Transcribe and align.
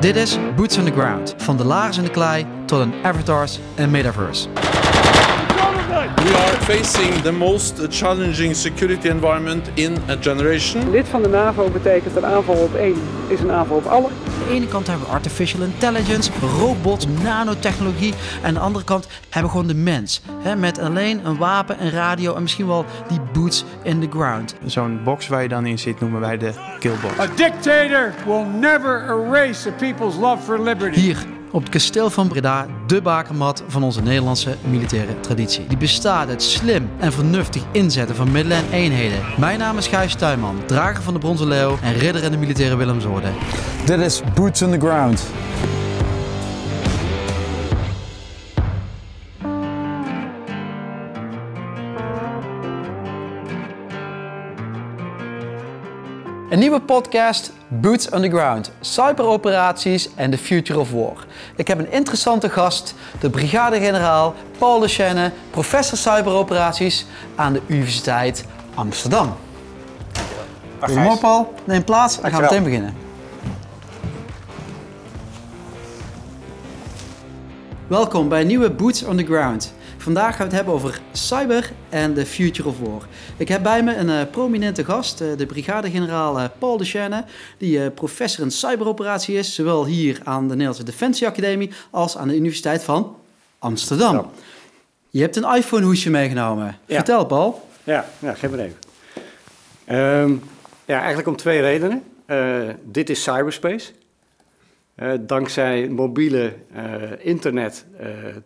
Dit 0.00 0.16
is 0.16 0.38
Boots 0.56 0.78
on 0.78 0.84
the 0.84 0.90
Ground. 0.90 1.34
Van 1.36 1.56
de 1.56 1.64
lagers 1.64 1.96
in 1.96 2.04
de 2.04 2.10
klei 2.10 2.46
tot 2.66 2.80
een 2.80 2.92
avatars 3.02 3.58
en 3.74 3.90
metaverse. 3.90 4.48
We 6.00 6.34
are 6.34 6.60
facing 6.60 7.22
the 7.22 7.32
most 7.32 7.86
challenging 7.90 8.54
security 8.54 9.08
environment 9.08 9.70
in 9.74 9.96
a 10.08 10.16
generation. 10.20 10.90
Lid 10.90 11.08
van 11.08 11.22
de 11.22 11.28
NAVO 11.28 11.68
betekent 11.70 12.16
een 12.16 12.24
aanval 12.24 12.54
op 12.54 12.74
één 12.74 12.96
is 13.28 13.40
een 13.40 13.50
aanval 13.50 13.76
op 13.76 13.84
alle. 13.84 14.06
Aan 14.06 14.46
de 14.48 14.54
ene 14.54 14.66
kant 14.66 14.86
hebben 14.86 15.06
we 15.06 15.12
artificial 15.12 15.62
intelligence, 15.62 16.30
robots, 16.58 17.06
nanotechnologie. 17.22 18.14
En 18.42 18.48
aan 18.48 18.54
de 18.54 18.60
andere 18.60 18.84
kant 18.84 19.06
hebben 19.22 19.42
we 19.42 19.58
gewoon 19.58 19.66
de 19.66 19.74
mens. 19.74 20.22
Hè, 20.42 20.56
met 20.56 20.78
alleen 20.78 21.26
een 21.26 21.36
wapen, 21.36 21.82
een 21.82 21.90
radio 21.90 22.34
en 22.34 22.42
misschien 22.42 22.66
wel 22.66 22.84
die 23.08 23.20
boots 23.32 23.64
in 23.82 24.00
the 24.00 24.08
ground. 24.10 24.54
Zo'n 24.64 25.00
box 25.04 25.28
waar 25.28 25.42
je 25.42 25.48
dan 25.48 25.66
in 25.66 25.78
zit 25.78 26.00
noemen 26.00 26.20
wij 26.20 26.38
de 26.38 26.52
killbox. 26.78 27.18
A 27.18 27.26
dictator 27.34 28.14
will 28.26 28.44
never 28.60 29.04
erase 29.08 29.68
a 29.68 29.72
people's 29.72 30.16
love 30.16 30.42
for 30.42 30.60
liberty. 30.60 31.00
Hier 31.00 31.26
op 31.52 31.60
het 31.60 31.70
kasteel 31.70 32.10
van 32.10 32.28
Breda, 32.28 32.66
de 32.86 33.02
bakermat 33.02 33.62
van 33.66 33.82
onze 33.82 34.02
Nederlandse 34.02 34.56
militaire 34.70 35.20
traditie. 35.20 35.66
Die 35.66 35.76
bestaat 35.76 36.28
uit 36.28 36.42
slim 36.42 36.90
en 36.98 37.12
vernuftig 37.12 37.62
inzetten 37.72 38.16
van 38.16 38.32
middelen 38.32 38.58
en 38.58 38.72
eenheden. 38.72 39.18
Mijn 39.38 39.58
naam 39.58 39.78
is 39.78 39.86
Gijs 39.86 40.14
Tuinman, 40.14 40.62
drager 40.66 41.02
van 41.02 41.12
de 41.12 41.18
Bronzen 41.18 41.48
Leeuw 41.48 41.78
en 41.82 41.94
ridder 41.94 42.22
in 42.22 42.30
de 42.30 42.38
militaire 42.38 42.76
Willemsorde. 42.76 43.28
Dit 43.84 44.00
is 44.00 44.22
Boots 44.34 44.62
on 44.62 44.70
the 44.70 44.78
Ground. 44.78 45.22
Een 56.50 56.58
nieuwe 56.58 56.80
podcast, 56.80 57.52
Boots 57.68 58.08
on 58.08 58.22
the 58.22 58.28
Ground, 58.28 58.72
cyberoperaties 58.80 60.08
en 60.14 60.30
the 60.30 60.38
future 60.38 60.78
of 60.78 60.92
war. 60.92 61.26
Ik 61.56 61.68
heb 61.68 61.78
een 61.78 61.92
interessante 61.92 62.48
gast, 62.48 62.94
de 63.20 63.30
brigadegeneraal 63.30 64.34
Paul 64.58 64.80
de 64.80 64.88
Chenne, 64.88 65.32
professor 65.50 65.98
cyberoperaties 65.98 67.06
aan 67.34 67.52
de 67.52 67.60
Universiteit 67.66 68.44
Amsterdam. 68.74 69.36
Goedemorgen 70.80 71.18
Paul, 71.18 71.54
neem 71.64 71.84
plaats, 71.84 72.20
dan 72.20 72.30
gaan 72.30 72.40
we 72.40 72.46
meteen 72.46 72.64
beginnen. 72.64 72.94
Welkom 77.86 78.28
bij 78.28 78.40
een 78.40 78.46
nieuwe 78.46 78.70
Boots 78.70 79.04
on 79.04 79.16
the 79.16 79.24
Ground. 79.24 79.72
Vandaag 80.00 80.36
gaan 80.36 80.36
we 80.36 80.42
het 80.44 80.52
hebben 80.52 80.74
over 80.74 81.00
cyber 81.12 81.72
en 81.88 82.14
the 82.14 82.26
future 82.26 82.68
of 82.68 82.78
war. 82.78 83.06
Ik 83.36 83.48
heb 83.48 83.62
bij 83.62 83.82
me 83.82 83.96
een 83.96 84.08
eh, 84.10 84.30
prominente 84.30 84.84
gast, 84.84 85.20
eh, 85.20 85.28
de 85.36 85.46
brigadegeneraal 85.46 86.38
eh, 86.38 86.44
Paul 86.58 86.76
de 86.76 86.84
Cherne, 86.84 87.24
die 87.58 87.90
professor 87.90 88.44
in 88.44 88.50
cyberoperatie 88.50 89.36
is, 89.36 89.54
zowel 89.54 89.86
hier 89.86 90.20
aan 90.24 90.42
de 90.42 90.48
Nederlandse 90.48 90.84
Defensie 90.84 91.26
Academie 91.26 91.70
als 91.90 92.16
aan 92.16 92.28
de 92.28 92.36
Universiteit 92.36 92.82
van 92.82 93.16
Amsterdam. 93.58 94.30
Je 95.10 95.20
hebt 95.20 95.36
een 95.36 95.54
iPhone 95.56 95.84
hoesje 95.84 96.10
meegenomen. 96.10 96.78
Ja. 96.86 96.96
Vertel 96.96 97.26
Paul. 97.26 97.68
Ja, 97.84 98.08
ja 98.18 98.34
geef 98.34 98.50
maar 98.50 98.58
even. 98.58 98.78
Ehm, 99.84 100.32
ja, 100.84 100.98
eigenlijk 100.98 101.28
om 101.28 101.36
twee 101.36 101.60
redenen. 101.60 102.02
Dit 102.84 103.10
is 103.10 103.22
cyberspace. 103.22 103.92
Dankzij 105.20 105.88
mobiele 105.88 106.54
internet 107.18 107.86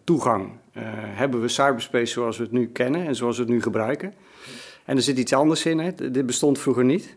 toegang 0.04 0.44
eh, 0.44 0.63
hebben 0.82 1.40
we 1.40 1.48
cyberspace 1.48 2.12
zoals 2.12 2.36
we 2.36 2.42
het 2.42 2.52
nu 2.52 2.66
kennen 2.66 3.06
en 3.06 3.16
zoals 3.16 3.36
we 3.36 3.42
het 3.42 3.52
nu 3.52 3.62
gebruiken. 3.62 4.14
En 4.84 4.96
er 4.96 5.02
zit 5.02 5.18
iets 5.18 5.32
anders 5.32 5.66
in. 5.66 5.78
Hè. 5.78 5.94
Dit 6.10 6.26
bestond 6.26 6.58
vroeger 6.58 6.84
niet. 6.84 7.16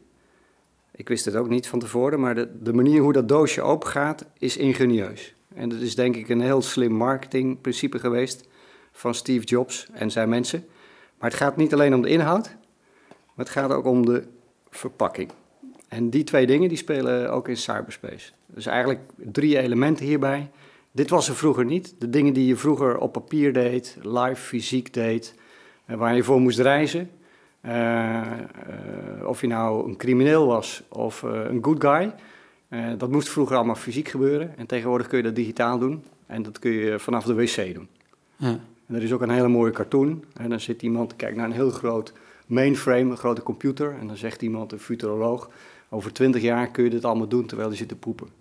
Ik 0.91 1.07
wist 1.07 1.25
het 1.25 1.35
ook 1.35 1.49
niet 1.49 1.67
van 1.67 1.79
tevoren, 1.79 2.19
maar 2.19 2.35
de, 2.35 2.49
de 2.61 2.73
manier 2.73 3.01
hoe 3.01 3.13
dat 3.13 3.29
doosje 3.29 3.61
open 3.61 3.89
gaat 3.89 4.25
is 4.37 4.57
ingenieus. 4.57 5.33
En 5.55 5.69
dat 5.69 5.79
is 5.79 5.95
denk 5.95 6.15
ik 6.15 6.29
een 6.29 6.41
heel 6.41 6.61
slim 6.61 6.91
marketingprincipe 6.91 7.99
geweest 7.99 8.47
van 8.91 9.13
Steve 9.13 9.45
Jobs 9.45 9.87
en 9.93 10.11
zijn 10.11 10.29
mensen. 10.29 10.65
Maar 11.19 11.29
het 11.29 11.39
gaat 11.39 11.57
niet 11.57 11.73
alleen 11.73 11.93
om 11.93 12.01
de 12.01 12.09
inhoud, 12.09 12.55
maar 13.07 13.45
het 13.45 13.49
gaat 13.49 13.71
ook 13.71 13.85
om 13.85 14.05
de 14.05 14.23
verpakking. 14.69 15.31
En 15.87 16.09
die 16.09 16.23
twee 16.23 16.47
dingen 16.47 16.69
die 16.69 16.77
spelen 16.77 17.31
ook 17.31 17.47
in 17.47 17.57
cyberspace. 17.57 18.31
Dus 18.45 18.65
eigenlijk 18.65 18.99
drie 19.15 19.57
elementen 19.57 20.05
hierbij. 20.05 20.49
Dit 20.97 21.09
was 21.09 21.29
er 21.29 21.35
vroeger 21.35 21.65
niet. 21.65 21.95
De 21.99 22.09
dingen 22.09 22.33
die 22.33 22.47
je 22.47 22.55
vroeger 22.55 22.97
op 22.97 23.11
papier 23.11 23.53
deed, 23.53 23.97
live 24.01 24.35
fysiek 24.35 24.93
deed, 24.93 25.35
eh, 25.85 25.97
waar 25.97 26.15
je 26.15 26.23
voor 26.23 26.41
moest 26.41 26.59
reizen. 26.59 27.09
eh, 27.61 28.21
eh, 28.21 29.25
of 29.25 29.41
je 29.41 29.47
nou 29.47 29.87
een 29.87 29.97
crimineel 29.97 30.47
was 30.47 30.83
of 30.89 31.21
een 31.21 31.63
good 31.63 31.83
guy. 31.83 32.13
dat 32.97 33.11
moest 33.11 33.29
vroeger 33.29 33.55
allemaal 33.55 33.75
fysiek 33.75 34.07
gebeuren. 34.07 34.57
En 34.57 34.65
tegenwoordig 34.65 35.07
kun 35.07 35.17
je 35.17 35.23
dat 35.23 35.35
digitaal 35.35 35.79
doen. 35.79 36.03
En 36.25 36.43
dat 36.43 36.59
kun 36.59 36.71
je 36.71 36.99
vanaf 36.99 37.25
de 37.25 37.33
wc 37.33 37.73
doen. 37.73 37.87
Ja. 38.35 38.59
En 38.87 38.95
er 38.95 39.03
is 39.03 39.13
ook 39.13 39.21
een 39.21 39.29
hele 39.29 39.47
mooie 39.47 39.71
cartoon. 39.71 40.23
En 40.33 40.49
dan 40.49 40.59
zit 40.59 40.81
iemand, 40.81 41.15
kijkt 41.15 41.37
naar 41.37 41.45
een 41.45 41.51
heel 41.51 41.71
groot 41.71 42.13
mainframe, 42.47 43.09
een 43.11 43.17
grote 43.17 43.43
computer. 43.43 43.95
En 43.99 44.07
dan 44.07 44.17
zegt 44.17 44.41
iemand, 44.41 44.71
een 44.71 44.79
futuroloog, 44.79 45.49
over 45.89 46.13
twintig 46.13 46.41
jaar 46.41 46.71
kun 46.71 46.83
je 46.83 46.89
dit 46.89 47.05
allemaal 47.05 47.27
doen 47.27 47.45
terwijl 47.45 47.69
je 47.69 47.75
zit 47.75 47.87
te 47.87 47.95
poepen. 47.95 48.36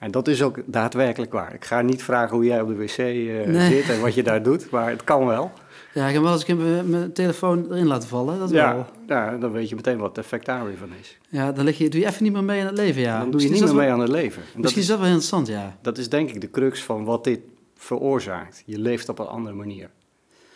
En 0.00 0.10
dat 0.10 0.28
is 0.28 0.42
ook 0.42 0.58
daadwerkelijk 0.66 1.32
waar. 1.32 1.54
Ik 1.54 1.64
ga 1.64 1.80
niet 1.82 2.02
vragen 2.02 2.36
hoe 2.36 2.44
jij 2.44 2.60
op 2.60 2.68
de 2.68 2.74
wc 2.74 2.98
eh, 2.98 3.04
Nee. 3.46 3.70
zit 3.82 3.88
en 3.88 4.00
wat 4.00 4.14
je 4.14 4.22
daar 4.22 4.42
doet, 4.42 4.70
maar 4.70 4.90
het 4.90 5.04
kan 5.04 5.26
wel. 5.26 5.52
Ja, 5.94 6.06
ik 6.06 6.12
heb 6.14 6.22
wel 6.22 6.32
eens 6.32 6.48
een 6.48 6.56
keer 6.58 6.84
mijn- 6.84 7.12
telefoon 7.12 7.66
erin 7.72 7.86
laten 7.86 8.08
vallen. 8.08 8.38
Dat 8.38 8.50
Ja, 8.50 8.74
wel. 8.74 8.86
ja, 9.06 9.36
dan 9.36 9.52
weet 9.52 9.68
je 9.68 9.74
meteen 9.74 9.98
wat 9.98 10.08
het 10.08 10.18
effect 10.18 10.46
daar 10.46 10.64
weer 10.66 10.76
van 10.76 10.88
is. 11.00 11.18
Ja, 11.28 11.52
dan 11.52 11.64
je, 11.76 11.88
doe 11.88 12.00
je 12.00 12.06
even 12.06 12.22
niet 12.22 12.32
meer 12.32 12.44
mee 12.44 12.60
aan 12.60 12.66
het 12.66 12.76
leven, 12.76 13.00
ja. 13.02 13.18
dan 13.20 13.30
doe 13.30 13.40
je 13.40 13.48
Misschien 13.48 13.66
niet 13.66 13.74
meer 13.74 13.82
mee 13.84 13.92
aan 13.92 14.00
het 14.00 14.08
leven. 14.08 14.42
En 14.42 14.42
wel- 14.42 14.52
dat 14.54 14.62
Misschien 14.62 14.82
is, 14.82 14.88
is 14.88 14.94
dat 14.94 14.98
wel 14.98 15.06
interessant, 15.08 15.46
ja. 15.46 15.76
dat 15.82 15.98
is 15.98 16.08
denk 16.08 16.30
ik 16.30 16.40
de 16.40 16.50
crux 16.50 16.82
van 16.82 17.04
wat 17.04 17.24
dit 17.24 17.40
veroorzaakt. 17.76 18.62
Je 18.66 18.78
leeft 18.78 19.08
op 19.08 19.18
een 19.18 19.26
andere 19.26 19.56
manier. 19.56 19.90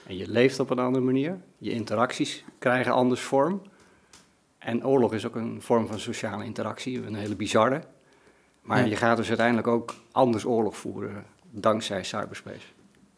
En 0.06 0.16
je 0.16 0.28
leeft 0.28 0.60
op 0.60 0.70
een 0.70 0.78
andere 0.78 1.04
manier. 1.04 1.38
Je 1.58 1.70
interacties 1.70 2.44
krijgen 2.58 2.92
anders 2.92 3.20
vorm. 3.20 3.62
En 4.58 4.86
oorlog 4.86 5.14
is 5.14 5.26
ook 5.26 5.34
een 5.36 5.56
vorm 5.62 5.86
van 5.86 5.98
sociale 5.98 6.44
interactie, 6.44 7.06
een 7.06 7.14
hele 7.14 7.36
bizarre. 7.36 7.82
Maar 8.64 8.78
Ja. 8.78 8.84
je 8.84 8.96
gaat 8.96 9.16
dus 9.16 9.28
uiteindelijk 9.28 9.66
ook 9.66 9.94
anders 10.12 10.44
oorlog 10.44 10.76
voeren 10.76 11.24
dankzij 11.50 12.04
cyberspace. 12.04 12.66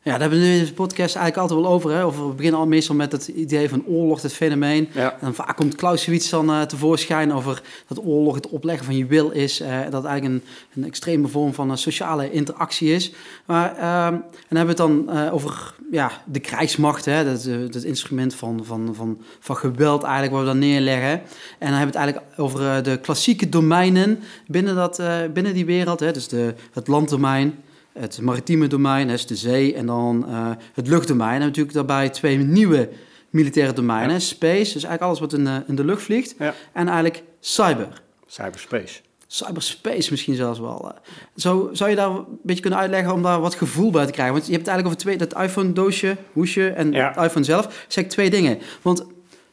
Ja, 0.06 0.12
daar 0.12 0.20
hebben 0.20 0.38
we 0.38 0.44
nu 0.44 0.52
in 0.52 0.58
deze 0.58 0.72
podcast 0.72 1.16
eigenlijk 1.16 1.36
altijd 1.36 1.60
wel 1.60 1.70
over. 1.70 1.90
Hè? 1.90 2.04
Over, 2.04 2.28
we 2.28 2.34
beginnen 2.34 2.60
al 2.60 2.66
meestal 2.66 2.94
met 2.94 3.12
het 3.12 3.28
idee 3.28 3.68
van 3.68 3.84
oorlog, 3.86 4.22
het 4.22 4.32
fenomeen. 4.32 4.88
Ja. 4.92 5.16
En 5.20 5.34
vaak 5.34 5.56
komt 5.56 5.74
Clausewitz 5.74 6.30
dan 6.30 6.50
eh, 6.50 6.62
tevoorschijn 6.62 7.32
over 7.32 7.62
dat 7.88 8.04
oorlog 8.04 8.34
het 8.34 8.48
opleggen 8.48 8.84
van 8.84 8.96
je 8.96 9.06
wil 9.06 9.30
is. 9.30 9.60
eh, 9.60 9.78
dat 9.90 10.04
eigenlijk 10.04 10.34
een, 10.34 10.42
een 10.74 10.88
extreme 10.88 11.28
vorm 11.28 11.54
van 11.54 11.70
een 11.70 11.78
sociale 11.78 12.30
interactie 12.30 12.94
is. 12.94 13.12
Maar, 13.44 13.76
ehm, 13.76 14.14
en 14.14 14.22
dan 14.48 14.56
hebben 14.58 14.76
we 14.76 14.82
het 14.82 15.06
dan 15.06 15.10
eh, 15.16 15.34
over 15.34 15.74
ja, 15.90 16.10
de 16.24 16.40
krijgsmacht, 16.40 17.04
hè? 17.04 17.24
Dat, 17.24 17.44
eh, 17.44 17.56
dat 17.70 17.82
instrument 17.82 18.34
van, 18.34 18.60
van, 18.64 18.94
van, 18.94 19.18
van 19.40 19.56
geweld 19.56 20.02
eigenlijk, 20.02 20.32
wat 20.32 20.42
we 20.42 20.48
dan 20.48 20.58
neerleggen. 20.58 21.10
En 21.10 21.20
dan 21.58 21.78
hebben 21.78 21.94
we 21.94 21.98
het 21.98 22.06
eigenlijk 22.08 22.26
over 22.36 22.66
eh, 22.70 22.82
de 22.82 22.98
klassieke 23.00 23.48
domeinen 23.48 24.18
binnen, 24.46 24.74
dat, 24.74 24.98
eh, 24.98 25.18
binnen 25.32 25.54
die 25.54 25.66
wereld. 25.66 26.00
Hè? 26.00 26.12
Dus 26.12 26.28
de, 26.28 26.54
het 26.72 26.86
landdomein, 26.86 27.54
het 27.98 28.20
maritieme 28.20 28.66
domein, 28.66 29.08
is 29.10 29.26
de 29.26 29.36
zee, 29.36 29.74
en 29.74 29.86
dan 29.86 30.26
eh, 30.28 30.50
het 30.74 30.88
luchtdomein. 30.88 31.40
En 31.40 31.46
natuurlijk 31.46 31.74
daarbij 31.74 32.08
twee 32.08 32.38
nieuwe 32.38 32.88
militaire 33.30 33.72
domeinen. 33.72 34.12
Ja. 34.14 34.18
Space, 34.18 34.62
dus 34.72 34.72
eigenlijk 34.84 35.02
alles 35.02 35.20
wat 35.20 35.32
in 35.32 35.44
de, 35.44 35.62
in 35.66 35.74
de 35.74 35.84
lucht 35.84 36.02
vliegt. 36.02 36.34
Ja. 36.38 36.54
En 36.72 36.86
eigenlijk 36.86 37.22
cyber. 37.40 38.02
Cyberspace. 38.26 39.00
Cyberspace 39.26 40.10
misschien 40.10 40.34
zelfs 40.34 40.58
wel. 40.58 40.90
eh. 40.90 40.96
Zo, 41.36 41.68
zou 41.72 41.90
je 41.90 41.96
daar 41.96 42.10
een 42.10 42.24
beetje 42.42 42.60
kunnen 42.60 42.78
uitleggen 42.78 43.12
om 43.12 43.22
daar 43.22 43.40
wat 43.40 43.54
gevoel 43.54 43.90
bij 43.90 44.06
te 44.06 44.12
krijgen? 44.12 44.34
Want 44.34 44.46
je 44.46 44.52
hebt 44.52 44.66
het 44.66 44.74
eigenlijk 44.76 44.86
over 45.04 45.16
twee, 45.18 45.28
dat 45.28 45.42
iPhone-doosje, 45.48 46.16
hoesje 46.32 46.68
en 46.68 46.92
Ja. 46.92 47.12
het 47.14 47.24
iPhone 47.24 47.44
zelf. 47.44 47.84
Zeg 47.88 48.04
ik 48.04 48.10
twee 48.10 48.30
dingen. 48.30 48.58
Want 48.82 49.04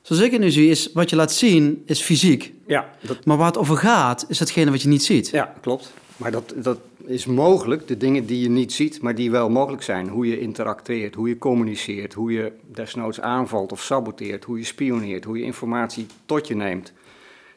zoals 0.02 0.22
ik 0.22 0.31
het 0.31 0.40
nu 0.42 0.52
zie, 0.52 0.70
is 0.70 0.90
wat 0.94 1.10
je 1.10 1.16
laat 1.16 1.31
zien, 1.34 1.84
is 1.86 2.02
fysiek. 2.02 2.54
Ja, 2.68 2.90
dat, 3.02 3.25
Maar 3.25 3.38
waar 3.38 3.48
het 3.48 3.58
over 3.58 3.78
gaat, 3.78 4.25
is 4.28 4.38
datgene 4.38 4.72
wat 4.72 4.81
je 4.81 4.88
niet 4.88 5.04
ziet. 5.04 5.30
ja 5.30 5.54
klopt. 5.62 5.94
Maar 6.24 6.32
dat, 6.32 6.54
dat 6.56 6.80
is 7.06 7.26
mogelijk, 7.26 7.88
de 7.88 7.98
dingen 7.98 8.25
die 8.25 8.42
je 8.42 8.50
niet 8.50 8.74
ziet, 8.74 9.02
maar 9.02 9.16
die 9.16 9.31
wel 9.31 9.50
mogelijk 9.50 9.84
zijn. 9.84 10.10
Hoe 10.10 10.28
je 10.28 10.40
interacteert, 10.40 11.16
hoe 11.16 11.28
je 11.28 11.38
communiceert, 11.38 12.14
hoe 12.14 12.31
je 12.31 12.52
desnoods 12.72 13.22
aanvalt 13.22 13.72
of 13.72 13.81
saboteert, 13.81 14.44
hoe 14.44 14.58
je 14.58 14.64
spioneert, 14.64 15.24
hoe 15.24 15.38
je 15.38 15.44
informatie 15.44 16.06
tot 16.25 16.48
je 16.48 16.56
neemt. 16.56 16.94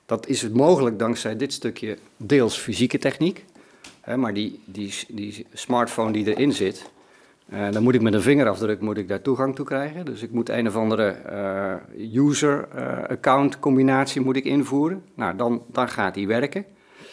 Dat 0.07 0.27
is 0.27 0.43
het 0.43 0.55
mogelijk 0.55 0.99
dankzij 0.99 1.37
dit 1.37 1.53
stukje 1.53 1.99
deels 2.17 2.59
fysieke 2.59 2.99
techniek. 2.99 3.45
Hè, 4.01 4.17
maar 4.17 4.35
die, 4.35 4.61
die, 4.65 4.95
die 5.09 5.47
smartphone 5.53 6.13
die 6.13 6.35
erin 6.35 6.53
zit, 6.53 6.91
eh, 7.49 7.71
dan 7.71 7.83
moet 7.83 7.95
ik 7.95 8.03
met 8.03 8.15
een 8.15 8.23
vingerafdruk 8.23 8.81
moet 8.81 8.99
ik 8.99 9.09
daar 9.09 9.23
toegang 9.23 9.55
toe 9.55 9.65
krijgen. 9.67 10.05
Dus 10.05 10.23
ik 10.23 10.31
moet 10.31 10.49
een 10.49 10.67
of 10.67 10.77
andere 10.77 11.09
eh, 11.09 11.75
user-account 12.15 13.59
combinatie 13.59 14.21
moet 14.21 14.37
ik 14.37 14.45
invoeren. 14.45 15.03
Nou, 15.15 15.37
dan, 15.37 15.63
dan 15.73 15.89
gaat 15.89 16.15
die 16.15 16.27
werken. 16.27 16.65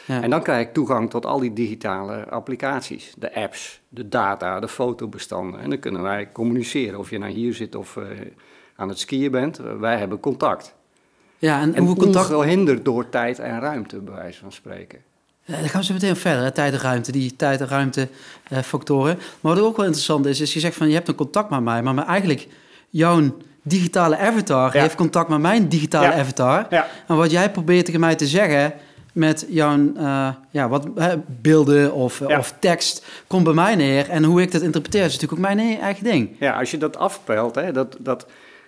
Ja. 0.06 0.22
En 0.22 0.30
dan 0.30 0.44
krijg 0.44 0.68
ik 0.68 0.74
toegang 0.74 1.10
tot 1.10 1.26
al 1.26 1.40
die 1.40 1.54
digitale 1.54 2.30
applicaties. 2.30 3.14
De 3.18 3.36
apps, 3.36 3.82
de 3.90 4.10
data, 4.10 4.60
de 4.60 4.68
fotobestanden. 4.68 5.60
En 5.60 5.70
dan 5.70 5.80
kunnen 5.80 6.02
wij 6.02 6.30
communiceren. 6.32 7.00
Of 7.00 7.10
je 7.10 7.18
nou 7.18 7.32
hier 7.32 7.54
zit 7.54 7.76
of 7.76 7.98
eh, 7.98 8.04
aan 8.76 8.90
het 8.90 9.00
skiën 9.00 9.32
bent. 9.32 9.60
eh, 9.60 9.66
wij 9.80 9.98
hebben 9.98 10.20
contact. 10.20 10.74
Ja, 11.38 11.62
en, 11.62 11.76
En 11.76 11.86
hoe 11.86 11.96
contact... 11.96 12.34
ongehinderd 12.34 12.86
door 12.86 13.10
tijd 13.10 13.40
en 13.40 13.60
ruimte, 13.60 13.98
bij 14.00 14.14
wijze 14.14 14.40
van 14.40 14.52
spreken. 14.52 15.00
Eh, 15.46 15.60
dan 15.60 15.70
gaan 15.70 15.80
we 15.80 15.86
zo 15.88 15.94
meteen 15.94 16.16
verder, 16.16 16.44
hè, 16.44 16.52
tijd 16.52 16.74
en 16.74 16.80
ruimte, 16.80 17.12
die 17.12 17.36
tijd 17.36 17.62
en 17.62 17.68
ruimte 17.68 18.08
eh, 18.50 18.60
factoren. 18.60 19.18
Maar 19.42 19.56
wat 19.56 19.64
ook 19.64 19.76
wel 19.78 19.86
interessant 19.86 20.26
is, 20.26 20.42
is 20.42 20.54
je 20.54 20.60
zegt 20.60 20.76
van 20.76 20.88
je 20.88 20.94
hebt 20.94 21.08
een 21.08 21.16
contact 21.16 21.50
met 21.50 21.62
mij, 21.62 21.82
maar, 21.84 21.94
maar 21.94 22.08
eigenlijk 22.08 22.48
jouw 22.90 23.38
digitale 23.62 24.18
avatar 24.18 24.76
Ja. 24.76 24.82
heeft 24.82 24.96
contact 24.96 25.30
met 25.30 25.40
mijn 25.40 25.68
digitale 25.70 26.06
Ja. 26.06 26.14
avatar. 26.20 26.66
Ja. 26.70 26.88
En 27.08 27.16
wat 27.16 27.32
jij 27.32 27.52
probeert 27.52 27.86
tegen 27.86 28.00
mij 28.00 28.16
te 28.16 28.28
zeggen 28.28 28.74
met 29.14 29.46
jouw 29.50 29.92
eh, 29.96 30.30
ja, 30.50 30.70
wat, 30.70 30.88
hè, 30.96 31.16
beelden 31.42 31.94
of, 31.94 32.20
Ja. 32.28 32.38
of 32.38 32.56
tekst, 32.60 33.06
komt 33.28 33.44
bij 33.44 33.54
mij 33.54 33.76
neer. 33.76 34.10
En 34.10 34.24
hoe 34.24 34.42
ik 34.42 34.52
dat 34.52 34.62
interpreteer 34.62 35.04
is 35.06 35.14
natuurlijk 35.14 35.34
ook 35.34 35.56
mijn 35.56 35.60
e- 35.60 35.80
eigen 35.80 36.04
ding. 36.04 36.30
Ja, 36.40 36.60
als 36.60 36.72
je 36.72 36.78
dat 36.78 36.98
afpelt, 36.98 37.56
hè, 37.56 37.72
dat, 37.72 37.98
dat, 38.00 38.28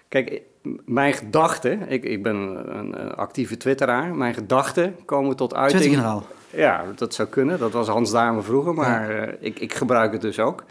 kijk, 0.09 0.41
mijn 0.85 1.13
gedachten, 1.13 1.89
ik, 1.89 2.03
ik 2.03 2.23
ben 2.23 2.35
een, 2.35 2.99
een 3.01 3.13
actieve 3.15 3.57
twitteraar, 3.57 4.15
mijn 4.15 4.33
gedachten 4.33 4.95
komen 5.05 5.35
tot 5.35 5.53
uiting. 5.55 5.81
Twitter-generaal. 5.81 6.25
Ja, 6.49 6.83
dat 6.95 7.13
zou 7.13 7.27
kunnen. 7.27 7.59
Dat 7.59 7.71
was 7.71 7.87
Hans 7.87 8.11
Dame 8.11 8.41
vroeger, 8.41 8.73
maar 8.73 9.09
eh, 9.09 9.33
ik, 9.39 9.59
ik 9.59 9.73
gebruik 9.73 10.11
het 10.11 10.21
dus 10.21 10.39
ook. 10.39 10.63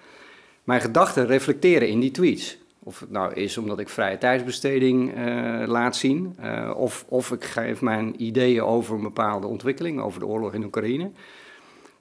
Mijn 0.65 0.81
gedachten 0.81 1.27
reflecteren 1.27 1.89
in 1.89 2.01
die 2.01 2.11
tweets. 2.11 2.59
Of 2.87 3.01
het 3.01 3.11
nou 3.11 3.33
is 3.33 3.59
omdat 3.59 3.79
ik 3.79 3.89
vrije 3.89 4.19
tijdsbesteding 4.19 5.15
eh, 5.15 5.63
laat 5.67 5.97
zien, 5.97 6.35
eh, 6.39 6.71
of, 6.77 7.05
of 7.09 7.33
ik 7.33 7.45
geef 7.45 7.81
mijn 7.81 8.23
ideeën 8.23 8.63
over 8.63 8.95
een 8.95 9.03
bepaalde 9.03 9.47
ontwikkeling, 9.47 10.01
over 10.01 10.21
de 10.21 10.27
oorlog 10.27 10.53
in 10.55 10.65
Oekraïne. 10.65 11.11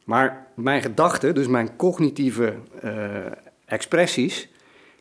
Maar 0.03 0.47
mijn 0.55 0.81
gedachten, 0.81 1.35
dus 1.35 1.47
mijn 1.47 1.75
cognitieve 1.75 2.53
eh, 2.81 3.25
expressies, 3.65 4.49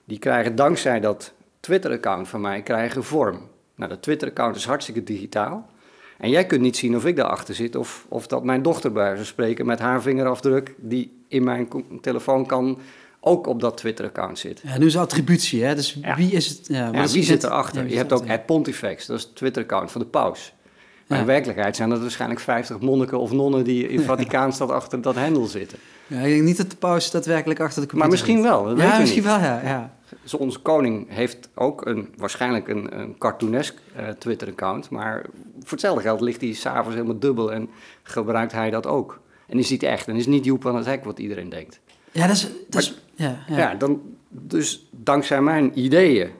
die 0.05 0.19
krijgen 0.19 0.57
dankzij 0.57 1.01
dat 1.01 1.33
Twitter-account 1.61 2.29
van 2.29 2.41
mij 2.41 2.63
krijgen 2.63 3.05
vorm. 3.05 3.41
Nou, 3.75 3.91
dat 3.91 4.03
Twitter-account 4.03 4.57
is 4.57 4.65
hartstikke 4.65 5.03
digitaal. 5.03 5.71
En 6.19 6.31
jij 6.31 6.47
kunt 6.47 6.61
niet 6.61 6.77
zien 6.77 6.97
of 6.97 7.07
ik 7.07 7.17
daarachter 7.17 7.55
zit 7.55 7.77
of, 7.77 8.07
of 8.09 8.27
dat 8.27 8.45
mijn 8.45 8.63
dochter 8.63 8.93
bij 8.93 9.17
van 9.17 9.25
spreken 9.25 9.67
met 9.67 9.79
haar 9.79 10.03
vingerafdruk 10.03 10.75
die 10.77 11.23
in 11.29 11.45
mijn 11.45 11.69
telefoon 12.01 12.47
kan 12.47 12.79
ook 13.25 13.47
op 13.47 13.61
dat 13.61 13.77
Twitter-account 13.77 14.39
zit. 14.39 14.61
Ja, 14.65 14.79
nu 14.79 14.87
is 14.87 14.97
attributie, 14.97 15.65
hè? 15.65 15.75
dus 15.75 15.99
Ja. 16.03 16.17
wie 16.17 16.31
is 16.33 16.49
het? 16.49 16.61
Ja, 16.67 16.91
wie 16.91 17.01
het? 17.01 17.11
zit 17.11 17.43
erachter? 17.45 17.89
Je 17.89 17.97
hebt 17.97 18.13
ook? 18.13 18.29
Ad 18.31 18.47
Pontifex, 18.47 19.07
dat 19.07 19.17
is 19.19 19.23
het 19.23 19.35
Twitter-account 19.37 19.91
van 19.91 20.01
de 20.01 20.07
paus. 20.07 20.53
Maar 21.07 21.21
in 21.21 21.27
werkelijkheid 21.27 21.77
zijn 21.77 21.91
er 21.91 22.01
waarschijnlijk 22.01 22.41
50 22.41 22.81
monniken 22.81 23.19
of 23.19 23.33
nonnen 23.33 23.65
die 23.65 23.89
in 23.89 24.01
Vaticaanstad 24.13 24.71
achter 24.71 25.01
dat 25.01 25.15
hendel 25.15 25.47
zitten. 25.47 25.79
Ja, 26.07 26.19
ik 26.21 26.33
denk 26.33 26.43
niet 26.43 26.57
dat 26.57 26.71
de 26.71 26.77
paus 26.77 27.11
daadwerkelijk 27.11 27.61
achter 27.61 27.83
de 27.83 27.89
computer 27.89 27.99
Maar 27.99 28.09
misschien 28.19 28.43
wel, 28.43 28.65
dat 28.65 28.79
Ja, 28.79 28.99
misschien 28.99 29.23
niet. 29.23 29.31
wel, 29.31 29.41
ja. 29.41 29.61
ja. 29.65 29.95
Zo, 30.25 30.37
onze 30.37 30.59
koning 30.59 31.07
heeft 31.09 31.49
ook 31.55 31.87
een, 31.87 32.09
waarschijnlijk 32.17 32.69
een, 32.69 32.99
een 33.01 33.19
cartoonesk 33.19 33.75
eh, 33.97 34.09
Twitter-account. 34.09 34.91
Maar 34.91 35.23
voor 35.61 35.71
hetzelfde 35.71 36.03
geld 36.03 36.21
ligt 36.21 36.41
hij 36.41 36.53
s'avonds 36.53 36.95
helemaal 36.95 37.19
dubbel 37.19 37.53
en 37.53 37.69
gebruikt 38.03 38.53
hij 38.53 38.71
dat 38.71 38.87
ook. 38.87 39.21
En 39.47 39.59
is 39.59 39.71
niet 39.71 39.83
echt 39.83 40.09
en 40.09 40.17
is 40.17 40.27
niet 40.27 40.45
Joep 40.45 40.63
van 40.63 40.77
het 40.77 40.87
Hek 40.87 41.05
wat 41.05 41.19
iedereen 41.19 41.49
denkt. 41.49 41.81
Ja, 42.13 42.27
dat 42.27 42.37
is... 42.37 42.49
Dat 42.69 42.83
is 42.83 43.01
ja, 43.15 43.45
ja. 43.49 43.57
Ja. 43.57 43.75
dan, 43.75 44.01
dus 44.29 44.89
dankzij 44.91 45.43
mijn 45.43 45.79
ideeën 45.79 46.31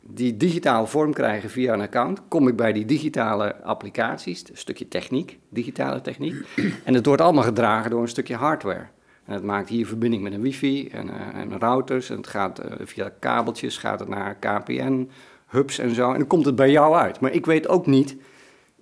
die 0.00 0.36
digitaal 0.36 0.86
vorm 0.86 1.12
krijgen 1.12 1.50
via 1.50 1.72
een 1.72 1.80
account, 1.80 2.20
kom 2.28 2.48
ik 2.48 2.56
bij 2.56 2.72
die 2.72 2.84
digitale 2.84 3.62
applicaties, 3.62 4.44
een 4.48 4.56
stukje 4.56 4.88
techniek, 4.88 5.38
digitale 5.48 6.00
techniek. 6.00 6.34
En 6.84 6.94
het 6.94 7.06
wordt 7.06 7.22
allemaal 7.22 7.42
gedragen 7.42 7.90
door 7.90 8.02
een 8.02 8.08
stukje 8.08 8.34
hardware. 8.34 8.86
En 9.24 9.34
het 9.34 9.42
maakt 9.42 9.68
hier 9.68 9.86
verbinding 9.86 10.22
met 10.22 10.32
een 10.32 10.40
wifi 10.40 10.88
en, 10.88 11.08
eh, 11.08 11.40
en 11.40 11.58
routers. 11.58 12.10
En 12.10 12.16
het 12.16 12.26
gaat 12.26 12.58
eh, 12.58 12.72
via 12.86 13.12
kabeltjes, 13.18 13.78
gaat 13.78 14.00
het 14.00 14.08
naar 14.08 14.34
KPN, 14.34 15.10
hubs 15.46 15.78
en 15.78 15.94
zo. 15.94 16.12
En 16.12 16.18
dan 16.18 16.26
komt 16.26 16.46
het 16.46 16.56
bij 16.56 16.70
jou 16.70 16.94
uit. 16.94 17.20
Maar 17.20 17.32
ik 17.32 17.46
weet 17.46 17.68
ook 17.68 17.86
niet 17.86 18.16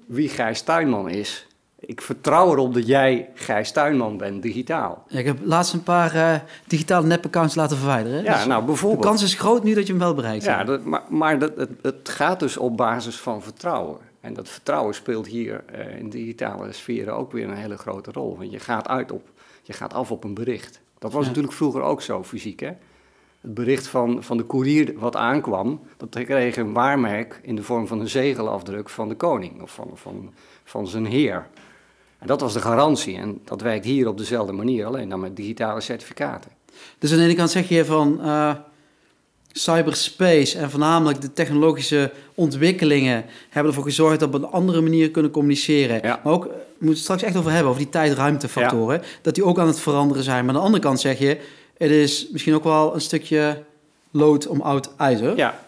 wie 0.06 0.28
Gijs 0.28 0.62
Tuinman 0.62 1.08
is. 1.08 1.46
Ik 1.86 2.00
vertrouw 2.00 2.52
erop 2.52 2.74
dat 2.74 2.86
jij 2.86 3.30
Gijs 3.34 3.72
Tuinman 3.72 4.16
bent, 4.16 4.42
digitaal. 4.42 5.04
Ja, 5.08 5.18
ik 5.18 5.24
heb 5.26 5.38
laatst 5.42 5.72
een 5.72 5.82
paar 5.82 6.14
eh, 6.14 6.34
digitale 6.66 7.06
nep-accounts 7.06 7.54
laten 7.54 7.76
verwijderen. 7.76 8.22
Ja, 8.22 8.34
Dus 8.36 8.46
nou 8.46 8.60
de 8.60 8.66
bijvoorbeeld. 8.66 9.04
kans 9.04 9.22
is 9.22 9.34
groot 9.34 9.62
nu 9.64 9.74
dat 9.74 9.86
je 9.86 9.92
hem 9.92 10.00
wel 10.02 10.14
bereikt. 10.14 10.44
Ja, 10.44 10.64
dat, 10.64 10.84
maar, 10.84 11.02
maar 11.08 11.38
dat, 11.38 11.56
het, 11.56 11.70
het 11.82 12.08
gaat 12.08 12.40
dus 12.40 12.56
op 12.56 12.76
basis 12.76 13.16
van 13.20 13.42
vertrouwen. 13.42 13.98
En 14.20 14.34
dat 14.34 14.48
vertrouwen 14.48 14.94
speelt 14.94 15.26
hier 15.26 15.64
eh, 15.72 15.98
in 15.98 16.10
digitale 16.10 16.72
sferen 16.72 17.14
ook 17.16 17.32
weer 17.32 17.48
een 17.48 17.56
hele 17.56 17.76
grote 17.76 18.12
rol. 18.12 18.36
Want 18.38 18.50
je 18.50 18.58
gaat, 18.58 18.88
uit 18.88 19.12
op, 19.12 19.28
je 19.62 19.72
gaat 19.72 19.94
af 19.94 20.10
op 20.10 20.24
een 20.24 20.34
bericht. 20.34 20.80
Dat 20.98 21.12
was 21.12 21.22
Ja. 21.22 21.28
natuurlijk 21.28 21.54
vroeger 21.54 21.82
ook 21.82 22.02
zo, 22.02 22.22
fysiek. 22.24 22.60
Hè? 22.60 22.70
Het 23.40 23.54
bericht 23.54 23.86
van, 23.86 24.22
van 24.22 24.36
de 24.36 24.42
koerier 24.42 24.92
wat 24.98 25.16
aankwam, 25.16 25.80
dat 25.96 26.24
kreeg 26.24 26.56
een 26.56 26.72
waarmerk 26.72 27.40
in 27.42 27.56
de 27.56 27.62
vorm 27.62 27.86
van 27.86 28.00
een 28.00 28.08
zegelafdruk 28.08 28.88
van 28.88 29.08
de 29.08 29.14
koning 29.14 29.62
of 29.62 29.70
van, 29.74 29.90
van, 29.94 30.32
van 30.64 30.86
zijn 30.86 31.06
heer. 31.06 31.46
En 32.26 32.32
dat 32.32 32.40
was 32.40 32.52
de 32.52 32.61
garantie. 32.61 33.17
En 33.17 33.40
dat 33.44 33.61
werkt 33.61 33.84
hier 33.84 34.08
op 34.08 34.19
dezelfde 34.19 34.52
manier, 34.52 34.87
alleen 34.87 35.08
dan 35.08 35.20
met 35.20 35.37
digitale 35.37 35.81
certificaten. 35.81 36.50
Dus 36.99 37.12
aan 37.12 37.19
de 37.19 37.25
ene 37.25 37.34
kant 37.34 37.50
zeg 37.50 37.69
je 37.69 37.84
van 37.84 38.20
eh, 38.23 38.55
cyberspace 39.52 40.58
en 40.58 40.70
voornamelijk 40.70 41.20
de 41.20 41.32
technologische 41.32 42.12
ontwikkelingen 42.34 43.25
hebben 43.50 43.73
ervoor 43.73 43.87
gezorgd 43.87 44.20
dat 44.20 44.31
we 44.31 44.37
op 44.37 44.43
een 44.43 44.50
andere 44.50 44.81
manier 44.81 45.11
kunnen 45.11 45.31
communiceren. 45.31 46.00
Ja. 46.02 46.20
Maar 46.25 46.32
ook, 46.32 46.44
eh, 46.44 46.50
we 46.50 46.58
moeten 46.78 46.88
het 46.88 46.99
straks 46.99 47.23
echt 47.23 47.37
over 47.37 47.50
hebben, 47.50 47.69
over 47.69 47.82
die 47.82 47.90
tijd-ruimtefactoren, 47.90 49.02
dat 49.23 49.34
die 49.34 49.44
ook 49.44 49.58
aan 49.58 49.67
het 49.67 49.81
veranderen 49.81 50.23
zijn. 50.23 50.44
Maar 50.44 50.55
aan 50.55 50.61
de 50.61 50.67
andere 50.67 50.82
kant 50.82 51.00
zeg 51.00 51.19
je, 51.19 51.38
het 51.76 51.90
is 51.90 52.28
misschien 52.31 52.55
ook 52.55 52.64
wel 52.64 52.94
een 52.94 53.00
stukje 53.00 53.62
lood 54.11 54.46
om 54.46 54.61
oud 54.61 54.90
ijzer. 54.96 55.37
Ja, 55.37 55.65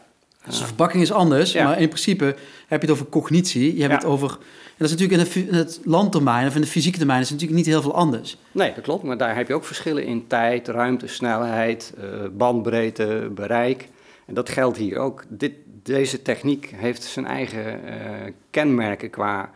Dus 0.49 0.59
de 0.59 0.65
verpakking 0.67 1.03
is 1.03 1.12
anders, 1.12 1.53
Ja. 1.53 1.65
maar 1.65 1.81
in 1.81 1.89
principe 1.89 2.25
heb 2.67 2.81
je 2.81 2.87
het 2.87 2.91
over 2.97 3.09
cognitie. 3.09 3.75
Je 3.75 3.81
hebt 3.81 3.93
Ja. 3.93 3.99
het 3.99 4.06
over, 4.09 4.31
en 4.31 4.39
dat 4.85 4.91
is 4.91 4.97
natuurlijk 4.97 5.19
in, 5.21 5.25
de, 5.25 5.31
fu- 5.31 5.49
in 5.49 5.55
het 5.55 5.81
landtermijn 5.85 6.47
of 6.47 6.55
in 6.55 6.61
de 6.61 6.67
fysieke 6.67 6.99
termijn 6.99 7.21
is 7.21 7.31
natuurlijk 7.31 7.59
niet 7.59 7.67
heel 7.67 7.83
veel 7.83 7.95
anders. 7.95 8.37
Nee, 8.53 8.73
dat 8.75 8.85
klopt. 8.85 9.03
Maar 9.03 9.17
daar 9.19 9.37
heb 9.37 9.49
je 9.49 9.55
ook 9.55 9.65
verschillen 9.65 10.05
in 10.05 10.27
tijd, 10.27 10.69
ruimte, 10.69 11.06
snelheid, 11.06 11.95
eh, 12.00 12.05
bandbreedte, 12.33 13.31
bereik. 13.35 13.89
En 14.27 14.35
dat 14.35 14.49
geldt 14.49 14.77
hier 14.77 14.99
ook. 14.99 15.25
Dit, 15.29 15.53
deze 15.83 16.23
techniek 16.23 16.73
heeft 16.77 17.03
zijn 17.03 17.27
eigen 17.27 17.85
eh, 17.87 18.33
kenmerken 18.50 19.11
qua 19.11 19.50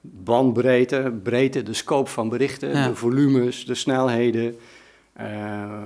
bandbreedte, 0.00 1.12
breedte, 1.22 1.62
de 1.62 1.72
scope 1.74 2.10
van 2.10 2.28
berichten, 2.28 2.68
Ja. 2.70 2.88
de 2.88 2.94
volumes, 2.94 3.64
de 3.66 3.74
snelheden. 3.74 4.56
Eh, 5.12 5.26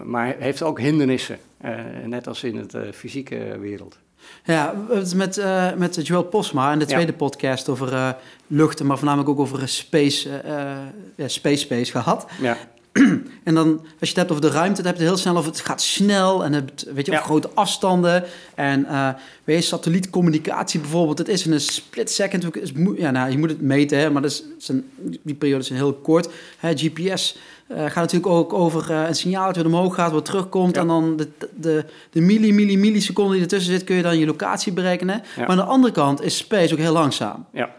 maar 0.05 0.37
heeft 0.39 0.63
ook 0.63 0.81
hindernissen, 0.81 1.39
net 2.05 2.27
als 2.27 2.45
in 2.45 2.57
het 2.57 2.77
fysieke 2.95 3.57
wereld. 3.61 3.99
Ja, 4.45 4.71
we 4.73 4.77
hebben 4.79 4.99
het 4.99 5.15
met, 5.15 5.39
eh, 5.39 5.75
met 5.77 6.07
Joel 6.07 6.23
Posma 6.23 6.73
in 6.73 6.79
de 6.79 6.85
Ja. 6.85 6.91
tweede 6.91 7.13
podcast 7.13 7.69
over 7.69 7.93
eh, 7.93 8.09
luchten, 8.47 8.87
maar 8.87 8.97
voornamelijk 8.97 9.31
ook 9.31 9.39
over 9.39 9.69
space, 9.69 10.29
eh, 10.39 10.53
ja, 11.17 11.29
space 11.29 11.57
space 11.61 11.91
gehad. 11.91 12.27
Ja, 12.41 12.57
En 13.45 13.55
dan, 13.55 13.67
als 13.69 13.81
je 13.99 14.07
het 14.07 14.17
hebt 14.17 14.31
over 14.31 14.43
de 14.43 14.51
ruimte, 14.51 14.83
dan 14.83 14.87
heb 14.91 14.95
je 14.97 15.01
het 15.03 15.11
heel 15.13 15.21
snel 15.21 15.37
over 15.37 15.51
het 15.51 15.61
gaat 15.61 15.83
snel 15.83 16.45
en 16.45 16.53
het, 16.53 16.87
weet 16.95 17.07
je, 17.07 17.13
Ja. 17.13 17.21
grote 17.21 17.51
afstanden. 17.55 18.25
En 18.55 18.87
weet 19.45 19.57
je, 19.57 19.63
satellietcommunicatie 19.63 20.81
bijvoorbeeld, 20.81 21.19
het 21.19 21.29
is 21.29 21.47
in 21.47 21.53
een 21.53 21.61
split 21.61 22.11
second. 22.11 22.57
is 22.57 22.73
Ja, 22.97 23.11
nou, 23.11 23.31
je 23.31 23.39
moet 23.39 23.51
het 23.51 23.61
meten, 23.61 23.99
hè, 23.99 24.11
maar 24.11 24.23
dat 24.23 24.31
is, 24.31 24.43
zijn, 24.59 24.91
die 25.23 25.35
periodes 25.35 25.67
zijn 25.67 25.79
heel 25.79 25.93
kort. 25.93 26.29
Hè, 26.59 26.73
GPS 26.77 27.37
eh, 27.71 27.79
gaat 27.85 27.95
natuurlijk 27.95 28.33
ook 28.33 28.53
over 28.53 28.91
eh, 28.91 29.09
een 29.09 29.15
signaal 29.15 29.47
dat 29.47 29.57
weer 29.57 29.67
omhoog 29.67 29.95
gaat, 29.95 30.13
wat 30.13 30.25
terugkomt. 30.25 30.75
Ja. 30.75 30.81
En 30.81 30.87
dan 30.87 31.17
de, 31.17 31.29
de, 31.57 31.85
de 32.11 32.21
milli, 32.21 32.53
milli, 32.53 32.79
milliseconde 32.79 33.33
die 33.33 33.43
ertussen 33.43 33.73
zit, 33.73 33.85
kun 33.85 33.97
je 33.97 34.03
dan 34.03 34.19
je 34.19 34.27
locatie 34.27 34.73
berekenen. 34.73 35.15
Ja. 35.15 35.41
Maar 35.41 35.49
aan 35.51 35.57
de 35.57 35.63
andere 35.63 35.93
kant 35.93 36.23
is 36.23 36.37
space 36.37 36.73
ook 36.73 36.79
heel 36.79 36.93
langzaam. 36.93 37.47
ja, 37.53 37.71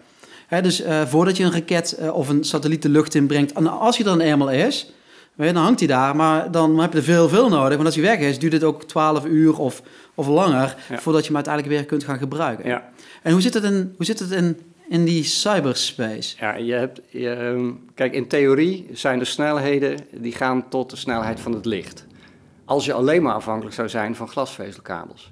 Hè, 0.47 0.61
dus 0.61 0.81
eh, 0.81 1.01
voordat 1.01 1.37
je 1.37 1.43
een 1.43 1.51
raket 1.51 1.97
of 2.13 2.29
een 2.29 2.43
satelliet 2.43 2.81
de 2.81 2.89
lucht 2.89 3.15
in 3.15 3.27
brengt, 3.27 3.51
en 3.53 3.67
als 3.79 3.95
hij 3.97 4.05
dan 4.05 4.19
eenmaal 4.19 4.49
is, 4.49 4.91
weet 5.35 5.47
je, 5.47 5.53
dan 5.53 5.63
hangt 5.63 5.79
hij 5.79 5.87
daar, 5.87 6.15
maar 6.15 6.51
dan 6.51 6.79
heb 6.79 6.91
je 6.91 6.97
er 6.97 7.03
veel, 7.03 7.29
veel 7.29 7.49
nodig. 7.49 7.73
Want 7.73 7.85
als 7.85 7.95
hij 7.95 8.03
weg 8.03 8.19
is, 8.19 8.39
duurt 8.39 8.53
het 8.53 8.63
ook 8.63 8.83
12 8.83 9.25
uur 9.25 9.57
of, 9.57 9.81
of 10.15 10.27
langer 10.27 10.75
Ja. 10.89 10.97
voordat 10.99 11.21
je 11.21 11.27
hem 11.27 11.35
uiteindelijk 11.35 11.75
weer 11.75 11.85
kunt 11.85 12.03
gaan 12.03 12.17
gebruiken. 12.17 12.69
ja. 12.69 12.89
En 13.23 13.31
hoe 13.31 13.41
zit 13.41 13.53
het 13.53 13.63
in, 13.63 13.93
hoe 13.97 14.05
zit 14.05 14.19
het 14.19 14.31
in, 14.31 14.57
in 14.91 15.05
die 15.05 15.23
cyberspace? 15.23 16.35
Ja, 16.39 16.55
je 16.55 16.73
hebt, 16.73 17.01
ehm, 17.09 17.71
kijk, 17.93 18.13
in 18.13 18.27
theorie 18.27 18.87
zijn 18.91 19.19
de 19.19 19.25
snelheden 19.25 19.97
die 20.11 20.31
gaan 20.31 20.69
tot 20.69 20.89
de 20.89 20.95
snelheid 20.95 21.39
van 21.39 21.53
het 21.53 21.65
licht. 21.65 22.05
Als 22.65 22.85
je 22.85 22.93
alleen 22.93 23.21
maar 23.21 23.33
afhankelijk 23.33 23.75
zou 23.75 23.89
zijn 23.89 24.15
van 24.15 24.27
glasvezelkabels. 24.27 25.31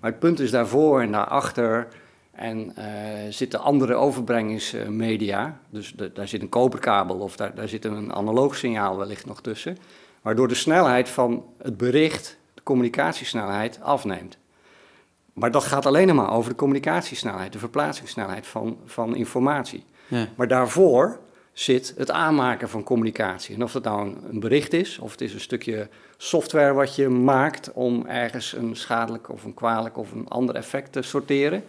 Maar 0.00 0.10
het 0.10 0.20
punt 0.20 0.40
is 0.40 0.50
daarvoor 0.50 1.00
en 1.00 1.12
daarachter 1.12 1.88
en 2.30 2.76
eh, 2.76 2.84
zitten 3.30 3.60
andere 3.60 3.94
overbrengingsmedia. 3.94 5.60
Dus 5.70 5.94
daar 6.14 6.28
zit 6.28 6.42
een 6.42 6.48
koperkabel 6.48 7.16
of 7.16 7.36
daar, 7.36 7.54
daar 7.54 7.68
zit 7.68 7.84
een 7.84 8.12
analoog 8.12 8.56
signaal 8.56 8.96
wellicht 8.96 9.26
nog 9.26 9.40
tussen. 9.40 9.76
Waardoor 10.22 10.48
de 10.48 10.54
snelheid 10.54 11.08
van 11.08 11.44
het 11.62 11.76
bericht, 11.76 12.38
de 12.54 12.62
communicatiesnelheid, 12.62 13.80
afneemt. 13.82 14.38
Maar 15.32 15.50
dat 15.50 15.64
gaat 15.64 15.86
alleen 15.86 16.14
maar 16.14 16.32
over 16.32 16.50
de 16.50 16.56
communicatiesnelheid, 16.56 17.52
de 17.52 17.58
verplaatsingssnelheid 17.58 18.46
van, 18.46 18.78
van 18.84 19.16
informatie. 19.16 19.84
Ja. 20.08 20.26
Maar 20.36 20.48
daarvoor 20.48 21.18
zit 21.52 21.94
het 21.96 22.10
aanmaken 22.10 22.68
van 22.68 22.82
communicatie. 22.82 23.54
En 23.54 23.62
of 23.62 23.72
dat 23.72 23.84
nou 23.84 24.06
een, 24.06 24.16
een 24.30 24.40
bericht 24.40 24.72
is, 24.72 24.98
of 24.98 25.10
het 25.10 25.20
is 25.20 25.34
een 25.34 25.40
stukje 25.40 25.88
software 26.16 26.72
wat 26.72 26.94
je 26.94 27.08
maakt 27.08 27.72
om 27.72 28.06
ergens 28.06 28.52
een 28.52 28.76
schadelijk 28.76 29.28
of 29.28 29.44
een 29.44 29.54
kwalijk 29.54 29.96
of 29.96 30.12
een 30.12 30.28
ander 30.28 30.54
effect 30.54 30.92
te 30.92 31.02
sorteren. 31.02 31.64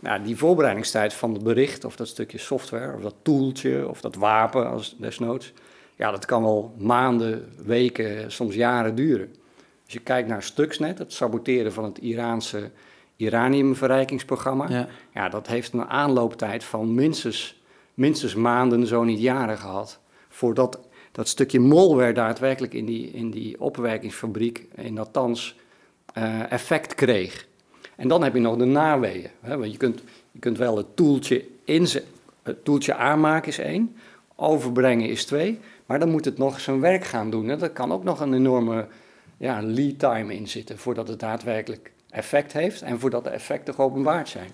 Nou, 0.00 0.22
die 0.22 0.36
voorbereidingstijd 0.36 1.14
van 1.14 1.32
het 1.32 1.42
bericht, 1.42 1.84
of 1.84 1.96
dat 1.96 2.08
stukje 2.08 2.38
software, 2.38 2.94
of 2.94 3.02
dat 3.02 3.14
toeltje, 3.22 3.88
of 3.88 4.00
dat 4.00 4.14
wapen 4.14 4.70
als 4.70 4.96
desnoods, 4.98 5.52
ja, 5.96 6.10
dat 6.10 6.24
kan 6.24 6.42
wel 6.42 6.74
maanden, 6.78 7.52
weken, 7.64 8.32
soms 8.32 8.54
jaren 8.54 8.94
duren. 8.94 9.34
Als 9.90 9.98
je 9.98 10.04
kijkt 10.04 10.28
naar 10.28 10.42
Stuxnet, 10.42 10.98
het 10.98 11.12
saboteren 11.12 11.72
van 11.72 11.84
het 11.84 11.98
Iraanse 11.98 12.70
uraniumverrijkingsprogramma, 13.16 14.68
ja. 14.68 14.88
Ja. 15.14 15.28
dat 15.28 15.46
heeft 15.46 15.72
een 15.72 15.84
aanlooptijd 15.84 16.64
van 16.64 16.94
minstens, 16.94 17.62
minstens 17.94 18.34
maanden, 18.34 18.86
zo 18.86 19.04
niet 19.04 19.20
jaren 19.20 19.58
gehad, 19.58 20.00
voordat 20.28 20.78
dat 21.12 21.28
stukje 21.28 21.60
malware 21.60 22.12
daadwerkelijk 22.12 22.74
in 22.74 22.84
die, 22.84 23.10
in 23.10 23.30
die 23.30 23.60
opwerkingsfabriek 23.60 24.66
in 24.74 24.94
Natanz 24.94 25.54
eh, 26.14 26.52
effect 26.52 26.94
kreeg. 26.94 27.46
En 27.96 28.08
dan 28.08 28.22
heb 28.22 28.34
je 28.34 28.40
nog 28.40 28.56
de 28.56 28.64
naweeën. 28.64 29.30
Hè? 29.40 29.58
Want 29.58 29.72
je 29.72 29.78
kunt, 29.78 30.02
je 30.30 30.38
kunt 30.38 30.58
wel 30.58 30.76
het 30.76 30.96
toeltje, 30.96 31.44
het 32.42 32.64
toeltje 32.64 32.94
aanmaken 32.94 33.48
is 33.48 33.58
één, 33.58 33.96
overbrengen 34.36 35.08
is 35.08 35.24
twee, 35.24 35.58
maar 35.86 35.98
dan 35.98 36.10
moet 36.10 36.24
het 36.24 36.38
nog 36.38 36.60
zijn 36.60 36.80
werk 36.80 37.04
gaan 37.04 37.30
doen. 37.30 37.48
Hè? 37.48 37.56
Daar 37.56 37.70
kan 37.70 37.92
ook 37.92 38.04
nog 38.04 38.20
een 38.20 38.34
enorme 38.34 38.86
ja, 39.40 39.60
lead 39.62 39.98
time 39.98 40.34
in 40.34 40.48
zitten 40.48 40.78
voordat 40.78 41.08
het 41.08 41.20
daadwerkelijk 41.20 41.92
effect 42.10 42.52
heeft 42.52 42.82
en 42.82 43.00
voordat 43.00 43.24
de 43.24 43.30
effecten 43.30 43.74
geopenbaard 43.74 44.28
zijn. 44.28 44.50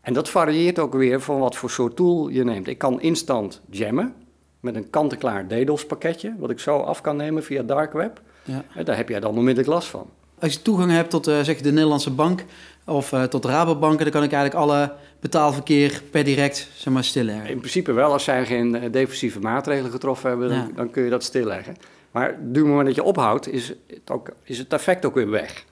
En 0.00 0.12
dat 0.12 0.28
varieert 0.28 0.78
ook 0.78 0.94
weer 0.94 1.20
van 1.20 1.38
wat 1.38 1.56
voor 1.56 1.70
soort 1.70 1.96
tool 1.96 2.28
je 2.28 2.44
neemt. 2.44 2.66
Ik 2.68 2.78
kan 2.78 3.00
instant 3.00 3.60
jammen 3.70 4.14
met 4.60 4.74
een 4.74 4.90
kant-en-klaar 4.90 5.46
DDoS 5.48 5.86
pakketje, 5.86 6.34
wat 6.38 6.50
ik 6.50 6.58
zo 6.58 6.78
af 6.78 7.00
kan 7.00 7.16
nemen 7.16 7.44
via 7.44 7.62
dark 7.62 7.92
web. 7.92 8.20
Ja. 8.44 8.64
En 8.74 8.84
Daar 8.84 8.96
heb 8.96 9.08
jij 9.08 9.20
dan 9.20 9.36
onmiddellijk 9.36 9.68
last 9.68 9.88
van. 9.88 10.10
Als 10.38 10.52
je 10.52 10.62
toegang 10.62 10.90
hebt 10.90 11.10
tot 11.10 11.26
eh, 11.26 11.40
zeg 11.40 11.60
de 11.60 11.72
Nederlandse 11.72 12.10
bank 12.10 12.44
of 12.84 13.12
eh, 13.12 13.22
tot 13.22 13.44
Rabobanken, 13.44 14.02
dan 14.04 14.12
kan 14.12 14.22
ik 14.22 14.32
eigenlijk 14.32 14.62
alle 14.64 14.92
betaalverkeer 15.20 16.02
per 16.10 16.24
direct 16.24 16.68
zeg 16.74 16.92
maar, 16.92 17.04
stilleggen. 17.04 17.50
In 17.50 17.58
principe 17.58 17.92
wel, 17.92 18.12
als 18.12 18.24
zij 18.24 18.46
geen 18.46 18.74
eh, 18.74 18.92
defensieve 18.92 19.40
maatregelen 19.40 19.90
getroffen 19.90 20.28
hebben, 20.30 20.48
dan, 20.48 20.58
Ja. 20.58 20.68
dan 20.74 20.90
kun 20.90 21.02
je 21.04 21.10
dat 21.10 21.22
stilleggen. 21.24 21.76
Maar 22.16 22.30
op 22.30 22.54
het 22.54 22.64
moment 22.64 22.86
dat 22.86 22.94
je 22.94 23.02
ophoudt, 23.02 23.48
is 23.48 23.68
het, 23.86 24.10
ook, 24.10 24.28
is 24.42 24.58
het 24.58 24.72
effect 24.72 25.04
ook 25.04 25.14
weer 25.14 25.30
weg. 25.30 25.64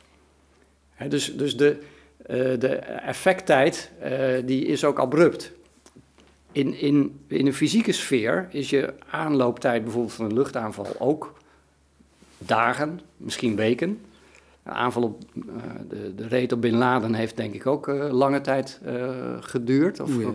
Dus 1.09 1.37
dus 1.37 1.57
de, 1.57 1.79
eh, 2.17 2.37
de 2.59 2.77
effecttijd 2.77 3.91
eh, 4.01 4.13
die 4.45 4.67
is 4.67 4.85
ook 4.85 4.99
abrupt. 4.99 5.53
In, 6.53 6.75
in, 6.81 7.21
in 7.27 7.47
een 7.47 7.55
fysieke 7.55 7.93
sfeer 7.93 8.49
is 8.51 8.71
je 8.71 8.95
aanlooptijd 9.11 9.83
bijvoorbeeld 9.83 10.15
van 10.15 10.25
een 10.25 10.35
luchtaanval 10.35 10.87
ook 10.99 11.33
dagen, 12.39 13.01
misschien 13.17 13.57
weken. 13.57 14.01
Een 14.63 14.73
aanval 14.73 15.03
op 15.03 15.25
eh, 15.35 15.43
de, 15.89 16.15
de 16.15 16.29
raid 16.29 16.53
op 16.53 16.61
Bin 16.61 16.77
Laden 16.77 17.15
heeft 17.15 17.37
denk 17.37 17.55
ik 17.55 17.67
ook 17.67 17.87
lange 18.11 18.41
tijd 18.41 18.81
geduurd 19.41 20.01
of 20.01 20.19
ja. 20.19 20.33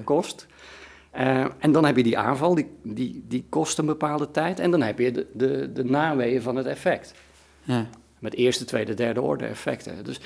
Eh, 1.12 1.46
en 1.58 1.72
dan 1.72 1.86
heb 1.86 1.98
je 1.98 2.04
die 2.04 2.18
aanval, 2.18 2.56
die, 2.56 2.70
die, 2.84 3.24
die 3.28 3.46
kost 3.50 3.78
een 3.78 3.86
bepaalde 3.86 4.32
tijd. 4.32 4.60
En 4.60 4.72
dan 4.72 4.82
heb 4.82 5.00
je 5.00 5.12
de, 5.12 5.28
de, 5.34 5.72
de 5.74 5.84
naweeën 5.84 6.42
van 6.42 6.56
het 6.56 6.66
effect. 6.66 7.13
Ja. 7.63 7.88
Met 8.20 8.34
eerste, 8.34 8.66
tweede, 8.66 8.94
derde 8.94 9.22
orde 9.22 9.46
effecten. 9.46 10.04
Dus 10.04 10.20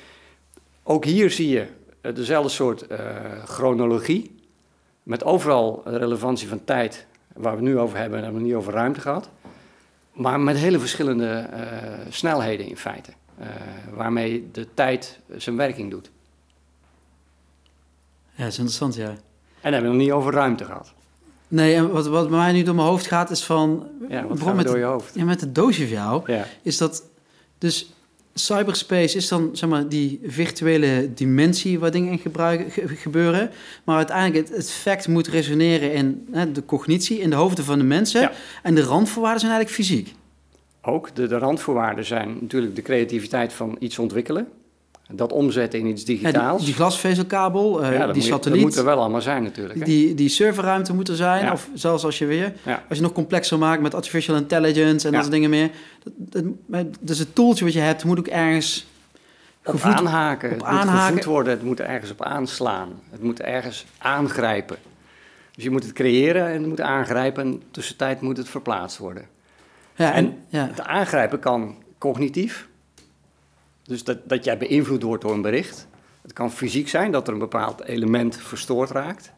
ook 0.83 1.05
hier 1.05 1.31
zie 1.31 1.49
je 1.49 1.67
eh, 2.01 2.15
dezelfde 2.15 2.49
soort 2.49 2.87
eh, 2.87 2.99
chronologie. 3.45 4.35
Met 5.03 5.23
overal 5.23 5.81
relevantie 5.85 6.47
van 6.47 6.63
tijd, 6.63 7.05
waar 7.33 7.57
we 7.57 7.63
het 7.63 7.73
nu 7.73 7.79
over 7.79 7.97
hebben, 7.97 8.17
en 8.17 8.23
hebben 8.23 8.41
we 8.41 8.47
het 8.47 8.55
niet 8.55 8.65
over 8.65 8.79
ruimte 8.79 9.01
gehad. 9.01 9.29
Maar 10.13 10.39
met 10.39 10.57
hele 10.57 10.79
verschillende 10.79 11.49
snelheden 12.09 12.65
in 12.65 12.77
feite. 12.77 13.11
waarmee 13.93 14.49
de 14.51 14.67
tijd 14.73 15.19
zijn 15.37 15.55
werking 15.55 15.91
doet. 15.91 16.11
ja, 18.31 18.43
dat 18.43 18.51
is 18.51 18.57
interessant, 18.57 18.95
ja. 18.95 19.15
En 19.63 19.71
dan 19.71 19.73
hebben 19.73 19.91
we 19.91 19.97
nog 19.97 20.05
niet 20.05 20.11
over 20.11 20.33
ruimte 20.33 20.65
gehad. 20.65 20.93
Nee, 21.47 21.75
en 21.75 21.91
wat, 21.91 22.07
wat 22.07 22.29
bij 22.29 22.37
mij 22.37 22.51
nu 22.51 22.63
door 22.63 22.75
mijn 22.75 22.87
hoofd 22.87 23.05
gaat 23.07 23.29
is 23.31 23.43
van... 23.43 23.87
Ja, 24.09 24.25
wat 24.27 24.55
met, 24.55 24.65
door 24.65 24.77
je 24.77 24.83
hoofd? 24.83 25.15
Ja, 25.15 25.23
met 25.23 25.41
het 25.41 25.55
doosje 25.55 25.81
van 25.87 25.95
jou, 25.95 26.31
Ja. 26.31 26.45
is 26.61 26.77
dat... 26.77 27.03
Dus 27.57 27.93
cyberspace 28.33 29.17
is 29.17 29.27
dan, 29.27 29.49
zeg 29.53 29.69
maar, 29.69 29.89
die 29.89 30.19
virtuele 30.23 31.13
dimensie 31.13 31.79
waar 31.79 31.91
dingen 31.91 32.11
in 32.11 32.17
gebruiken, 32.19 32.71
ge- 32.71 32.87
gebeuren. 32.87 33.49
Maar 33.83 33.97
uiteindelijk, 33.97 34.47
het, 34.47 34.57
het 34.57 34.71
fact 34.71 35.07
moet 35.07 35.27
resoneren 35.27 35.93
in 35.93 36.27
hè, 36.31 36.51
de 36.51 36.65
cognitie, 36.65 37.19
in 37.19 37.29
de 37.29 37.35
hoofden 37.35 37.63
van 37.65 37.77
de 37.77 37.83
mensen. 37.83 38.21
Ja. 38.21 38.31
En 38.63 38.75
de 38.75 38.81
randvoorwaarden 38.83 39.39
zijn 39.39 39.51
eigenlijk 39.51 39.81
fysiek. 39.87 40.13
Ook 40.81 41.15
de, 41.15 41.27
de 41.27 41.37
randvoorwaarden 41.37 42.05
zijn 42.05 42.37
natuurlijk 42.41 42.75
de 42.75 42.81
creativiteit 42.81 43.53
van 43.53 43.75
iets 43.79 43.99
ontwikkelen. 43.99 44.47
Dat 45.11 45.31
omzetten 45.31 45.79
in 45.79 45.85
iets 45.85 46.01
Ja, 46.01 46.07
die, 46.07 46.17
digitaals. 46.19 46.65
die 46.65 46.73
glasvezelkabel, 46.73 47.83
Ja, 47.83 47.89
dat 47.89 48.13
die 48.13 48.23
moet, 48.23 48.31
satelliet, 48.31 48.59
Dat 48.61 48.69
moet 48.69 48.77
er 48.77 48.85
wel 48.85 48.99
allemaal 48.99 49.21
zijn 49.21 49.43
natuurlijk. 49.43 49.79
hè? 49.79 49.85
die, 49.85 50.13
die 50.15 50.29
serverruimte 50.29 50.93
moet 50.93 51.07
er 51.07 51.15
zijn. 51.15 51.45
Ja. 51.45 51.51
Of 51.51 51.69
zelfs 51.73 52.03
als 52.05 52.17
je 52.17 52.25
weer, 52.25 52.53
als 52.89 52.97
je 52.97 53.03
nog 53.03 53.11
complexer 53.11 53.57
maakt 53.57 53.81
met 53.81 53.93
artificial 53.95 54.35
intelligence 54.37 55.05
en 55.07 55.11
dat 55.13 55.21
soort 55.21 55.33
dingen 55.33 55.49
meer. 55.49 55.69
Dat, 56.15 56.43
dus 56.99 57.19
het 57.19 57.35
tooltje 57.35 57.65
wat 57.65 57.73
je 57.73 57.79
hebt 57.79 58.03
moet 58.03 58.19
ook 58.19 58.27
ergens 58.27 58.85
Op 59.63 59.71
gevoed- 59.73 59.93
aanhaken. 59.93 60.51
op 60.51 60.55
het 60.57 60.65
aanhaken. 60.65 60.93
moet 60.93 61.07
gevoed 61.07 61.23
worden, 61.25 61.53
het 61.53 61.63
moet 61.63 61.79
ergens 61.79 62.11
op 62.11 62.21
aanslaan. 62.21 62.89
Het 63.11 63.23
moet 63.23 63.39
ergens 63.41 63.85
aangrijpen. 63.97 64.77
Dus 65.55 65.63
je 65.63 65.69
moet 65.71 65.83
het 65.83 65.93
creëren 65.93 66.47
en 66.47 66.53
het 66.59 66.65
moet 66.67 66.81
aangrijpen 66.81 67.43
en 67.43 67.61
tussentijd 67.71 68.21
moet 68.21 68.37
het 68.37 68.49
verplaatst 68.49 68.97
worden. 68.97 69.25
Ja, 69.95 70.13
en, 70.13 70.25
En 70.25 70.37
ja. 70.49 70.67
Het 70.67 70.81
aangrijpen 70.81 71.39
kan 71.39 71.75
cognitief. 71.97 72.67
Dus 73.83 74.03
dat, 74.03 74.17
dat 74.27 74.43
jij 74.43 74.57
beïnvloed 74.57 75.03
wordt 75.03 75.23
door 75.23 75.33
een 75.33 75.41
bericht. 75.41 75.87
Het 76.21 76.33
kan 76.33 76.51
fysiek 76.51 76.89
zijn, 76.89 77.11
dat 77.11 77.27
er 77.27 77.33
een 77.33 77.39
bepaald 77.39 77.83
element 77.83 78.37
verstoord 78.41 78.89
raakt. 78.89 79.31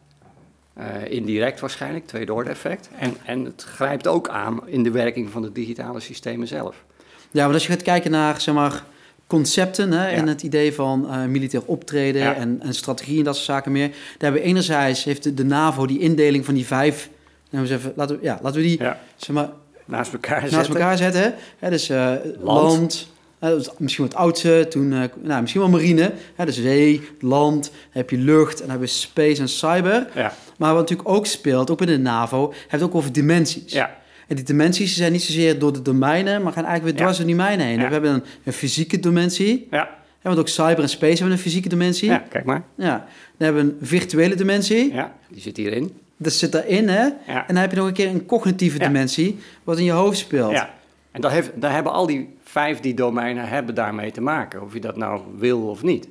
Eh, 0.74 0.86
indirect 1.10 1.60
waarschijnlijk, 1.60 2.08
tweede 2.08 2.34
orde 2.34 2.50
effect. 2.50 2.90
En, 3.00 3.14
en 3.26 3.46
het 3.46 3.64
grijpt 3.64 4.08
ook 4.08 4.30
aan 4.30 4.68
in 4.68 4.84
de 4.84 4.92
werking 4.92 5.30
van 5.30 5.42
de 5.42 5.52
digitale 5.52 6.00
systemen 6.00 6.48
zelf. 6.48 6.84
ja, 7.32 7.46
maar 7.46 7.54
als 7.54 7.66
je 7.66 7.72
gaat 7.72 7.82
kijken 7.82 8.12
naar 8.12 8.42
zeg 8.42 8.54
maar, 8.56 8.84
concepten 9.28 9.92
hè, 9.92 10.08
Ja. 10.10 10.16
en 10.16 10.28
het 10.28 10.44
idee 10.44 10.74
van 10.74 11.10
eh, 11.10 11.24
militair 11.26 11.64
optreden 11.66 12.22
Ja. 12.22 12.34
en, 12.36 12.62
en 12.62 12.74
strategie 12.74 13.18
en 13.18 13.24
dat 13.24 13.34
soort 13.36 13.46
zaken 13.46 13.72
meer. 13.72 13.88
Daar 13.88 13.98
hebben 14.18 14.42
we 14.42 14.48
enerzijds, 14.48 15.04
heeft 15.04 15.24
de, 15.24 15.34
de 15.34 15.46
NAVO 15.46 15.86
die 15.86 16.00
indeling 16.00 16.46
van 16.46 16.54
die 16.54 16.66
vijf, 16.66 17.10
nou, 17.50 17.68
even, 17.70 17.94
laten, 17.96 18.16
we, 18.20 18.24
ja, 18.24 18.40
laten 18.42 18.62
we 18.62 18.68
die 18.68 18.80
Ja, 18.82 19.00
zeg 19.16 19.36
maar, 19.36 19.50
naast 19.86 20.14
elkaar 20.14 20.42
naast 20.42 20.54
zetten. 20.54 20.74
elkaar 20.76 20.98
zetten. 20.98 21.36
Hè, 21.60 21.70
dus 21.70 21.90
eh, 21.90 22.14
Land. 22.24 22.72
land, 22.78 23.08
hè, 23.40 23.50
dat 23.50 23.60
is 23.62 23.70
misschien 23.78 24.06
wat 24.06 24.16
oudste, 24.16 24.66
toen, 24.70 24.94
eh, 24.94 25.00
nou, 25.22 25.42
misschien 25.42 25.62
wel 25.62 25.70
marine. 25.70 26.12
Hè, 26.36 26.46
dus 26.46 26.62
zee, 26.62 27.02
land, 27.20 27.64
dan 27.64 27.74
heb 27.90 28.10
je 28.10 28.18
lucht 28.18 28.54
en 28.54 28.60
dan 28.60 28.70
hebben 28.70 28.88
we 28.88 28.94
space 28.94 29.42
en 29.42 29.50
cyber. 29.50 30.08
Ja, 30.16 30.34
Maar 30.58 30.74
wat 30.74 30.82
natuurlijk 30.82 31.10
ook 31.10 31.26
speelt, 31.26 31.72
ook 31.72 31.78
binnen 31.78 31.96
de 31.98 32.02
NAVO, 32.04 32.50
heeft 32.52 32.72
het 32.72 32.82
ook 32.84 32.96
over 32.96 33.12
dimensies. 33.12 33.72
ja, 33.72 33.98
En 34.28 34.36
die 34.36 34.46
dimensies 34.46 34.96
zijn 34.96 35.12
niet 35.12 35.22
zozeer 35.24 35.60
door 35.60 35.74
de 35.74 35.82
domeinen, 35.82 36.44
maar 36.44 36.54
gaan 36.54 36.66
eigenlijk 36.66 36.84
weer 36.84 36.94
Ja. 36.94 37.00
dwars 37.00 37.18
door 37.18 37.26
die 37.28 37.36
domeinen 37.36 37.66
heen. 37.66 37.80
Ja. 37.80 37.86
We 37.88 37.92
hebben 37.94 38.14
een, 38.14 38.24
een 38.44 38.54
fysieke 38.54 39.00
dimensie, 39.00 39.68
ja, 39.72 39.90
hè, 40.20 40.30
want 40.30 40.40
ook 40.40 40.48
cyber 40.48 40.80
en 40.84 40.90
space 40.90 41.14
hebben 41.14 41.32
een 41.32 41.38
fysieke 41.44 41.70
dimensie. 41.70 42.10
ja, 42.10 42.18
kijk 42.30 42.46
maar. 42.46 42.64
Ja. 42.78 43.08
Dan 43.38 43.48
hebben 43.48 43.66
we 43.66 43.72
een 43.72 43.88
virtuele 43.88 44.36
dimensie, 44.36 44.94
Ja, 44.94 45.16
die 45.30 45.42
zit 45.42 45.58
hierin. 45.58 45.94
dat 46.18 46.34
zit 46.34 46.52
daarin. 46.52 46.88
Hè? 46.90 47.04
Ja. 47.04 47.14
En 47.28 47.44
dan 47.48 47.56
heb 47.56 47.72
je 47.72 47.78
nog 47.78 47.88
een 47.88 47.94
keer 47.94 48.08
een 48.08 48.26
cognitieve 48.26 48.80
Ja. 48.80 48.86
dimensie, 48.86 49.38
wat 49.64 49.78
in 49.78 49.84
je 49.84 49.92
hoofd 49.92 50.18
speelt. 50.18 50.52
Ja. 50.52 50.74
En 51.12 51.22
daar, 51.22 51.32
heeft, 51.32 51.52
daar 51.56 51.74
hebben 51.74 51.92
al 51.92 52.06
die 52.06 52.30
vijf 52.56 52.80
die 52.80 52.94
domeinen 52.94 53.48
hebben 53.48 53.76
daarmee 53.76 54.12
te 54.12 54.22
maken, 54.22 54.62
of 54.62 54.74
je 54.74 54.80
dat 54.80 54.96
nou 54.96 55.22
wil 55.38 55.68
of 55.68 55.84
niet. 55.84 56.10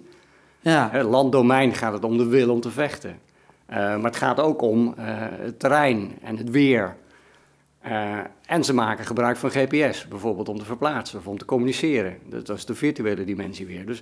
Ja. 0.61 1.03
Landdomein 1.03 1.75
gaat 1.75 1.93
het 1.93 2.05
om 2.05 2.19
de 2.19 2.27
wil 2.27 2.51
om 2.51 2.61
te 2.61 2.71
vechten. 2.71 3.19
Eh, 3.67 3.77
maar 3.77 4.05
het 4.05 4.17
gaat 4.17 4.41
ook 4.41 4.63
om 4.63 4.95
eh, 4.97 5.05
het 5.19 5.59
terrein 5.59 6.13
en 6.23 6.37
het 6.37 6.51
weer. 6.51 6.97
Eh, 7.81 8.19
en 8.47 8.65
ze 8.65 8.75
maken 8.75 9.05
gebruik 9.05 9.37
van 9.37 9.51
GPS, 9.51 10.09
bijvoorbeeld 10.09 10.49
om 10.49 10.59
te 10.59 10.65
verplaatsen 10.65 11.19
of 11.19 11.27
om 11.27 11.39
te 11.39 11.45
communiceren. 11.45 12.17
Dat, 12.29 12.49
is 12.49 12.65
de 12.65 12.75
virtuele 12.75 13.25
dimensie 13.25 13.67
weer. 13.67 13.87
Dus 13.87 14.01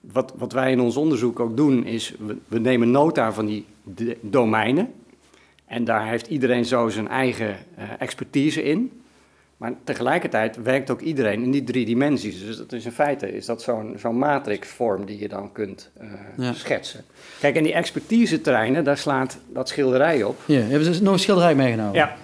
wat, 0.00 0.32
wat 0.36 0.52
wij 0.52 0.70
in 0.70 0.80
ons 0.80 0.96
onderzoek 0.96 1.40
ook 1.40 1.56
doen, 1.56 1.84
is 1.84 2.14
we, 2.18 2.36
we 2.48 2.58
nemen 2.58 2.90
nota 2.90 3.32
van 3.32 3.46
die 3.46 3.66
domeinen. 4.20 4.92
En 5.66 5.84
daar 5.84 6.06
heeft 6.06 6.26
iedereen 6.26 6.64
zo 6.64 6.88
zijn 6.88 7.08
eigen 7.08 7.56
expertise 7.98 8.62
in. 8.62 9.00
Maar 9.56 9.72
tegelijkertijd 9.84 10.62
werkt 10.62 10.90
ook 10.90 11.00
iedereen 11.00 11.42
in 11.42 11.50
die 11.50 11.64
drie 11.64 11.86
dimensies. 11.86 12.40
Dus 12.46 12.56
dat 12.56 12.72
is 12.72 12.84
in 12.84 12.92
feite 12.92 13.32
is 13.32 13.46
dat 13.46 13.62
zo'n 13.62 13.94
zo'n 13.98 14.18
matrixvorm 14.18 15.04
die 15.06 15.18
je 15.18 15.28
dan 15.28 15.52
kunt 15.52 15.90
eh, 16.00 16.06
Ja. 16.36 16.52
schetsen. 16.52 17.04
Kijk, 17.40 17.56
en 17.56 17.62
die 17.62 17.72
expertise-terreinen, 17.72 18.84
daar 18.84 18.98
slaat 18.98 19.38
dat 19.52 19.68
schilderij 19.68 20.22
op. 20.22 20.40
Hier, 20.46 20.60
hebben 20.60 20.84
ze 20.84 20.90
dus 20.90 21.00
nog 21.00 21.12
een 21.12 21.18
schilderij 21.18 21.54
meegenomen. 21.54 21.94
Ja, 21.94 22.16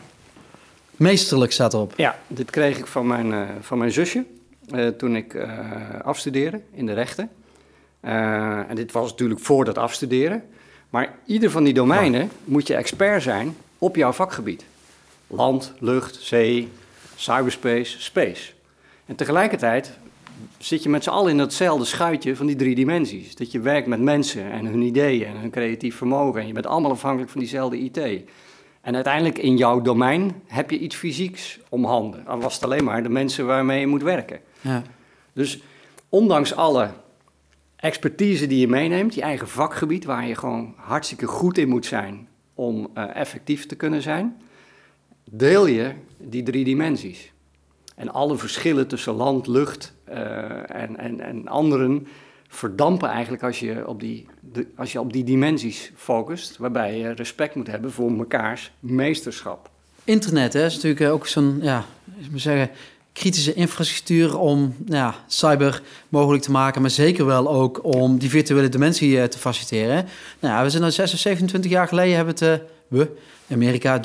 Meesterlijk 0.96 1.52
staat 1.52 1.74
erop. 1.74 1.92
ja 1.96 2.18
dit 2.26 2.50
kreeg 2.50 2.78
ik 2.78 2.86
van 2.86 3.06
mijn, 3.06 3.32
eh, 3.32 3.40
van 3.60 3.78
mijn 3.78 3.92
zusje 3.92 4.24
eh, 4.70 4.86
toen 4.88 5.16
ik 5.16 5.36
afstudeerde 6.02 6.60
in 6.74 6.86
de 6.86 6.92
rechten. 6.92 7.30
En 8.00 8.74
dit 8.74 8.92
was 8.92 9.10
natuurlijk 9.10 9.40
voor 9.40 9.64
dat 9.64 9.78
afstuderen. 9.78 10.42
Maar 10.90 11.14
ieder 11.26 11.50
van 11.50 11.64
die 11.64 11.74
domeinen 11.74 12.30
moet 12.44 12.66
je 12.66 12.74
expert 12.74 13.22
zijn 13.22 13.56
op 13.78 13.96
jouw 13.96 14.12
vakgebied. 14.12 14.64
Land, 15.26 15.72
lucht, 15.78 16.16
zee, 16.20 16.68
cyberspace, 17.22 18.00
space. 18.00 18.52
En 19.06 19.14
tegelijkertijd 19.14 19.98
zit 20.58 20.82
je 20.82 20.88
met 20.88 21.02
z'n 21.02 21.10
allen 21.10 21.30
in 21.30 21.38
datzelfde 21.38 21.84
schuitje 21.84 22.36
van 22.36 22.46
die 22.46 22.56
drie 22.56 22.74
dimensies. 22.74 23.36
Dat 23.36 23.52
je 23.52 23.60
werkt 23.60 23.86
met 23.86 24.00
mensen 24.00 24.50
en 24.50 24.66
hun 24.66 24.82
ideeën 24.82 25.26
en 25.26 25.36
hun 25.36 25.50
creatief 25.50 25.96
vermogen. 25.96 26.40
En 26.40 26.46
je 26.46 26.52
bent 26.52 26.66
allemaal 26.66 26.90
afhankelijk 26.90 27.30
van 27.30 27.40
diezelfde 27.40 27.78
IT. 27.78 27.98
En 28.80 28.94
uiteindelijk 28.94 29.38
in 29.38 29.56
jouw 29.56 29.80
domein 29.80 30.42
heb 30.46 30.70
je 30.70 30.78
iets 30.78 30.96
fysieks 30.96 31.58
om 31.68 31.84
handen. 31.84 32.24
Dan 32.24 32.40
was 32.40 32.54
het 32.54 32.64
alleen 32.64 32.84
maar 32.84 33.02
de 33.02 33.08
mensen 33.08 33.46
waarmee 33.46 33.80
je 33.80 33.86
moet 33.86 34.02
werken. 34.02 34.40
Ja. 34.60 34.82
Dus 35.32 35.62
ondanks 36.08 36.54
alle 36.54 36.90
expertise 37.76 38.46
die 38.46 38.58
je 38.58 38.68
meeneemt, 38.68 39.14
je 39.14 39.22
eigen 39.22 39.48
vakgebied, 39.48 40.04
waar 40.04 40.26
je 40.26 40.34
gewoon 40.34 40.74
hartstikke 40.76 41.26
goed 41.26 41.58
in 41.58 41.68
moet 41.68 41.86
zijn 41.86 42.28
om 42.54 42.88
uh, 42.94 43.16
effectief 43.16 43.66
te 43.66 43.74
kunnen 43.74 44.02
zijn, 44.02 44.42
deel 45.34 45.66
je 45.66 45.92
die 46.18 46.42
drie 46.42 46.64
dimensies. 46.64 47.32
En 47.94 48.12
alle 48.12 48.36
verschillen 48.36 48.86
tussen 48.88 49.12
land, 49.12 49.46
lucht 49.46 49.94
uh, 50.08 50.14
en, 50.70 50.96
en, 50.96 51.20
en 51.20 51.48
anderen 51.48 52.06
verdampen 52.48 53.08
eigenlijk 53.08 53.42
als 53.42 53.60
je, 53.60 53.86
op 53.86 54.00
die, 54.00 54.26
de, 54.40 54.66
als 54.76 54.92
je 54.92 55.00
op 55.00 55.12
die 55.12 55.24
dimensies 55.24 55.92
focust, 55.96 56.56
waarbij 56.56 56.98
je 56.98 57.10
respect 57.10 57.54
moet 57.54 57.66
hebben 57.66 57.92
voor 57.92 58.12
mekaars 58.12 58.72
meesterschap. 58.80 59.70
Internet 60.04 60.52
hè, 60.52 60.64
is 60.64 60.74
natuurlijk 60.74 61.10
ook 61.12 61.26
zo'n, 61.26 61.58
ja, 61.62 61.84
zeggen, 62.34 62.70
kritische 63.12 63.54
infrastructuur 63.54 64.38
om 64.38 64.76
ja, 64.86 65.14
cyber 65.26 65.82
mogelijk 66.08 66.42
te 66.42 66.50
maken, 66.50 66.80
maar 66.80 66.90
zeker 66.90 67.26
wel 67.26 67.48
ook 67.48 67.84
om 67.84 68.18
die 68.18 68.30
virtuele 68.30 68.68
dimensie 68.68 69.16
uh, 69.16 69.24
te 69.24 69.38
faciliteren. 69.38 70.06
Nou 70.38 70.64
we 70.64 70.70
zijn 70.70 70.82
al 70.82 70.90
6 70.90 71.12
of 71.12 71.18
27 71.18 71.70
jaar 71.70 71.88
geleden 71.88 72.16
hebben 72.16 72.34
het, 72.38 72.62
we, 72.92 73.08
Amerika, 73.52 74.00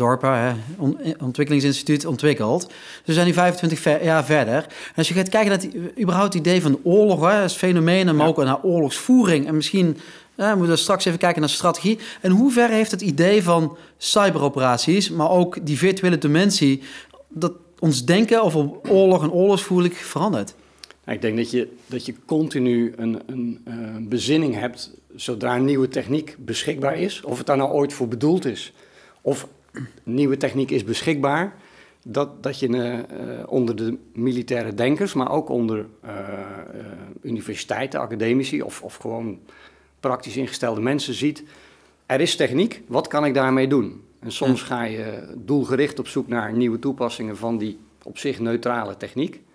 on 0.77 0.97
ontwikkelingsinstituut, 1.19 2.05
ontwikkeld. 2.05 2.67
Dus 2.67 2.75
we 3.05 3.13
zijn 3.13 3.25
nu 3.25 3.33
25 3.33 3.79
ver 3.79 4.03
jaar 4.03 4.25
verder. 4.25 4.55
En 4.55 4.95
als 4.95 5.07
je 5.07 5.13
gaat 5.13 5.29
kijken 5.29 5.49
naar 5.49 5.59
het, 5.59 5.99
überhaupt 5.99 6.33
het 6.33 6.45
idee 6.45 6.61
van 6.61 6.79
oorlog, 6.83 7.21
hè, 7.31 7.41
als 7.41 7.53
fenomeen, 7.53 8.15
maar 8.15 8.27
ook 8.27 8.37
naar 8.37 8.63
oorlogsvoering 8.63 9.47
en 9.47 9.55
misschien 9.55 9.97
ja, 10.37 10.51
we 10.51 10.57
moeten 10.57 10.77
straks 10.77 11.05
even 11.05 11.19
kijken 11.19 11.41
naar 11.41 11.49
strategie. 11.49 11.99
En 12.21 12.31
hoe 12.31 12.51
ver 12.51 12.69
heeft 12.69 12.91
het 12.91 13.01
idee 13.01 13.43
van 13.43 13.77
cyberoperaties, 13.97 15.09
maar 15.09 15.29
ook 15.29 15.65
die 15.65 15.77
virtuele 15.77 16.17
dimensie, 16.17 16.81
dat 17.27 17.53
ons 17.79 18.05
denken 18.05 18.43
over 18.43 18.69
oorlog 18.89 19.23
en 19.23 19.31
oorlogsvoering 19.31 19.97
veranderd? 19.97 20.55
Nou, 21.07 21.19
ik 21.19 21.25
denk 21.25 21.37
dat 21.37 21.51
je, 21.51 21.67
dat 21.85 22.05
je 22.05 22.13
continu 22.25 22.93
een, 22.95 23.21
een 23.25 23.61
uh, 23.67 23.75
bezinning 23.99 24.55
hebt 24.55 24.91
zodra 25.15 25.55
een 25.55 25.65
nieuwe 25.65 25.87
techniek 25.87 26.35
beschikbaar 26.39 26.99
is, 26.99 27.21
of 27.21 27.37
het 27.37 27.47
daar 27.47 27.57
nou 27.57 27.71
ooit 27.71 27.93
voor 27.93 28.07
bedoeld 28.07 28.45
is, 28.45 28.73
of 29.21 29.47
nieuwe 30.03 30.37
techniek 30.37 30.71
is 30.71 30.83
beschikbaar, 30.83 31.55
dat, 32.03 32.43
dat 32.43 32.59
je 32.59 32.67
uh, 32.67 33.03
onder 33.45 33.75
de 33.75 33.97
militaire 34.13 34.73
denkers, 34.73 35.13
maar 35.13 35.31
ook 35.31 35.49
onder 35.49 35.85
uh, 36.05 36.11
universiteiten, 37.21 37.99
academici 37.99 38.61
of, 38.61 38.81
of 38.81 38.95
gewoon 38.95 39.39
praktisch 39.99 40.37
ingestelde 40.37 40.81
mensen 40.81 41.13
ziet, 41.13 41.43
er 42.05 42.21
is 42.21 42.35
techniek, 42.35 42.81
wat 42.87 43.07
kan 43.07 43.25
ik 43.25 43.33
daarmee 43.33 43.67
doen? 43.67 44.01
En 44.19 44.31
soms 44.31 44.61
ga 44.61 44.83
je 44.83 45.33
doelgericht 45.35 45.99
op 45.99 46.07
zoek 46.07 46.27
naar 46.27 46.53
nieuwe 46.53 46.79
toepassingen 46.79 47.37
van 47.37 47.57
die 47.57 47.79
op 48.03 48.17
zich 48.17 48.39
neutrale 48.39 48.97
techniek. 48.97 49.45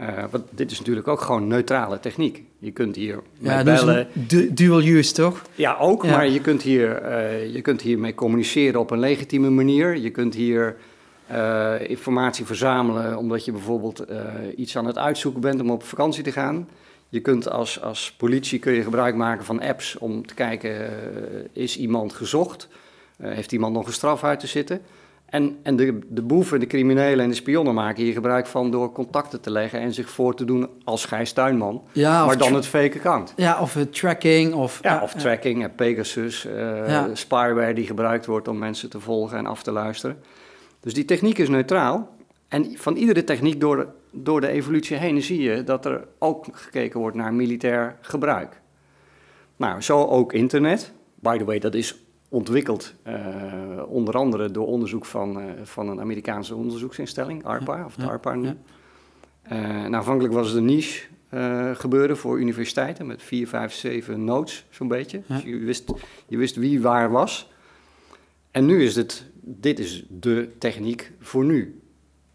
Uh, 0.00 0.24
want 0.30 0.44
dit 0.50 0.70
is 0.70 0.78
natuurlijk 0.78 1.08
ook 1.08 1.20
gewoon 1.20 1.46
neutrale 1.46 2.00
techniek. 2.00 2.42
Je 2.58 2.70
kunt 2.70 2.96
hier 2.96 3.22
ja, 3.38 3.62
dus 3.62 3.80
bellen. 3.80 4.08
Du 4.12 4.52
dual 4.52 4.82
use, 4.82 5.12
toch? 5.12 5.42
Ja, 5.54 5.76
ook. 5.76 6.04
Ja. 6.04 6.10
Maar 6.10 6.28
je 6.28 6.40
kunt, 6.40 6.62
hier, 6.62 7.02
uh, 7.02 7.54
je 7.54 7.60
kunt 7.60 7.82
hiermee 7.82 8.14
communiceren 8.14 8.80
op 8.80 8.90
een 8.90 8.98
legitieme 8.98 9.50
manier. 9.50 9.96
Je 9.96 10.10
kunt 10.10 10.34
hier 10.34 10.76
uh, 11.30 11.74
informatie 11.88 12.44
verzamelen 12.44 13.16
omdat 13.18 13.44
je 13.44 13.52
bijvoorbeeld 13.52 14.04
iets 14.56 14.76
aan 14.76 14.86
het 14.86 14.98
uitzoeken 14.98 15.40
bent 15.40 15.60
om 15.60 15.70
op 15.70 15.82
vakantie 15.82 16.22
te 16.22 16.32
gaan. 16.32 16.68
Je 17.08 17.20
kunt 17.20 17.50
als, 17.50 17.80
als 17.80 18.12
politie 18.12 18.58
kun 18.58 18.72
je 18.72 18.82
gebruik 18.82 19.14
maken 19.14 19.44
van 19.44 19.60
apps 19.60 19.98
om 19.98 20.26
te 20.26 20.34
kijken, 20.34 20.90
is 21.52 21.78
iemand 21.78 22.12
gezocht? 22.12 22.68
heeft 23.22 23.52
iemand 23.52 23.74
nog 23.74 23.86
een 23.86 23.92
straf 23.92 24.24
uit 24.24 24.40
te 24.40 24.46
zitten? 24.46 24.80
En, 25.34 25.58
en 25.62 25.76
de, 25.76 25.98
de 26.08 26.22
boeven, 26.22 26.60
de 26.60 26.66
criminelen 26.66 27.24
en 27.24 27.28
de 27.28 27.34
spionnen 27.34 27.74
maken 27.74 28.02
hier 28.02 28.12
gebruik 28.12 28.46
van 28.46 28.70
door 28.70 28.92
contacten 28.92 29.40
te 29.40 29.50
leggen 29.50 29.80
en 29.80 29.94
zich 29.94 30.10
voor 30.10 30.34
te 30.34 30.44
doen 30.44 30.68
als 30.84 31.04
Gijs 31.04 31.32
Tuinman. 31.32 31.82
Ja, 31.92 32.26
maar 32.26 32.38
dan 32.38 32.54
het 32.54 32.66
fake 32.66 32.96
account. 32.96 33.32
Ja, 33.36 33.60
of 33.60 33.74
het 33.74 33.94
tracking. 33.94 34.54
Of, 34.54 34.78
ja, 34.82 35.02
of 35.02 35.12
tracking, 35.12 35.62
en 35.62 35.74
Pegasus, 35.74 36.46
uh, 36.46 36.88
ja. 36.88 37.14
spyware 37.14 37.74
die 37.74 37.86
gebruikt 37.86 38.26
wordt 38.26 38.48
om 38.48 38.58
mensen 38.58 38.90
te 38.90 39.00
volgen 39.00 39.38
en 39.38 39.46
af 39.46 39.62
te 39.62 39.72
luisteren. 39.72 40.22
Dus 40.80 40.94
die 40.94 41.04
techniek 41.04 41.38
is 41.38 41.48
neutraal. 41.48 42.16
En 42.48 42.76
van 42.76 42.96
iedere 42.96 43.24
techniek 43.24 43.60
door 43.60 43.76
de, 43.76 43.86
door 44.10 44.40
de 44.40 44.48
evolutie 44.48 44.96
heen 44.96 45.22
zie 45.22 45.42
je 45.42 45.64
dat 45.64 45.84
er 45.84 46.06
ook 46.18 46.46
gekeken 46.52 47.00
wordt 47.00 47.16
naar 47.16 47.34
militair 47.34 47.96
gebruik. 48.00 48.60
Nou, 49.56 49.80
zo 49.80 50.04
ook 50.04 50.32
internet. 50.32 50.92
By 51.14 51.38
the 51.38 51.44
way, 51.44 51.58
dat 51.58 51.74
is 51.74 52.03
ontwikkeld, 52.34 52.94
uh, 53.06 53.82
onder 53.86 54.14
andere 54.14 54.50
door 54.50 54.66
onderzoek 54.66 55.04
van, 55.04 55.40
uh, 55.40 55.44
van 55.62 55.88
een 55.88 56.00
Amerikaanse 56.00 56.54
onderzoeksinstelling, 56.54 57.44
ARPA, 57.44 57.84
of 57.84 57.94
de 57.94 58.06
ARPA 58.06 58.34
nu. 58.34 58.46
Ja. 58.46 58.56
Uh, 59.52 59.58
nou, 59.60 59.94
aanvankelijk 59.94 60.34
was 60.34 60.48
het 60.48 60.56
een 60.56 60.64
niche 60.64 61.02
gebeuren 61.74 62.16
voor 62.16 62.40
universiteiten 62.40 63.06
met 63.06 63.22
vier, 63.22 63.48
vijf, 63.48 63.72
zeven 63.72 64.24
nodes, 64.24 64.64
zo'n 64.70 64.88
beetje. 64.88 65.22
Dus 65.26 65.42
je 65.42 65.58
wist, 65.58 65.92
je 66.26 66.36
wist 66.36 66.56
wie 66.56 66.80
waar 66.80 67.10
was. 67.10 67.50
En 68.50 68.66
nu 68.66 68.82
is 68.82 68.96
het, 68.96 69.24
dit 69.40 69.78
is 69.78 70.04
de 70.08 70.50
techniek 70.58 71.12
voor 71.20 71.44
nu. 71.44 71.80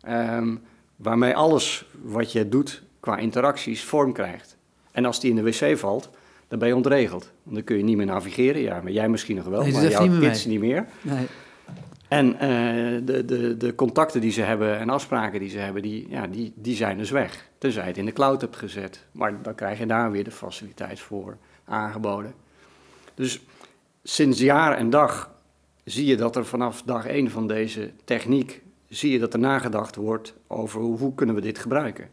Um, 0.09 0.61
waarmee 0.95 1.35
alles 1.35 1.85
wat 2.01 2.31
je 2.31 2.49
doet 2.49 2.83
qua 2.99 3.17
interacties 3.17 3.83
vorm 3.83 4.13
krijgt. 4.13 4.57
En 4.91 5.05
als 5.05 5.19
die 5.19 5.29
in 5.29 5.35
de 5.35 5.43
wc 5.43 5.77
valt, 5.77 6.09
dan 6.49 6.59
ben 6.59 6.67
je 6.67 6.75
ontregeld. 6.75 7.31
Dan 7.43 7.63
kun 7.63 7.77
je 7.77 7.83
niet 7.83 7.97
meer 7.97 8.05
navigeren. 8.05 8.61
Ja, 8.61 8.81
maar 8.81 8.91
jij 8.91 9.09
misschien 9.09 9.35
nog 9.35 9.45
wel, 9.45 9.61
nee, 9.61 9.71
maar 9.71 9.89
jouw 9.89 10.05
niet 10.05 10.19
kids 10.19 10.45
niet 10.45 10.59
meer. 10.59 10.87
Nee. 11.01 11.25
En 12.07 12.27
uh, 12.33 12.39
de, 13.05 13.25
de, 13.25 13.57
de 13.57 13.75
contacten 13.75 14.21
die 14.21 14.31
ze 14.31 14.41
hebben 14.41 14.79
en 14.79 14.89
afspraken 14.89 15.39
die 15.39 15.49
ze 15.49 15.57
hebben, 15.57 15.81
die, 15.81 16.07
ja, 16.09 16.27
die, 16.27 16.53
die 16.55 16.75
zijn 16.75 16.97
dus 16.97 17.09
weg. 17.09 17.49
Tenzij 17.57 17.81
je 17.81 17.87
het 17.87 17.97
in 17.97 18.05
de 18.05 18.11
cloud 18.11 18.41
hebt 18.41 18.55
gezet. 18.55 19.05
Maar 19.11 19.41
dan 19.41 19.55
krijg 19.55 19.79
je 19.79 19.85
daar 19.85 20.11
weer 20.11 20.23
de 20.23 20.31
faciliteit 20.31 20.99
voor 20.99 21.37
aangeboden. 21.65 22.33
Dus 23.13 23.41
sinds 24.03 24.39
jaar 24.39 24.77
en 24.77 24.89
dag 24.89 25.31
zie 25.83 26.05
je 26.05 26.15
dat 26.15 26.35
er 26.35 26.45
vanaf 26.45 26.81
dag 26.81 27.05
één 27.05 27.31
van 27.31 27.47
deze 27.47 27.91
techniek, 28.03 28.61
zie 28.87 29.11
je 29.11 29.19
dat 29.19 29.33
er 29.33 29.39
nagedacht 29.39 29.95
wordt 29.95 30.33
over 30.47 30.81
hoe, 30.81 30.97
hoe 30.97 31.13
kunnen 31.15 31.35
we 31.35 31.41
dit 31.41 31.59
gebruiken. 31.59 32.09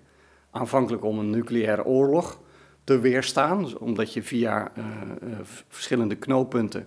Aanvankelijk 0.51 1.05
om 1.05 1.19
een 1.19 1.31
nucleaire 1.31 1.85
oorlog 1.85 2.41
te 2.87 2.99
weerstaan, 2.99 3.63
dus 3.63 3.75
omdat 3.75 4.13
je 4.13 4.23
via 4.23 4.73
uh, 4.79 4.85
uh, 5.23 5.37
verschillende 5.69 6.15
knooppunten 6.15 6.87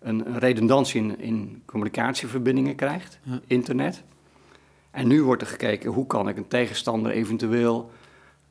een, 0.00 0.26
een 0.26 0.38
redundantie 0.38 1.00
in, 1.00 1.20
in, 1.20 1.62
communicatieverbindingen 1.64 2.74
krijgt, 2.74 3.18
ja. 3.22 3.40
internet. 3.46 4.02
En 4.90 5.08
nu 5.08 5.22
wordt 5.22 5.42
er 5.42 5.48
gekeken 5.48 5.90
hoe 5.90 6.06
kan 6.06 6.28
ik 6.28 6.36
een 6.36 6.48
tegenstander 6.48 7.12
eventueel 7.12 7.90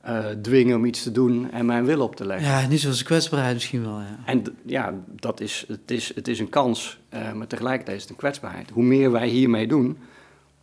uh, 0.06 0.26
dwingen 0.26 0.76
om 0.76 0.86
iets 0.86 1.04
te 1.04 1.12
doen 1.12 1.52
en 1.52 1.66
mijn 1.66 1.86
wil 1.86 2.02
op 2.02 2.16
te 2.16 2.26
leggen. 2.26 2.48
Ja, 2.48 2.68
niet 2.68 2.80
zoals 2.80 3.04
kwetsbaarheid 3.04 3.54
misschien 3.54 3.84
wel. 3.84 4.00
Ja. 4.00 4.20
En 4.26 4.44
ja, 4.66 4.94
dat 5.08 5.40
is, 5.40 5.66
het, 5.68 5.92
is, 5.92 6.16
het 6.16 6.28
is 6.28 6.40
een 6.40 6.50
kans, 6.50 7.00
maar 7.36 7.48
tegelijkertijd 7.48 7.98
is 7.98 8.02
het 8.02 8.12
een 8.12 8.18
kwetsbaarheid. 8.18 8.70
Hoe 8.70 8.84
meer 8.84 9.12
wij 9.12 9.28
hiermee 9.28 9.68
doen, 9.68 9.98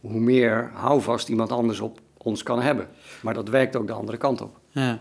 hoe 0.00 0.20
meer 0.20 0.70
houvast 0.74 1.28
iemand 1.28 1.52
anders 1.52 1.80
op 1.80 2.00
ons 2.16 2.42
kan 2.42 2.60
hebben. 2.60 2.88
Maar 3.22 3.34
dat 3.34 3.48
werkt 3.48 3.76
ook 3.76 3.86
de 3.86 3.92
andere 3.92 4.18
kant 4.18 4.40
op. 4.40 4.58
Ja. 4.70 5.00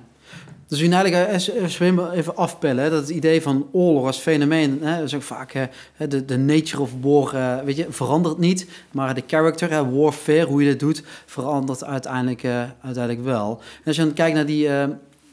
Dus 0.68 0.82
we 0.82 0.90
eigenlijk 0.90 2.14
even 2.14 2.36
afpellen, 2.36 2.92
dat 2.92 3.02
het 3.02 3.10
idee 3.10 3.42
van 3.42 3.68
oorlog 3.72 4.06
als 4.06 4.18
fenomeen, 4.18 4.80
hè, 4.82 5.04
is 5.04 5.16
ook 5.16 5.22
vaak 5.22 5.54
hè, 5.94 6.08
de, 6.08 6.26
de 6.26 6.38
nature 6.38 6.82
of 6.82 6.92
war, 7.02 7.36
uh, 7.36 7.64
weet 7.64 7.76
je, 7.76 7.86
verandert 7.90 8.38
niet, 8.38 8.68
maar 8.92 9.16
de 9.16 9.24
character, 9.28 9.72
hè, 9.72 9.90
warfare, 9.90 10.46
hoe 10.46 10.64
je 10.64 10.70
dat 10.70 10.80
doet, 10.80 11.04
verandert 11.26 11.84
uiteindelijk, 11.84 12.44
uh, 12.44 12.64
uiteindelijk 12.82 13.26
wel. 13.26 13.60
En 13.60 13.86
als 13.86 13.96
je 13.96 14.02
dan 14.02 14.14
kijkt 14.14 14.36
naar 14.36 14.46
die 14.46 14.68
uh, 14.68 14.84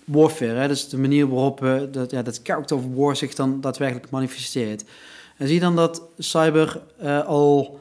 warfare, 0.05 0.55
hè, 0.55 0.68
dus 0.68 0.88
de 0.88 0.99
manier 0.99 1.29
waarop 1.29 1.66
dat, 1.90 2.11
ja, 2.11 2.23
dat 2.23 2.40
character 2.42 2.77
of 2.77 2.85
war 2.95 3.16
zich 3.16 3.35
dan 3.35 3.61
daadwerkelijk 3.61 4.11
manifesteert. 4.11 4.85
En 5.37 5.47
zie 5.47 5.55
je 5.55 5.61
dan 5.61 5.77
dat 5.77 6.03
cyber 6.18 6.81
al 7.27 7.81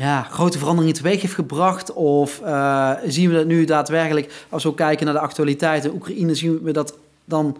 ja, 0.00 0.22
grote 0.22 0.58
veranderingen 0.58 0.94
teweeg 0.94 1.20
heeft 1.20 1.34
gebracht? 1.34 1.92
Of 1.92 2.40
uh, 2.40 2.92
zien 3.06 3.28
we 3.28 3.34
dat 3.34 3.46
nu 3.46 3.64
daadwerkelijk, 3.64 4.46
als 4.48 4.64
we 4.64 4.74
kijken 4.74 5.04
naar 5.04 5.14
de 5.14 5.20
actualiteiten, 5.20 5.94
Oekraïne, 5.94 6.34
zien 6.34 6.62
we 6.62 6.72
dat 6.72 6.98
dan 7.24 7.56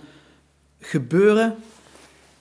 gebeuren? 0.78 1.56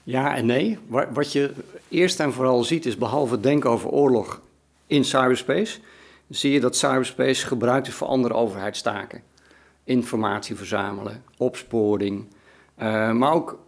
Ja 0.02 0.36
en 0.36 0.46
nee. 0.46 0.78
Wat 1.12 1.32
je 1.32 1.52
eerst 1.88 2.20
en 2.20 2.32
vooral 2.32 2.64
ziet 2.64 2.86
is, 2.86 2.96
behalve 2.96 3.40
denken 3.40 3.70
over 3.70 3.88
oorlog 3.90 4.40
in 4.86 5.04
cyberspace, 5.04 5.78
zie 6.28 6.52
je 6.52 6.60
dat 6.60 6.76
cyberspace 6.76 7.46
gebruikt 7.46 7.86
is 7.86 7.94
voor 7.94 8.06
andere 8.08 8.34
overheidstaken. 8.34 9.22
Informatie 9.84 10.56
verzamelen, 10.56 11.22
opsporing, 11.36 12.26
uh, 12.82 13.12
maar 13.12 13.32
ook 13.32 13.58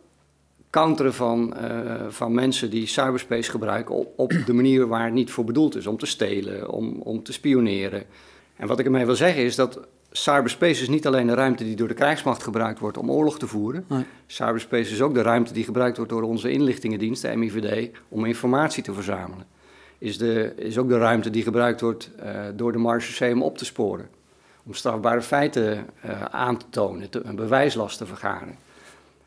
counteren 0.73 1.15
van, 1.15 1.55
uh, 1.63 1.95
van 2.09 2.35
mensen 2.35 2.71
die 2.71 2.87
cyberspace 2.87 3.51
gebruiken 3.51 3.95
op, 3.95 4.13
op, 4.17 4.33
de 4.47 4.53
manier 4.53 4.87
waar 4.87 5.05
het 5.05 5.13
niet 5.13 5.31
voor 5.31 5.45
bedoeld 5.45 5.77
is. 5.77 5.87
Om 5.87 5.97
te 5.97 6.07
stelen, 6.07 6.71
om, 6.71 7.01
om 7.01 7.23
te 7.23 7.33
spioneren. 7.33 8.05
En 8.57 8.67
wat 8.67 8.79
ik 8.79 8.85
ermee 8.85 9.07
wil 9.07 9.15
zeggen 9.15 9.43
is 9.43 9.57
dat 9.57 9.81
cyberspace 10.11 10.83
is 10.83 10.89
niet 10.89 11.07
alleen 11.07 11.27
de 11.27 11.35
ruimte 11.35 11.65
die 11.65 11.77
door 11.77 11.89
de 11.89 11.95
krijgsmacht 11.95 12.43
gebruikt 12.43 12.79
wordt 12.79 12.99
om 12.99 13.11
oorlog 13.11 13.39
te 13.39 13.47
voeren. 13.47 13.85
Nee. 13.89 14.05
Cyberspace 14.27 14.93
is 14.93 15.03
ook 15.03 15.15
de 15.15 15.23
ruimte 15.23 15.53
die 15.53 15.65
gebruikt 15.65 15.97
wordt 15.97 16.13
door 16.13 16.23
onze 16.23 16.51
inlichtingendienst, 16.51 17.23
de 17.23 17.37
MIVD, 17.37 17.91
om 18.09 18.25
informatie 18.25 18.83
te 18.83 18.93
verzamelen. 18.93 19.47
Is, 19.99 20.19
de, 20.19 20.53
is 20.57 20.79
ook 20.79 20.89
de 20.89 20.99
ruimte 20.99 21.31
die 21.31 21.43
gebruikt 21.43 21.81
wordt 21.81 22.11
eh, 22.17 22.41
door 22.55 22.73
de 22.73 22.79
marechaussee 22.79 23.33
om 23.33 23.43
op 23.43 23.59
te 23.59 23.65
sporen. 23.65 24.09
Om 24.65 24.75
strafbare 24.75 25.23
feiten 25.23 25.87
eh, 26.01 26.25
aan 26.25 26.57
te 26.57 26.67
tonen, 26.71 27.11
te, 27.11 27.21
een 27.25 27.37
bewijslast 27.37 27.99
te 27.99 28.07
vergaren. 28.07 28.57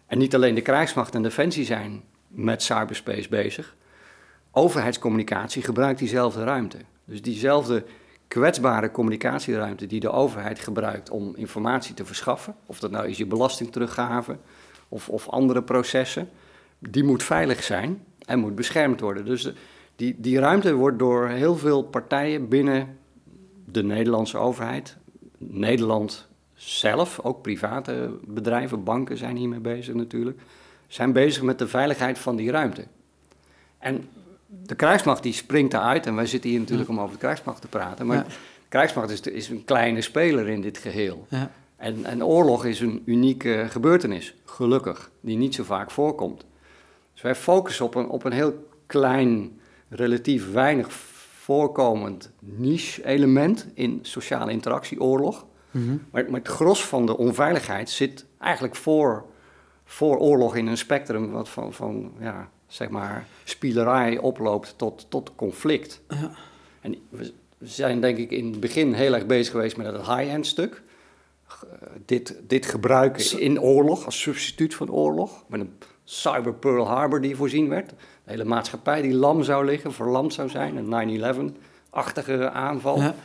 En 0.05 0.17
niet 0.17 0.35
alleen 0.35 0.55
de 0.55 0.61
krijgsmacht 0.61 1.15
en 1.15 1.21
defensie 1.21 1.65
zijn 1.65 2.03
met 2.27 2.63
cyberspace 2.63 3.29
bezig. 3.29 3.75
Overheidscommunicatie 4.51 5.61
gebruikt 5.61 5.99
diezelfde 5.99 6.43
ruimte. 6.43 6.77
Dus 7.05 7.21
diezelfde 7.21 7.85
kwetsbare 8.27 8.91
communicatieruimte 8.91 9.87
die 9.87 9.99
de 9.99 10.11
overheid 10.11 10.59
gebruikt 10.59 11.09
om 11.09 11.35
informatie 11.35 11.93
te 11.93 12.05
verschaffen, 12.05 12.55
of 12.65 12.79
dat 12.79 12.91
nou 12.91 13.07
is 13.07 13.17
je 13.17 13.25
belastingteruggave 13.25 14.37
of, 14.89 15.09
of 15.09 15.29
andere 15.29 15.63
processen, 15.63 16.29
die 16.79 17.03
moet 17.03 17.23
veilig 17.23 17.63
zijn 17.63 18.03
en 18.25 18.39
moet 18.39 18.55
beschermd 18.55 18.99
worden. 18.99 19.25
Dus 19.25 19.53
die, 19.95 20.15
die 20.17 20.39
ruimte 20.39 20.73
wordt 20.73 20.99
door 20.99 21.27
heel 21.27 21.57
veel 21.57 21.83
partijen 21.83 22.49
binnen 22.49 22.97
de 23.65 23.83
Nederlandse 23.83 24.37
overheid, 24.37 24.97
Nederland 25.37 26.27
zelf, 26.65 27.19
ook 27.23 27.41
private 27.41 28.09
bedrijven, 28.23 28.83
banken 28.83 29.17
zijn 29.17 29.35
hiermee 29.35 29.59
bezig 29.59 29.93
natuurlijk, 29.93 30.39
zijn 30.87 31.11
bezig 31.11 31.43
met 31.43 31.59
de 31.59 31.67
veiligheid 31.67 32.19
van 32.19 32.35
die 32.35 32.51
ruimte. 32.51 32.85
En 33.77 34.07
de 34.47 34.75
krijgsmacht 34.75 35.23
die 35.23 35.33
springt 35.33 35.71
daaruit, 35.71 36.05
en 36.05 36.15
wij 36.15 36.25
zitten 36.25 36.49
hier 36.49 36.59
natuurlijk 36.59 36.89
om 36.89 36.99
over 36.99 37.13
de 37.13 37.19
krijgsmacht 37.19 37.61
te 37.61 37.67
praten, 37.67 38.05
maar 38.05 38.17
Ja. 38.17 38.23
de 38.23 38.69
krijgsmacht 38.69 39.09
is, 39.09 39.21
is 39.21 39.49
een 39.49 39.63
kleine 39.65 40.01
speler 40.01 40.47
in 40.47 40.61
dit 40.61 40.77
geheel. 40.77 41.25
Ja. 41.29 41.51
En, 41.75 42.05
en 42.05 42.23
oorlog 42.25 42.65
is 42.65 42.79
een 42.79 43.01
unieke 43.05 43.65
gebeurtenis, 43.69 44.35
gelukkig, 44.45 45.09
die 45.21 45.37
niet 45.37 45.55
zo 45.55 45.63
vaak 45.63 45.91
voorkomt. 45.91 46.45
Dus 47.13 47.21
wij 47.21 47.35
focussen 47.35 47.85
op 47.85 47.95
een, 47.95 48.07
op 48.07 48.23
een 48.23 48.31
heel 48.31 48.67
klein, 48.85 49.59
relatief 49.89 50.51
weinig 50.51 50.91
voorkomend 50.91 52.31
niche-element 52.39 53.67
in 53.73 53.99
sociale 54.01 54.51
interactie, 54.51 55.01
Mhm. 55.75 55.97
Maar, 56.11 56.25
maar 56.29 56.39
het 56.39 56.49
gros 56.49 56.85
van 56.85 57.05
de 57.05 57.17
onveiligheid 57.17 57.89
zit 57.89 58.25
eigenlijk 58.39 58.75
voor, 58.75 59.25
voor 59.85 60.17
oorlog 60.17 60.55
in 60.55 60.67
een 60.67 60.77
spectrum 60.77 61.31
wat 61.31 61.49
van, 61.49 61.73
van 61.73 62.11
ja, 62.19 62.49
zeg 62.67 62.89
maar, 62.89 63.27
spielerij 63.43 64.17
oploopt 64.17 64.73
tot, 64.77 65.05
tot 65.09 65.31
conflict. 65.35 66.01
Ja. 66.09 66.31
En 66.81 66.95
we 67.09 67.33
zijn 67.59 68.01
denk 68.01 68.17
ik 68.17 68.31
in 68.31 68.51
het 68.51 68.59
begin 68.59 68.93
heel 68.93 69.13
erg 69.13 69.25
bezig 69.25 69.51
geweest 69.51 69.77
met 69.77 69.85
het 69.85 69.95
high-end 69.95 70.47
stuk. 70.47 70.81
Eh, 71.47 71.57
dit, 72.05 72.35
dit 72.47 72.65
gebruiken 72.65 73.39
in 73.39 73.61
oorlog, 73.61 74.05
als 74.05 74.21
substituut 74.21 74.75
van 74.75 74.91
oorlog. 74.91 75.43
Met 75.47 75.59
een 75.59 75.73
cyber 76.03 76.53
Pearl 76.53 76.87
Harbor 76.87 77.21
die 77.21 77.35
voorzien 77.35 77.69
werd. 77.69 77.89
De 77.89 77.95
hele 78.23 78.45
maatschappij 78.45 79.01
die 79.01 79.13
lam 79.13 79.43
zou 79.43 79.65
liggen, 79.65 79.93
verlamd 79.93 80.33
zou 80.33 80.49
zijn. 80.49 80.91
Een 80.91 81.53
9-11-achtige 81.91 82.49
aanval. 82.49 82.97
Ja. 82.97 83.15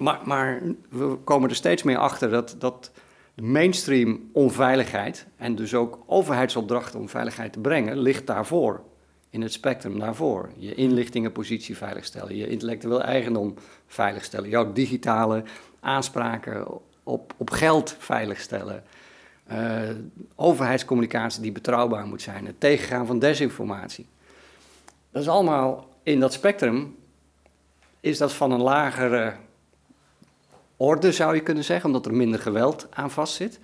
Maar, 0.00 0.60
we 0.88 1.18
komen 1.24 1.48
er 1.48 1.54
steeds 1.54 1.82
meer 1.82 1.98
achter 1.98 2.30
dat, 2.30 2.56
dat 2.58 2.90
de 3.34 3.42
mainstream 3.42 4.30
onveiligheid 4.32 5.26
en 5.36 5.54
dus 5.54 5.74
ook 5.74 5.98
overheidsopdrachten 6.06 7.00
om 7.00 7.08
veiligheid 7.08 7.52
te 7.52 7.58
brengen, 7.58 7.98
ligt 7.98 8.26
daarvoor. 8.26 8.82
In 9.30 9.42
het 9.42 9.52
spectrum 9.52 9.98
daarvoor. 9.98 10.50
Je 10.56 10.74
inlichtingenpositie 10.74 11.76
veiligstellen, 11.76 12.36
je 12.36 12.48
intellectueel 12.48 13.02
eigendom 13.02 13.54
veiligstellen, 13.86 14.48
jouw 14.48 14.72
digitale 14.72 15.42
aanspraken 15.80 16.66
op, 17.02 17.34
op 17.36 17.50
geld 17.50 17.96
veiligstellen. 17.98 18.82
eh, 19.46 19.88
overheidscommunicatie 20.34 21.42
die 21.42 21.52
betrouwbaar 21.52 22.06
moet 22.06 22.22
zijn, 22.22 22.46
het 22.46 22.60
tegengaan 22.60 23.06
van 23.06 23.18
desinformatie. 23.18 24.06
Dat 25.10 25.22
is 25.22 25.28
allemaal 25.28 25.88
in 26.02 26.20
dat 26.20 26.32
spectrum, 26.32 26.96
is 28.00 28.18
dat 28.18 28.32
van 28.32 28.52
een 28.52 28.62
lagere 28.62 29.34
orde, 30.80 31.12
zou 31.12 31.34
je 31.34 31.40
kunnen 31.40 31.64
zeggen, 31.64 31.86
omdat 31.86 32.06
er 32.06 32.14
minder 32.14 32.40
geweld 32.40 32.86
aan 32.92 33.10
vastzit. 33.10 33.58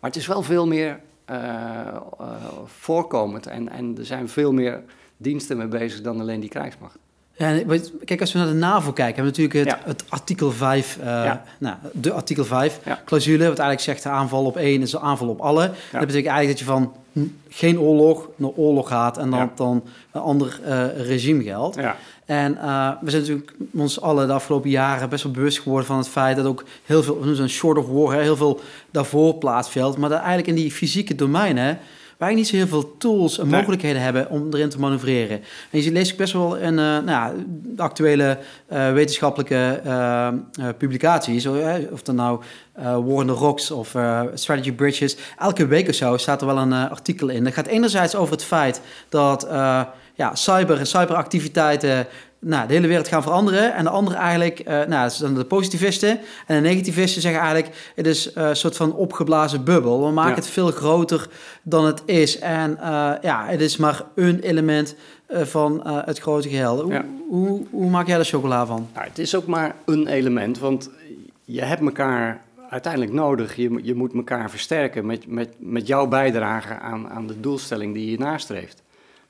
Maar 0.00 0.10
het 0.10 0.18
is 0.18 0.26
wel 0.26 0.42
veel 0.42 0.66
meer 0.66 1.00
eh, 1.24 1.38
eh, 1.38 2.26
voorkomend 2.66 3.46
en, 3.46 3.68
en 3.68 3.94
er 3.98 4.04
zijn 4.06 4.28
veel 4.28 4.52
meer 4.52 4.82
diensten 5.16 5.56
mee 5.56 5.66
bezig 5.66 6.00
dan 6.00 6.20
alleen 6.20 6.40
die 6.40 6.48
krijgsmacht. 6.48 6.96
Ja, 7.32 7.62
kijk, 8.04 8.20
als 8.20 8.32
we 8.32 8.38
naar 8.38 8.48
de 8.48 8.54
NAVO 8.54 8.92
kijken, 8.92 9.14
hebben 9.24 9.34
we 9.34 9.40
natuurlijk 9.42 9.70
het, 9.70 9.84
Ja. 9.84 9.88
het 9.90 10.04
artikel 10.08 10.50
5, 10.50 10.98
eh, 11.00 11.04
Ja. 11.06 11.44
nou, 11.58 11.76
de 11.92 12.12
artikel 12.12 12.44
5 12.44 12.80
Ja. 12.84 13.00
clausule, 13.04 13.38
wat 13.38 13.58
eigenlijk 13.58 13.80
zegt 13.80 14.02
de 14.02 14.08
aanval 14.08 14.44
op 14.44 14.56
één 14.56 14.82
is 14.82 14.92
een 14.92 15.00
aanval 15.00 15.28
op 15.28 15.40
alle. 15.40 15.66
Dat 15.92 16.00
betekent 16.06 16.26
eigenlijk 16.32 16.48
dat 16.48 16.58
je 16.58 16.64
van 16.64 16.92
geen 17.48 17.80
oorlog 17.80 18.28
naar 18.36 18.50
oorlog 18.50 18.88
gaat 18.88 19.18
en 19.18 19.30
dan, 19.30 19.38
Ja. 19.38 19.50
dan 19.54 19.82
een 20.12 20.20
ander 20.20 20.60
regime 20.96 21.42
geldt. 21.42 21.78
En 22.24 22.58
eh, 22.58 22.90
we 23.00 23.10
zijn 23.10 23.22
natuurlijk 23.22 23.52
ons 23.74 24.00
allen 24.00 24.26
de 24.26 24.32
afgelopen 24.32 24.70
jaren 24.70 25.08
best 25.08 25.22
wel 25.22 25.32
bewust 25.32 25.60
geworden 25.60 25.86
van 25.86 25.96
het 25.96 26.08
feit 26.08 26.36
dat 26.36 26.46
ook 26.46 26.64
heel 26.84 27.02
veel, 27.02 27.18
we 27.18 27.24
noemen 27.24 27.42
een 27.42 27.48
short 27.48 27.78
of 27.78 27.88
war, 27.88 28.12
hè, 28.12 28.20
heel 28.22 28.36
veel 28.36 28.60
daarvoor 28.90 29.34
plaatsvindt. 29.34 29.96
Maar 29.96 30.08
dat 30.08 30.18
eigenlijk 30.18 30.48
in 30.48 30.54
die 30.54 30.70
fysieke 30.70 31.14
domeinen 31.14 31.78
wij 32.16 32.34
niet 32.34 32.48
zo 32.48 32.56
heel 32.56 32.66
veel 32.66 32.96
tools 32.98 33.38
en 33.38 33.48
Nee. 33.48 33.58
mogelijkheden 33.58 34.02
hebben 34.02 34.30
om 34.30 34.48
erin 34.52 34.68
te 34.68 34.78
manoeuvreren. 34.78 35.40
En 35.70 35.82
je 35.82 35.92
leest 35.92 36.12
ook 36.12 36.18
best 36.18 36.32
wel 36.32 36.56
in 36.56 36.78
eh, 36.78 36.84
nou 36.84 37.06
ja, 37.06 37.32
de 37.62 37.82
actuele 37.82 38.38
eh, 38.66 38.92
wetenschappelijke 38.92 39.80
publicaties, 40.78 41.46
of, 41.92 42.02
dan 42.02 42.14
nou 42.14 42.40
War 42.74 43.02
on 43.02 43.26
the 43.26 43.32
Rocks 43.32 43.70
of 43.70 43.96
Strategy 44.34 44.72
Bridges, 44.72 45.16
elke 45.38 45.66
week 45.66 45.88
of 45.88 45.94
zo 45.94 46.16
staat 46.16 46.40
er 46.40 46.46
wel 46.46 46.58
een 46.58 46.72
artikel 46.72 47.28
in. 47.28 47.44
Dat 47.44 47.52
gaat 47.52 47.66
enerzijds 47.66 48.14
over 48.14 48.32
het 48.32 48.44
feit 48.44 48.80
dat 49.08 49.48
ja, 50.22 50.34
cyber 50.34 50.78
en 50.78 50.86
cyberactiviteiten 50.86 52.06
nou, 52.38 52.66
de 52.66 52.74
hele 52.74 52.86
wereld 52.86 53.08
gaan 53.08 53.22
veranderen. 53.22 53.74
En 53.74 53.84
de 53.84 53.90
andere 53.90 54.16
eigenlijk, 54.16 54.58
eh, 54.58 54.74
nou, 54.74 54.88
dat 55.02 55.12
zijn 55.12 55.34
de 55.34 55.44
positivisten. 55.44 56.18
En 56.46 56.62
de 56.62 56.68
negativisten 56.68 57.22
zeggen 57.22 57.40
eigenlijk, 57.40 57.92
het 57.94 58.06
is 58.06 58.32
eh, 58.32 58.48
een 58.48 58.56
soort 58.56 58.76
van 58.76 58.94
opgeblazen 58.94 59.64
bubbel. 59.64 60.04
We 60.06 60.12
maken 60.12 60.30
Ja. 60.30 60.36
het 60.36 60.46
veel 60.46 60.70
groter 60.70 61.28
dan 61.62 61.86
het 61.86 62.02
is. 62.04 62.38
En 62.38 62.78
eh, 62.80 63.12
ja, 63.22 63.44
het 63.46 63.60
is 63.60 63.76
maar 63.76 64.02
een 64.14 64.40
element 64.40 64.94
van 65.28 65.80
het 65.86 66.18
grote 66.18 66.48
geheel. 66.48 66.80
Hoe, 66.82 66.92
Ja. 66.92 67.04
hoe, 67.28 67.66
hoe 67.70 67.90
maak 67.90 68.06
jij 68.06 68.18
er 68.18 68.24
chocola 68.24 68.66
van? 68.66 68.88
Nou, 68.94 69.06
het 69.06 69.18
is 69.18 69.34
ook 69.34 69.46
maar 69.46 69.74
een 69.84 70.06
element, 70.06 70.58
want 70.58 70.90
je 71.44 71.62
hebt 71.62 71.80
elkaar 71.82 72.40
uiteindelijk 72.70 73.12
nodig. 73.12 73.56
Je, 73.56 73.70
moet- 73.70 73.84
je 73.86 73.94
moet 73.94 74.14
elkaar 74.14 74.50
versterken 74.50 75.06
met, 75.06 75.26
met, 75.26 75.48
met 75.58 75.86
jouw 75.86 76.06
bijdrage 76.06 76.78
aan, 76.78 77.08
aan 77.10 77.26
de 77.26 77.40
doelstelling 77.40 77.94
die 77.94 78.10
je 78.10 78.18
nastreeft. 78.18 78.81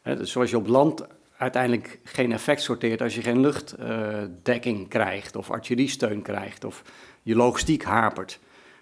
Dus 0.02 0.32
zoals 0.32 0.50
je 0.50 0.56
op 0.56 0.66
land 0.66 1.06
uiteindelijk 1.36 1.98
geen 2.04 2.32
effect 2.32 2.62
sorteert 2.62 3.02
als 3.02 3.14
je 3.14 3.22
geen 3.22 3.40
luchtdekking 3.40 4.88
krijgt 4.88 5.36
of 5.36 5.50
artilleriesteun 5.50 6.22
krijgt 6.22 6.64
of 6.64 6.82
je 7.22 7.36
logistiek 7.36 7.82
hapert. 7.82 8.38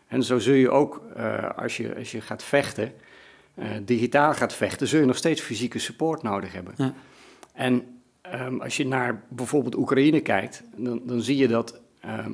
En 0.06 0.22
zo 0.22 0.38
zul 0.38 0.54
je 0.54 0.70
ook, 0.70 1.02
eh, 1.14 1.50
als, 1.56 1.76
je, 1.76 1.96
als 1.96 2.10
je 2.10 2.20
gaat 2.20 2.42
vechten, 2.42 2.92
eh, 3.54 3.66
digitaal 3.82 4.34
gaat 4.34 4.54
vechten, 4.54 4.88
zul 4.88 5.00
je 5.00 5.06
nog 5.06 5.16
steeds 5.16 5.40
fysieke 5.40 5.78
support 5.78 6.22
nodig 6.22 6.52
hebben. 6.52 6.74
Ja. 6.76 6.94
En 7.52 8.00
ehm, 8.20 8.60
als 8.60 8.76
je 8.76 8.86
naar 8.86 9.22
bijvoorbeeld 9.28 9.76
Oekraïne 9.76 10.20
kijkt, 10.20 10.62
dan, 10.76 11.00
dan 11.04 11.20
zie 11.20 11.36
je 11.36 11.48
dat. 11.48 11.80
ehm, 12.00 12.32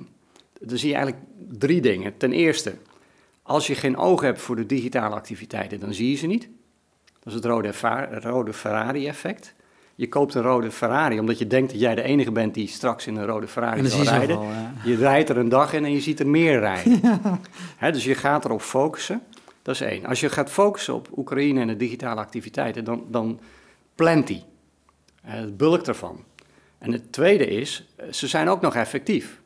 dan 0.60 0.78
zie 0.78 0.88
je 0.88 0.94
eigenlijk 0.94 1.24
drie 1.58 1.80
dingen. 1.80 2.16
Ten 2.16 2.32
eerste, 2.32 2.74
als 3.42 3.66
je 3.66 3.74
geen 3.74 3.96
oog 3.96 4.20
hebt 4.20 4.40
voor 4.40 4.56
de 4.56 4.66
digitale 4.66 5.14
activiteiten, 5.14 5.80
dan 5.80 5.94
zie 5.94 6.10
je 6.10 6.16
ze 6.16 6.26
niet. 6.26 6.48
Dat 7.26 7.34
is 7.34 7.40
het 7.40 7.44
rode, 7.44 7.72
rode 8.20 8.52
Ferrari-effect. 8.52 9.54
Je 9.94 10.08
koopt 10.08 10.34
een 10.34 10.42
rode 10.42 10.70
Ferrari 10.70 11.18
omdat 11.18 11.38
je 11.38 11.46
denkt 11.46 11.70
dat 11.70 11.80
jij 11.80 11.94
de 11.94 12.02
enige 12.02 12.32
bent 12.32 12.54
die 12.54 12.68
straks 12.68 13.06
in 13.06 13.16
een 13.16 13.26
rode 13.26 13.48
Ferrari 13.48 13.86
zal 13.86 14.02
rijden. 14.02 14.38
wel, 14.38 14.48
ja. 14.48 14.72
Je 14.84 14.96
rijdt 14.96 15.28
er 15.28 15.36
een 15.36 15.48
dag 15.48 15.72
in 15.72 15.84
en 15.84 15.92
je 15.92 16.00
ziet 16.00 16.20
er 16.20 16.26
meer 16.26 16.58
rijden. 16.58 17.00
Dus 17.92 18.04
je 18.04 18.14
gaat 18.14 18.44
erop 18.44 18.60
focussen. 18.62 19.22
Dat 19.62 19.74
is 19.74 19.80
één. 19.80 20.06
Als 20.06 20.20
je 20.20 20.28
gaat 20.28 20.50
focussen 20.50 20.94
op 20.94 21.08
Oekraïne 21.16 21.60
en 21.60 21.66
de 21.66 21.76
digitale 21.76 22.20
activiteiten, 22.20 22.84
dan, 22.84 23.04
dan 23.08 23.40
plant 23.94 24.26
die. 24.26 24.44
Het 25.22 25.56
bulk 25.56 25.86
ervan. 25.86 26.24
En 26.78 26.92
het 26.92 27.12
tweede 27.12 27.46
is, 27.46 27.86
eh, 27.96 28.12
ze 28.12 28.26
zijn 28.26 28.48
ook 28.48 28.60
nog 28.60 28.74
effectief. 28.74 29.40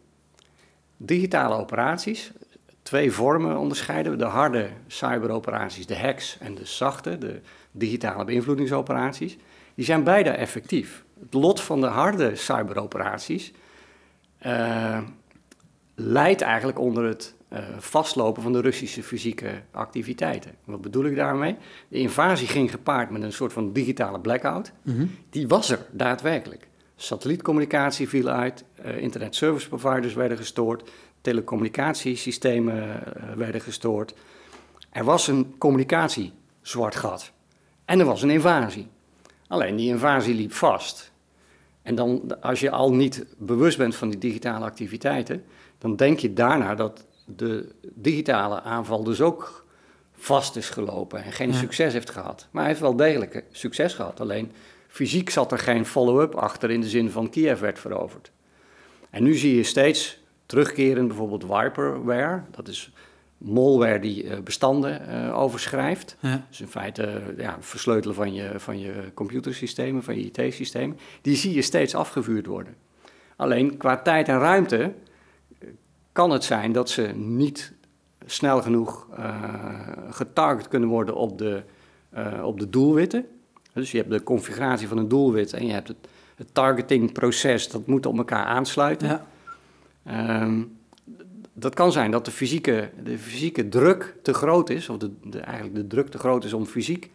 Digitale 0.97 1.55
operaties, 1.55 2.33
twee 2.83 3.13
vormen 3.13 3.59
onderscheiden 3.59 4.13
we. 4.13 4.19
De 4.19 4.25
harde 4.25 4.69
cyberoperaties, 4.87 5.87
de 5.87 5.99
hacks 5.99 6.39
en 6.41 6.55
de 6.55 6.67
zachte, 6.67 7.19
de 7.19 7.41
digitale 7.73 8.25
beïnvloedingsoperaties. 8.25 9.37
Die 9.75 9.85
zijn 9.85 10.05
beide 10.05 10.31
effectief. 10.31 11.05
Het 11.21 11.35
lot 11.35 11.61
van 11.61 11.81
de 11.81 11.87
harde 11.87 12.37
cyberoperaties 12.37 13.53
eh, 14.39 14.99
leidt 15.95 16.41
eigenlijk 16.41 16.79
onder 16.79 17.05
het 17.05 17.35
eh, 17.49 17.63
vastlopen 17.79 18.43
van 18.43 18.53
de 18.53 18.61
Russische 18.61 19.03
fysieke 19.03 19.63
activiteiten. 19.71 20.55
Wat 20.65 20.81
bedoel 20.81 21.05
ik 21.05 21.17
daarmee? 21.17 21.57
De 21.89 21.99
invasie 21.99 22.47
ging 22.47 22.71
gepaard 22.71 23.11
met 23.11 23.23
een 23.23 23.33
soort 23.33 23.53
van 23.53 23.73
digitale 23.73 24.21
blackout. 24.21 24.73
Die 25.31 25.49
was 25.49 25.71
er 25.71 25.87
daadwerkelijk. 25.91 26.69
Satellietcommunicatie 26.97 28.09
viel 28.09 28.29
uit, 28.29 28.65
eh, 28.75 28.99
internet 28.99 29.35
service 29.35 29.69
providers 29.69 30.15
werden 30.15 30.37
gestoord, 30.37 30.91
telecommunicatiesystemen 31.21 33.03
werden 33.37 33.61
gestoord. 33.61 34.15
Er 34.91 35.05
was 35.05 35.29
een 35.29 35.55
communicatie 35.59 36.33
zwart 36.63 36.97
gat. 36.97 37.33
En 37.91 37.99
er 38.01 38.05
was 38.07 38.23
een 38.23 38.31
invasie. 38.31 38.87
Alleen 39.49 39.77
die 39.77 39.89
invasie 39.89 40.35
liep 40.35 40.53
vast. 40.53 41.13
En 41.83 41.95
dan, 41.95 42.41
als 42.41 42.61
je 42.61 42.71
al 42.71 42.93
niet 42.93 43.27
bewust 43.39 43.79
bent 43.79 43.95
van 43.97 44.11
die 44.11 44.19
digitale 44.19 44.65
activiteiten, 44.65 45.45
dan 45.79 45.97
denk 45.97 46.19
je 46.19 46.33
daarna 46.33 46.75
dat 46.75 47.07
de 47.27 47.73
digitale 47.95 48.63
aanval 48.63 49.05
dus 49.05 49.21
ook 49.21 49.65
vast 50.17 50.57
is 50.57 50.71
gelopen 50.71 51.25
en 51.25 51.33
geen 51.33 51.51
Ja. 51.51 51.55
succes 51.57 51.93
heeft 51.93 52.11
gehad. 52.11 52.47
Maar 52.51 52.63
hij 52.63 52.71
heeft 52.71 52.83
wel 52.83 52.97
degelijk 52.97 53.45
succes 53.51 53.95
gehad. 53.95 54.21
Alleen 54.21 54.53
fysiek 54.89 55.31
zat 55.31 55.53
er 55.53 55.59
geen 55.59 55.87
follow-up 55.87 56.35
achter 56.35 56.71
in 56.71 56.81
de 56.81 56.89
zin 56.89 57.11
van 57.11 57.31
Kiev 57.31 57.61
werd 57.61 57.79
veroverd. 57.79 58.31
En 59.11 59.23
nu 59.23 59.35
zie 59.35 59.57
je 59.57 59.63
steeds 59.63 60.19
terugkeren 60.47 61.07
bijvoorbeeld 61.07 61.43
wiperware. 61.47 62.43
Dat 62.51 62.69
is 62.69 62.93
malware 63.41 63.99
die 63.99 64.25
eh, 64.25 64.41
bestanden 64.41 65.09
eh, 65.09 65.39
overschrijft. 65.39 66.17
Ja. 66.21 66.47
Dus 66.49 66.61
in 66.61 66.69
feite 66.69 67.03
eh, 67.03 67.39
ja, 67.39 67.57
versleutelen 67.61 68.15
van 68.15 68.35
je, 68.35 68.53
van 68.57 68.81
je 68.81 69.11
computersystemen, 69.15 70.03
van 70.03 70.17
je 70.17 70.31
IT-systemen. 70.31 70.99
Die 71.23 71.37
zie 71.37 71.55
je 71.55 71.63
steeds 71.63 71.95
afgevuurd 71.95 72.47
worden. 72.47 72.75
Alleen 73.37 73.77
qua 73.77 74.03
tijd 74.03 74.29
en 74.29 74.39
ruimte 74.39 74.95
kan 76.13 76.31
het 76.31 76.45
zijn 76.45 76.73
dat 76.73 76.91
ze 76.91 77.03
niet 77.15 77.73
snel 78.27 78.63
genoeg 78.63 79.09
getarget 80.11 80.69
kunnen 80.69 80.89
worden 80.89 81.15
op 81.15 81.39
de, 81.39 81.63
op 82.43 82.59
de 82.59 82.71
doelwitten. 82.71 83.27
Dus 83.73 83.91
je 83.91 83.97
hebt 83.99 84.11
de 84.11 84.23
configuratie 84.23 84.89
van 84.89 84.99
een 84.99 85.09
doelwit 85.09 85.53
en 85.53 85.67
je 85.67 85.73
hebt 85.73 85.89
het, 85.89 86.09
het 86.35 86.55
targetingproces, 86.55 87.69
dat 87.69 87.87
moet 87.87 88.07
op 88.07 88.17
elkaar 88.17 88.45
aansluiten. 88.45 89.09
Ja. 89.09 89.27
Ehm, 90.05 90.63
dat 91.53 91.75
kan 91.75 91.93
zijn 91.93 92.11
dat 92.11 92.25
de 92.25 92.31
fysieke, 92.31 92.91
de 93.03 93.19
fysieke 93.19 93.69
druk 93.69 94.15
te 94.23 94.35
groot 94.35 94.71
is, 94.71 94.89
of 94.89 94.97
de, 94.97 95.11
de, 95.25 95.41
eigenlijk 95.41 95.75
de 95.75 95.87
druk 95.87 96.09
te 96.09 96.19
groot 96.19 96.45
is 96.45 96.53
om 96.53 96.67
fysiek 96.67 97.11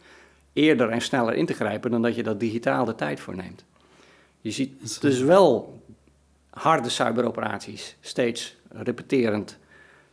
eerder 0.54 0.90
en 0.90 1.02
sneller 1.02 1.34
in 1.34 1.46
te 1.46 1.54
grijpen 1.54 1.92
dan 1.92 2.02
dat 2.02 2.16
je 2.16 2.24
dat 2.24 2.40
digitaal 2.40 2.86
de 2.86 2.96
tijd 2.96 3.20
voor 3.20 3.36
neemt. 3.36 3.66
Je 4.42 4.52
ziet 4.52 5.02
dus 5.02 5.20
wel 5.20 5.82
harde 6.50 6.90
cyberoperaties 6.90 7.96
steeds 8.02 8.56
repeterend 8.70 9.58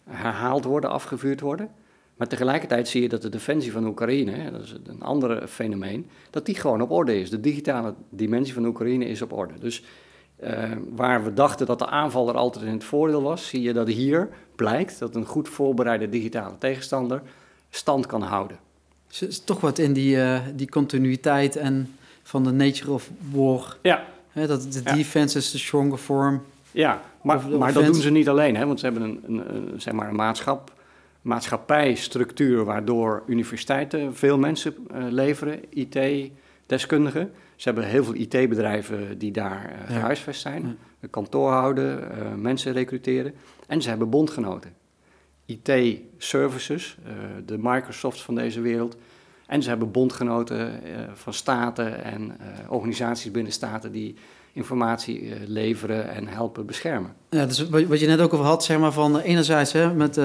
herhaald 0.05 0.65
worden, 0.65 0.91
afgevuurd 0.91 1.41
worden. 1.41 1.71
Maar 2.17 2.29
tegelijkertijd 2.29 2.89
zie 2.89 3.03
je 3.03 3.09
dat 3.09 3.23
de 3.23 3.29
defensie 3.29 3.73
van 3.73 3.87
Oekraïne, 3.87 4.51
dat 4.51 4.63
is 4.63 4.75
een 4.85 5.03
ander 5.03 5.49
fenomeen, 5.49 6.07
dat 6.31 6.47
die 6.47 6.55
gewoon 6.55 6.81
op 6.81 6.91
orde 6.91 7.21
is. 7.21 7.31
De 7.31 7.41
digitale 7.41 7.95
dimensie 8.09 8.55
van 8.55 8.67
Oekraïne 8.67 9.05
is 9.05 9.23
op 9.23 9.33
orde. 9.33 9.59
Dus 9.59 9.83
eh, 10.43 10.71
waar 10.95 11.25
we 11.25 11.35
dachten 11.35 11.67
dat 11.67 11.79
de 11.79 11.87
aanval 11.87 12.29
er 12.29 12.37
altijd 12.37 12.65
in 12.65 12.73
het 12.73 12.85
voordeel 12.85 13.23
was, 13.23 13.49
zie 13.49 13.63
je 13.63 13.73
dat 13.73 13.87
hier 13.89 14.29
blijkt 14.57 14.99
dat 14.99 15.15
een 15.15 15.25
goed 15.27 15.49
voorbereide 15.49 16.09
digitale 16.09 16.59
tegenstander 16.59 17.23
stand 17.71 18.07
kan 18.07 18.23
houden. 18.23 18.57
Dus 19.09 19.21
er 19.21 19.29
is 19.29 19.45
toch 19.45 19.61
wat 19.61 19.79
in 19.79 19.93
die, 19.93 20.21
eh, 20.23 20.41
die 20.55 20.69
continuïteit 20.69 21.57
en 21.57 21.95
van 22.23 22.45
de 22.45 22.51
nature 22.53 22.91
of 22.91 23.11
war. 23.33 23.77
Ja, 23.83 24.05
dat 24.33 24.73
de 24.73 24.81
Ja. 24.85 24.95
defense 24.95 25.39
is 25.39 25.51
the 25.51 25.59
stronger 25.59 25.99
form. 25.99 26.43
ja 26.71 27.03
maar, 27.23 27.49
de 27.51 27.57
maar 27.57 27.73
dat 27.73 27.85
doen 27.85 27.95
ze 27.95 28.11
niet 28.11 28.29
alleen, 28.29 28.57
hè, 28.57 28.67
want 28.67 28.81
ze 28.81 28.85
hebben 28.87 29.03
een, 29.03 29.21
een, 29.27 29.55
een, 29.55 29.81
zeg 29.81 29.95
maar 29.95 30.09
een 30.09 30.15
maatschap, 30.15 30.73
maatschappijstructuur 31.23 32.65
waardoor 32.65 33.23
universiteiten 33.27 34.15
veel 34.15 34.39
mensen 34.39 34.75
eh, 34.91 35.03
leveren, 35.09 35.61
IT-deskundigen. 36.73 37.31
Ze 37.57 37.69
hebben 37.69 37.85
heel 37.89 38.05
veel 38.05 38.15
IT-bedrijven 38.15 39.19
die 39.19 39.31
daar 39.33 39.73
Ja. 39.89 39.95
gehuisvest 39.95 40.41
zijn, 40.41 40.79
Ja. 41.01 41.09
kantoor 41.11 41.51
houden, 41.51 42.11
eh, 42.19 42.35
mensen 42.35 42.73
recruteren. 42.73 43.35
En 43.67 43.83
ze 43.83 43.89
hebben 43.89 44.11
bondgenoten. 44.11 44.73
IT-services, 45.47 46.97
eh, 47.07 47.13
de 47.47 47.59
Microsoft 47.61 48.21
van 48.21 48.35
deze 48.35 48.61
wereld. 48.61 48.97
En 49.47 49.63
ze 49.63 49.69
hebben 49.69 49.91
bondgenoten 49.91 50.81
van 51.15 51.35
staten 51.35 52.05
en 52.05 52.37
organisaties 52.69 53.31
binnen 53.31 53.53
staten 53.53 53.93
die 53.93 54.15
informatie 54.53 55.33
leveren 55.47 56.11
en 56.11 56.29
helpen 56.29 56.67
beschermen. 56.67 57.13
Ja, 57.31 57.47
dus 57.47 57.69
wat, 57.69 58.01
je 58.01 58.07
net 58.07 58.21
ook 58.21 58.33
over 58.33 58.47
had, 58.47 58.65
zeg 58.65 58.79
maar 58.79 58.93
van 58.93 59.19
enerzijds 59.19 59.73
hè, 59.73 59.95
met 59.95 60.21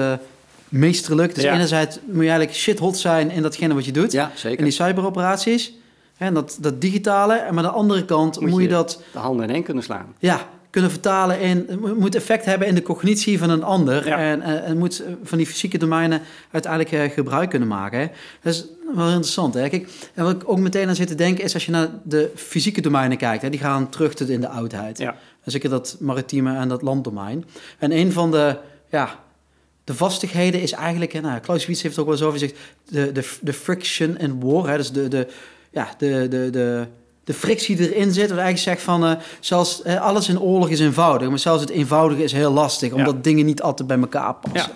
meesterlijk. 0.68 1.34
Dus 1.34 1.44
Ja. 1.44 1.54
enerzijds 1.54 1.98
moet 2.06 2.14
je 2.14 2.20
eigenlijk 2.28 2.54
shithot 2.54 2.96
zijn 2.96 3.30
in 3.30 3.42
datgene 3.42 3.74
wat 3.74 3.84
je 3.84 3.92
doet. 3.92 4.12
Ja, 4.12 4.30
zeker. 4.34 4.58
In 4.58 4.64
die 4.64 4.72
cyberoperaties. 4.72 5.76
En 6.18 6.34
dat, 6.34 6.58
dat 6.60 6.80
digitale. 6.80 7.34
En 7.34 7.54
maar 7.54 7.64
aan 7.64 7.70
de 7.70 7.76
andere 7.76 8.04
kant 8.04 8.40
moet, 8.40 8.50
Moet 8.50 8.62
je, 8.62 8.68
dat 8.68 9.02
De 9.12 9.18
handen 9.18 9.48
in 9.48 9.54
één 9.54 9.62
kunnen 9.62 9.82
slaan. 9.82 10.14
ja, 10.18 10.48
kunnen 10.70 10.90
vertalen 10.90 11.40
in... 11.40 11.66
het 11.68 11.98
moet 11.98 12.14
effect 12.14 12.44
hebben 12.44 12.68
in 12.68 12.74
de 12.74 12.82
cognitie 12.82 13.38
van 13.38 13.50
een 13.50 13.62
ander. 13.62 14.06
Ja. 14.06 14.18
En, 14.18 14.42
en, 14.42 14.64
en 14.64 14.78
moet 14.78 15.02
van 15.22 15.38
die 15.38 15.46
fysieke 15.46 15.78
domeinen 15.78 16.20
uiteindelijk 16.50 16.92
eh, 16.92 17.10
gebruik 17.10 17.50
kunnen 17.50 17.68
maken. 17.68 17.98
Hè. 17.98 18.06
Dat 18.42 18.54
is 18.54 18.66
wel 18.94 19.06
interessant. 19.06 19.54
Hè. 19.54 19.68
Kijk, 19.68 19.88
en 20.14 20.24
wat 20.24 20.34
ik 20.34 20.48
ook 20.48 20.58
meteen 20.58 20.88
aan 20.88 20.94
zit 20.94 21.08
te 21.08 21.14
denken 21.14 21.44
is 21.44 21.54
als 21.54 21.66
je 21.66 21.70
naar 21.70 21.88
de 22.02 22.30
fysieke 22.34 22.80
domeinen 22.80 23.16
kijkt. 23.16 23.42
Hè, 23.42 23.50
die 23.50 23.60
gaan 23.60 23.88
terug 23.88 24.14
tot 24.14 24.28
in 24.28 24.40
de 24.40 24.48
oudheid. 24.48 24.98
Ja. 24.98 25.16
En 25.42 25.50
zeker 25.50 25.70
dat 25.70 25.96
maritieme 26.00 26.56
en 26.56 26.68
dat 26.68 26.82
landdomein. 26.82 27.44
En 27.78 27.92
een 27.92 28.12
van 28.12 28.30
de, 28.30 28.56
ja, 28.90 29.20
de 29.84 29.94
vastigheden 29.94 30.60
is 30.60 30.72
eigenlijk... 30.72 31.20
Nou, 31.20 31.40
Klaus 31.40 31.66
Wiets 31.66 31.82
heeft 31.82 31.96
er 31.96 32.02
ook 32.02 32.08
wel 32.08 32.28
over 32.28 32.38
gezegd... 32.38 32.56
de, 32.84 33.12
de, 33.12 33.30
de 33.40 33.52
friction 33.52 34.18
in 34.18 34.40
war. 34.40 34.68
Hè, 34.68 34.76
dus 34.76 34.92
de, 34.92 35.08
de, 35.08 35.26
ja, 35.78 35.88
de, 35.98 36.26
de, 36.28 36.50
de, 36.50 36.86
de 37.24 37.34
frictie 37.34 37.76
die 37.76 37.94
erin 37.94 38.12
zit. 38.12 38.28
Wat 38.28 38.38
eigenlijk 38.38 38.58
zegt 38.58 38.82
van... 38.82 39.04
eh, 39.04 39.12
zelfs 39.40 39.82
eh, 39.82 40.00
alles 40.00 40.28
in 40.28 40.40
oorlog 40.40 40.68
is 40.68 40.80
eenvoudig. 40.80 41.28
Maar 41.28 41.38
zelfs 41.38 41.60
het 41.60 41.70
eenvoudige 41.70 42.22
is 42.22 42.32
heel 42.32 42.52
lastig. 42.52 42.92
Omdat 42.92 43.24
dingen 43.24 43.46
niet 43.46 43.62
altijd 43.62 43.88
bij 43.88 43.98
elkaar 43.98 44.34
passen. 44.34 44.72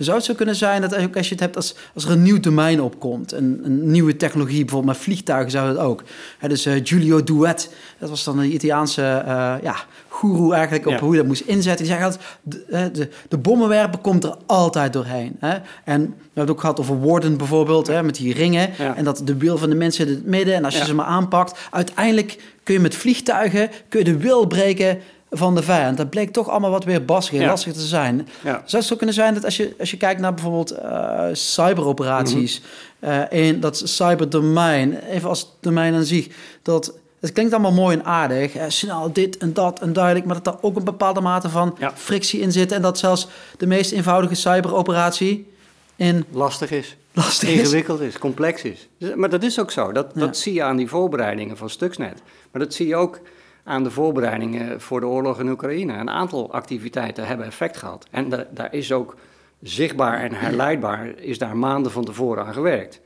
Dus 0.00 0.08
zou 0.08 0.18
het 0.20 0.28
zo 0.28 0.34
kunnen 0.36 0.56
zijn 0.56 0.80
dat 0.80 0.96
ook 0.96 1.16
als 1.16 1.26
je 1.26 1.32
het 1.34 1.42
hebt 1.42 1.56
als, 1.56 1.74
als 1.94 2.04
er 2.04 2.10
een 2.10 2.22
nieuw 2.22 2.40
domein 2.40 2.82
opkomt, 2.82 3.32
een, 3.32 3.60
een 3.64 3.90
nieuwe 3.90 4.16
technologie, 4.16 4.64
bijvoorbeeld 4.64 4.92
met 4.96 5.02
vliegtuigen 5.04 5.50
zou 5.50 5.74
dat 5.74 5.82
ook. 5.84 6.02
Hè, 6.38 6.48
dus 6.48 6.66
eh, 6.66 6.74
Giulio 6.82 7.22
Duet, 7.24 7.70
dat 7.98 8.08
was 8.08 8.24
dan 8.24 8.38
een 8.38 8.52
Italiaanse 8.54 9.02
eh 9.02 9.54
ja, 9.62 9.76
goeroe 10.08 10.54
eigenlijk 10.54 10.86
op 10.86 10.92
Ja. 10.92 10.98
hoe 10.98 11.10
je 11.12 11.16
dat 11.18 11.26
moest 11.26 11.40
inzetten. 11.40 11.84
Die 11.86 11.94
zei 11.94 12.04
altijd, 12.04 12.22
de, 12.42 12.90
de, 12.92 13.08
de 13.28 13.38
bommenwerper 13.38 14.00
komt 14.00 14.24
er 14.24 14.36
altijd 14.46 14.92
doorheen. 14.92 15.36
Hè? 15.40 15.54
En 15.84 16.00
we 16.00 16.06
hebben 16.06 16.16
het 16.34 16.50
ook 16.50 16.60
gehad 16.60 16.80
over 16.80 17.00
Warden 17.00 17.36
bijvoorbeeld, 17.36 17.86
hè, 17.86 18.02
met 18.02 18.14
die 18.14 18.34
ringen. 18.34 18.70
Ja. 18.78 18.96
En 18.96 19.04
dat 19.04 19.22
de 19.24 19.36
wil 19.36 19.58
van 19.58 19.68
de 19.70 19.76
mensen 19.76 20.06
in 20.06 20.12
het 20.14 20.26
midden. 20.26 20.54
En 20.54 20.64
als 20.64 20.74
je 20.74 20.80
Ja. 20.80 20.86
ze 20.86 20.94
maar 20.94 21.06
aanpakt, 21.06 21.58
uiteindelijk 21.70 22.42
kun 22.62 22.74
je 22.74 22.80
met 22.80 22.94
vliegtuigen 22.94 23.70
kun 23.88 23.98
je 23.98 24.04
de 24.04 24.16
wil 24.16 24.46
breken 24.46 24.98
van 25.30 25.54
de 25.54 25.62
vijand. 25.62 25.96
Dat 25.96 26.10
bleek 26.10 26.32
toch 26.32 26.48
allemaal 26.48 26.70
wat 26.70 26.84
weer 26.84 27.04
bassig 27.04 27.40
en 27.40 27.46
lastig 27.46 27.72
te 27.72 27.80
zijn. 27.80 28.28
Ja. 28.44 28.50
Zou 28.64 28.76
het 28.82 28.84
zo 28.84 28.96
kunnen 28.96 29.14
zijn 29.14 29.34
dat 29.34 29.44
als 29.44 29.56
je, 29.56 29.74
als 29.78 29.90
je 29.90 29.96
kijkt 29.96 30.20
naar 30.20 30.34
bijvoorbeeld 30.34 30.70
eh, 30.70 31.24
cyberoperaties 31.32 32.60
Mhm. 33.00 33.10
eh, 33.12 33.46
in 33.48 33.60
dat 33.60 33.82
cyberdomein, 33.84 34.98
even 35.02 35.28
als 35.28 35.56
domein 35.60 35.94
aan 35.94 36.04
zich, 36.04 36.28
dat 36.62 36.94
het 37.20 37.32
klinkt 37.32 37.52
allemaal 37.52 37.72
mooi 37.72 37.96
en 37.96 38.04
aardig, 38.04 38.54
eh, 38.54 38.64
snel 38.68 39.12
dit 39.12 39.36
en 39.36 39.52
dat 39.52 39.80
en 39.80 39.92
duidelijk, 39.92 40.24
maar 40.26 40.34
dat 40.34 40.44
daar 40.44 40.56
ook 40.60 40.76
een 40.76 40.84
bepaalde 40.84 41.20
mate 41.20 41.48
van 41.48 41.76
Ja. 41.78 41.92
frictie 41.94 42.40
in 42.40 42.52
zit 42.52 42.72
en 42.72 42.82
dat 42.82 42.98
zelfs 42.98 43.28
de 43.58 43.66
meest 43.66 43.92
eenvoudige 43.92 44.34
cyberoperatie 44.34 45.52
in 45.96 46.24
Lastig 46.32 46.70
is. 46.70 46.96
lastig 47.12 47.48
ingewikkeld 47.48 48.00
is, 48.00 48.18
complex 48.18 48.62
is. 48.62 48.88
Dus- 48.98 49.14
Maar 49.14 49.30
dat 49.30 49.42
is 49.42 49.60
ook 49.60 49.70
zo. 49.70 49.92
Dat, 49.92 50.10
Ja. 50.14 50.20
dat 50.20 50.36
zie 50.36 50.52
je 50.54 50.62
aan 50.62 50.76
die 50.76 50.88
voorbereidingen 50.88 51.56
van 51.56 51.70
Stuxnet. 51.70 52.22
Maar 52.50 52.62
dat 52.62 52.74
zie 52.74 52.86
je 52.86 52.96
ook 52.96 53.20
aan 53.70 53.82
de 53.82 53.90
voorbereidingen 53.90 54.80
voor 54.80 55.00
de 55.00 55.06
oorlog 55.06 55.40
in 55.40 55.48
Oekraïne. 55.48 55.92
Een 55.92 56.10
aantal 56.10 56.52
activiteiten 56.52 57.26
hebben 57.26 57.46
effect 57.46 57.76
gehad. 57.76 58.06
En 58.10 58.28
da- 58.28 58.46
daar 58.50 58.74
is 58.74 58.92
ook 58.92 59.16
zichtbaar 59.62 60.20
en 60.20 60.32
herleidbaar, 60.32 61.06
is 61.06 61.38
daar 61.38 61.56
maanden 61.56 61.92
van 61.92 62.04
tevoren 62.04 62.46
aan 62.46 62.52
gewerkt. 62.52 63.00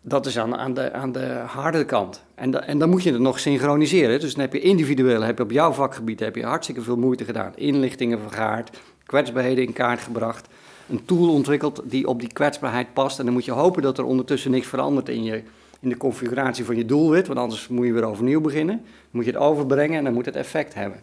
Dat 0.00 0.26
is 0.26 0.38
aan, 0.38 0.56
aan, 0.56 0.74
de, 0.74 0.92
aan 0.92 1.12
de 1.12 1.42
harde 1.46 1.84
kant. 1.84 2.24
En, 2.34 2.66
en 2.66 2.78
dan 2.78 2.90
moet 2.90 3.02
je 3.02 3.12
het 3.12 3.20
nog 3.20 3.38
synchroniseren. 3.38 4.20
Dus 4.20 4.32
dan 4.34 4.40
heb 4.42 4.52
je 4.52 4.60
individueel, 4.60 5.22
heb 5.22 5.38
je 5.38 5.44
op 5.44 5.50
jouw 5.50 5.72
vakgebied 5.72 6.20
heb 6.20 6.36
je 6.36 6.44
hartstikke 6.44 6.82
veel 6.82 6.96
moeite 6.96 7.24
gedaan. 7.24 7.52
Inlichtingen 7.56 8.20
vergaard, 8.20 8.78
kwetsbaarheden 9.06 9.64
in 9.64 9.72
kaart 9.72 10.00
gebracht. 10.00 10.48
Een 10.88 11.04
tool 11.04 11.32
ontwikkeld 11.32 11.82
die 11.84 12.06
op 12.06 12.20
die 12.20 12.32
kwetsbaarheid 12.32 12.92
past. 12.92 13.18
En 13.18 13.24
dan 13.24 13.34
moet 13.34 13.44
je 13.44 13.52
hopen 13.52 13.82
dat 13.82 13.98
er 13.98 14.04
ondertussen 14.04 14.50
niks 14.50 14.66
verandert 14.66 15.08
in, 15.08 15.24
je, 15.24 15.42
in 15.80 15.88
de 15.88 15.96
configuratie 15.96 16.64
van 16.64 16.76
je 16.76 16.84
doelwit. 16.84 17.26
Want 17.26 17.38
anders 17.38 17.68
moet 17.68 17.86
je 17.86 17.92
weer 17.92 18.04
overnieuw 18.04 18.40
beginnen. 18.40 18.76
Dan 18.76 18.84
moet 19.10 19.24
je 19.24 19.30
het 19.30 19.40
overbrengen 19.40 19.98
en 19.98 20.04
dan 20.04 20.12
moet 20.12 20.24
het 20.26 20.36
effect 20.36 20.74
hebben. 20.74 21.00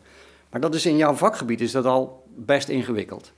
Maar 0.51 0.61
dat 0.61 0.75
is 0.75 0.85
in 0.85 0.97
jouw 0.97 1.13
vakgebied 1.13 1.61
is 1.61 1.71
dat 1.71 1.85
al 1.85 2.23
best 2.35 2.69
ingewikkeld. 2.69 3.31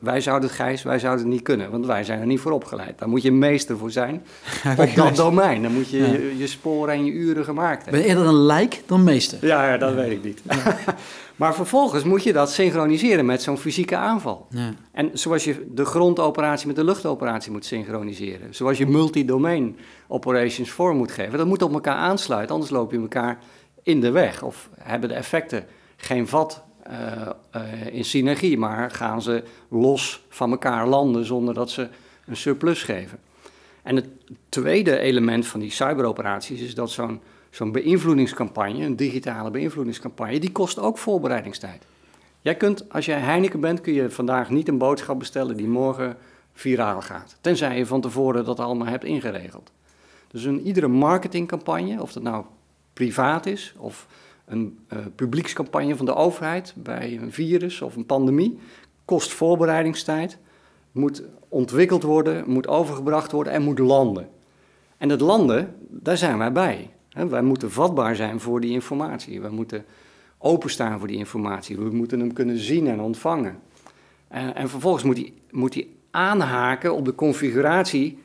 Wij 0.00 0.20
zouden 0.20 0.48
het, 0.48 0.58
Gijs, 0.58 0.82
wij 0.82 0.98
zouden 0.98 1.24
het 1.24 1.32
niet 1.34 1.42
kunnen, 1.42 1.70
want 1.70 1.86
wij 1.86 2.04
zijn 2.04 2.20
er 2.20 2.26
niet 2.26 2.40
voor 2.40 2.52
opgeleid. 2.52 2.98
Daar 2.98 3.08
moet 3.08 3.22
je 3.22 3.32
meester 3.32 3.78
voor 3.78 3.90
zijn 3.90 4.22
op 4.78 4.94
dat 4.94 5.16
domein. 5.16 5.62
Dan 5.62 5.72
moet 5.72 5.88
je 5.90 5.98
Ja. 5.98 6.06
je, 6.06 6.34
je 6.38 6.46
sporen 6.46 6.94
en 6.94 7.04
je 7.04 7.12
uren 7.12 7.44
gemaakt 7.44 7.82
hebben. 7.84 8.00
ben 8.00 8.10
eerder 8.10 8.26
een 8.26 8.42
lijk 8.46 8.82
dan 8.86 9.04
meester. 9.04 9.46
Ja, 9.46 9.68
ja, 9.68 9.76
dat 9.76 9.94
weet 9.94 10.10
ik 10.10 10.24
niet. 10.24 10.42
maar 11.36 11.54
vervolgens 11.54 12.04
moet 12.04 12.22
je 12.22 12.32
dat 12.32 12.50
synchroniseren 12.50 13.26
met 13.26 13.42
zo'n 13.42 13.58
fysieke 13.58 13.96
aanval. 13.96 14.46
Ja. 14.50 14.74
En 14.92 15.10
zoals 15.12 15.44
je 15.44 15.66
de 15.70 15.84
grondoperatie 15.84 16.66
met 16.66 16.76
de 16.76 16.84
luchtoperatie 16.84 17.52
moet 17.52 17.64
synchroniseren. 17.64 18.54
Zoals 18.54 18.78
je 18.78 18.86
multi-domain 18.86 19.78
operations 20.08 20.70
vorm 20.70 20.96
moet 20.96 21.12
geven. 21.12 21.38
Dat 21.38 21.46
moet 21.46 21.62
op 21.62 21.72
elkaar 21.72 21.96
aansluiten, 21.96 22.54
anders 22.54 22.72
loop 22.72 22.92
je 22.92 22.98
elkaar 22.98 23.38
in 23.82 24.00
de 24.00 24.10
weg. 24.10 24.42
Of 24.42 24.70
hebben 24.78 25.08
de 25.08 25.14
effecten 25.14 25.66
geen 25.96 26.28
vat 26.28 26.62
eh, 26.82 27.28
eh, 27.50 27.62
in 27.92 28.04
synergie, 28.04 28.58
maar 28.58 28.90
gaan 28.90 29.22
ze 29.22 29.42
los 29.68 30.24
van 30.28 30.50
elkaar 30.50 30.86
landen 30.86 31.24
zonder 31.24 31.54
dat 31.54 31.70
ze 31.70 31.88
een 32.26 32.36
surplus 32.36 32.82
geven. 32.82 33.18
En 33.82 33.96
het 33.96 34.08
tweede 34.48 34.98
element 34.98 35.46
van 35.46 35.60
die 35.60 35.70
cyberoperaties 35.70 36.60
is 36.60 36.74
dat 36.74 36.90
zo'n 36.90 37.20
zo'n 37.54 37.72
beïnvloedingscampagne, 37.72 38.84
een 38.84 38.96
digitale 38.96 39.50
beïnvloedingscampagne, 39.50 40.40
die 40.40 40.52
kost 40.52 40.78
ook 40.78 40.98
voorbereidingstijd. 40.98 41.86
Jij 42.40 42.54
kunt, 42.54 42.92
als 42.92 43.06
jij 43.06 43.18
Heineken 43.18 43.60
bent, 43.60 43.80
kun 43.80 43.92
je 43.92 44.10
vandaag 44.10 44.50
niet 44.50 44.68
een 44.68 44.78
boodschap 44.78 45.18
bestellen 45.18 45.56
die 45.56 45.68
morgen 45.68 46.16
viraal 46.52 47.00
gaat. 47.00 47.36
Tenzij 47.40 47.78
je 47.78 47.86
van 47.86 48.00
tevoren 48.00 48.44
dat 48.44 48.60
allemaal 48.60 48.86
hebt 48.86 49.04
ingeregeld. 49.04 49.72
Dus 50.28 50.44
een 50.44 50.60
iedere 50.60 50.88
marketingcampagne, 50.88 52.02
of 52.02 52.12
dat 52.12 52.22
nou 52.22 52.44
privaat 52.92 53.46
is 53.46 53.74
of 53.78 54.06
een 54.44 54.78
uh, 54.92 54.98
publiekscampagne 55.14 55.96
van 55.96 56.06
de 56.06 56.14
overheid 56.14 56.74
bij 56.76 57.18
een 57.20 57.32
virus 57.32 57.82
of 57.82 57.96
een 57.96 58.06
pandemie, 58.06 58.58
kost 59.04 59.32
voorbereidingstijd, 59.32 60.38
moet 60.92 61.22
ontwikkeld 61.48 62.02
worden, 62.02 62.50
moet 62.50 62.68
overgebracht 62.68 63.32
worden 63.32 63.52
en 63.52 63.62
moet 63.62 63.78
landen. 63.78 64.28
En 64.96 65.08
het 65.08 65.20
landen, 65.20 65.74
daar 65.88 66.16
zijn 66.16 66.38
wij 66.38 66.52
bij. 66.52 66.93
Wij 67.14 67.42
moeten 67.42 67.72
vatbaar 67.72 68.16
zijn 68.16 68.40
voor 68.40 68.60
die 68.60 68.70
informatie. 68.70 69.40
We 69.40 69.48
moeten 69.48 69.84
openstaan 70.38 70.98
voor 70.98 71.08
die 71.08 71.16
informatie. 71.16 71.76
We 71.76 71.90
moeten 71.90 72.20
hem 72.20 72.32
kunnen 72.32 72.58
zien 72.58 72.86
en 72.86 73.00
ontvangen. 73.00 73.58
En, 74.28 74.54
en 74.54 74.68
vervolgens 74.68 75.04
moet 75.04 75.16
hij, 75.16 75.32
moet 75.50 75.74
hij 75.74 75.86
aanhaken 76.10 76.94
op 76.94 77.04
de 77.04 77.14
configuratie 77.14 78.18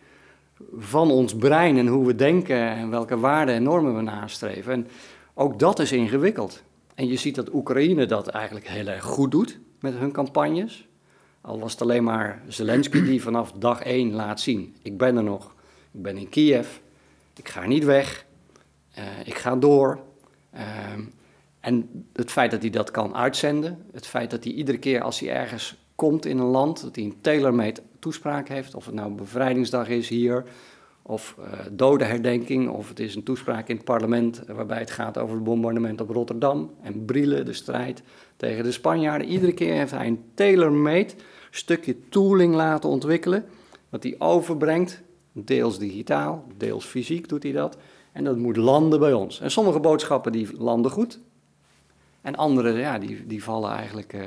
van 0.77 1.11
ons 1.11 1.35
brein 1.35 1.77
en 1.77 1.87
hoe 1.87 2.05
we 2.05 2.15
denken 2.15 2.69
en 2.69 2.89
welke 2.89 3.19
waarden 3.19 3.55
en 3.55 3.63
normen 3.63 3.95
we 3.95 4.01
nastreven. 4.01 4.73
En 4.73 4.87
ook 5.33 5.59
dat 5.59 5.79
is 5.79 5.91
ingewikkeld. 5.91 6.63
En 6.95 7.07
je 7.07 7.15
ziet 7.15 7.35
dat 7.35 7.53
Oekraïne 7.53 8.05
dat 8.05 8.27
eigenlijk 8.27 8.67
heel 8.67 8.87
erg 8.87 9.03
goed 9.03 9.31
doet 9.31 9.59
met 9.79 9.93
hun 9.93 10.11
campagnes. 10.11 10.87
Al 11.41 11.59
was 11.59 11.71
het 11.71 11.81
alleen 11.81 12.03
maar 12.03 12.41
Zelensky 12.47 13.03
die 13.03 13.21
vanaf 13.21 13.51
dag 13.51 13.81
één 13.81 14.13
laat 14.13 14.39
zien: 14.39 14.75
ik 14.81 14.97
ben 14.97 15.17
er 15.17 15.23
nog, 15.23 15.53
ik 15.91 16.01
ben 16.01 16.17
in 16.17 16.29
Kiev, 16.29 16.67
ik 17.35 17.49
ga 17.49 17.65
niet 17.65 17.83
weg, 17.83 18.25
ik 19.23 19.37
ga 19.37 19.55
door. 19.55 19.99
Uh, 20.53 20.61
en 21.59 22.05
het 22.13 22.31
feit 22.31 22.51
dat 22.51 22.61
hij 22.61 22.69
dat 22.69 22.91
kan 22.91 23.15
uitzenden, 23.15 23.85
het 23.91 24.07
feit 24.07 24.31
dat 24.31 24.43
hij 24.43 24.53
iedere 24.53 24.77
keer 24.77 25.01
als 25.01 25.19
hij 25.19 25.29
ergens 25.29 25.77
komt 25.95 26.25
in 26.25 26.37
een 26.37 26.45
land, 26.45 26.81
dat 26.81 26.95
hij 26.95 27.05
een 27.05 27.17
tailor-made 27.21 27.81
toespraak 27.99 28.47
heeft, 28.47 28.75
of 28.75 28.85
het 28.85 28.95
nou 28.95 29.11
bevrijdingsdag 29.11 29.87
is 29.87 30.09
hier, 30.09 30.43
of 31.01 31.35
uh, 31.39 31.45
dodenherdenking, 31.71 32.69
of 32.69 32.89
het 32.89 32.99
is 32.99 33.15
een 33.15 33.23
toespraak 33.23 33.67
in 33.67 33.75
het 33.75 33.85
parlement 33.85 34.43
waarbij 34.47 34.79
het 34.79 34.91
gaat 34.91 35.17
over 35.17 35.35
het 35.35 35.43
bombardement 35.43 36.01
op 36.01 36.09
Rotterdam 36.09 36.71
en 36.81 37.05
Brielle, 37.05 37.43
de 37.43 37.53
strijd 37.53 38.03
tegen 38.35 38.63
de 38.63 38.71
Spanjaarden. 38.71 39.27
Iedere 39.27 39.53
keer 39.53 39.73
heeft 39.73 39.91
hij 39.91 40.07
een 40.07 40.23
tailor-made 40.33 41.13
stukje 41.51 41.95
tooling 42.09 42.55
laten 42.55 42.89
ontwikkelen, 42.89 43.45
wat 43.89 44.03
hij 44.03 44.15
overbrengt, 44.17 45.01
deels 45.31 45.79
digitaal, 45.79 46.47
deels 46.57 46.85
fysiek 46.85 47.29
doet 47.29 47.43
hij 47.43 47.51
dat, 47.51 47.77
en 48.11 48.23
dat 48.23 48.37
moet 48.37 48.57
landen 48.57 48.99
bij 48.99 49.13
ons. 49.13 49.39
En 49.39 49.51
sommige 49.51 49.79
boodschappen 49.79 50.31
die 50.31 50.47
landen 50.57 50.91
goed, 50.91 51.19
en 52.21 52.35
andere 52.35 52.71
ja, 52.73 52.99
die, 52.99 53.27
die 53.27 53.43
vallen 53.43 53.71
eigenlijk, 53.71 54.13
uh, 54.13 54.21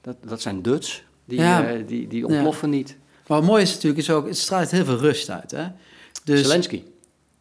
dat, 0.00 0.16
dat 0.26 0.40
zijn 0.40 0.62
duts, 0.62 1.04
die, 1.24 1.38
ja. 1.38 1.72
uh, 1.72 1.86
die, 1.86 2.06
die 2.06 2.26
ontploffen 2.26 2.70
ja. 2.70 2.76
niet. 2.76 2.96
Maar 3.26 3.38
het 3.38 3.46
mooie 3.46 3.62
is 3.62 3.72
natuurlijk, 3.74 4.00
is 4.00 4.10
ook, 4.10 4.26
het 4.26 4.38
straalt 4.38 4.70
heel 4.70 4.84
veel 4.84 4.96
rust 4.96 5.30
uit. 5.30 5.50
Hè? 5.50 5.66
Dus, 6.24 6.40
Zelensky. 6.40 6.82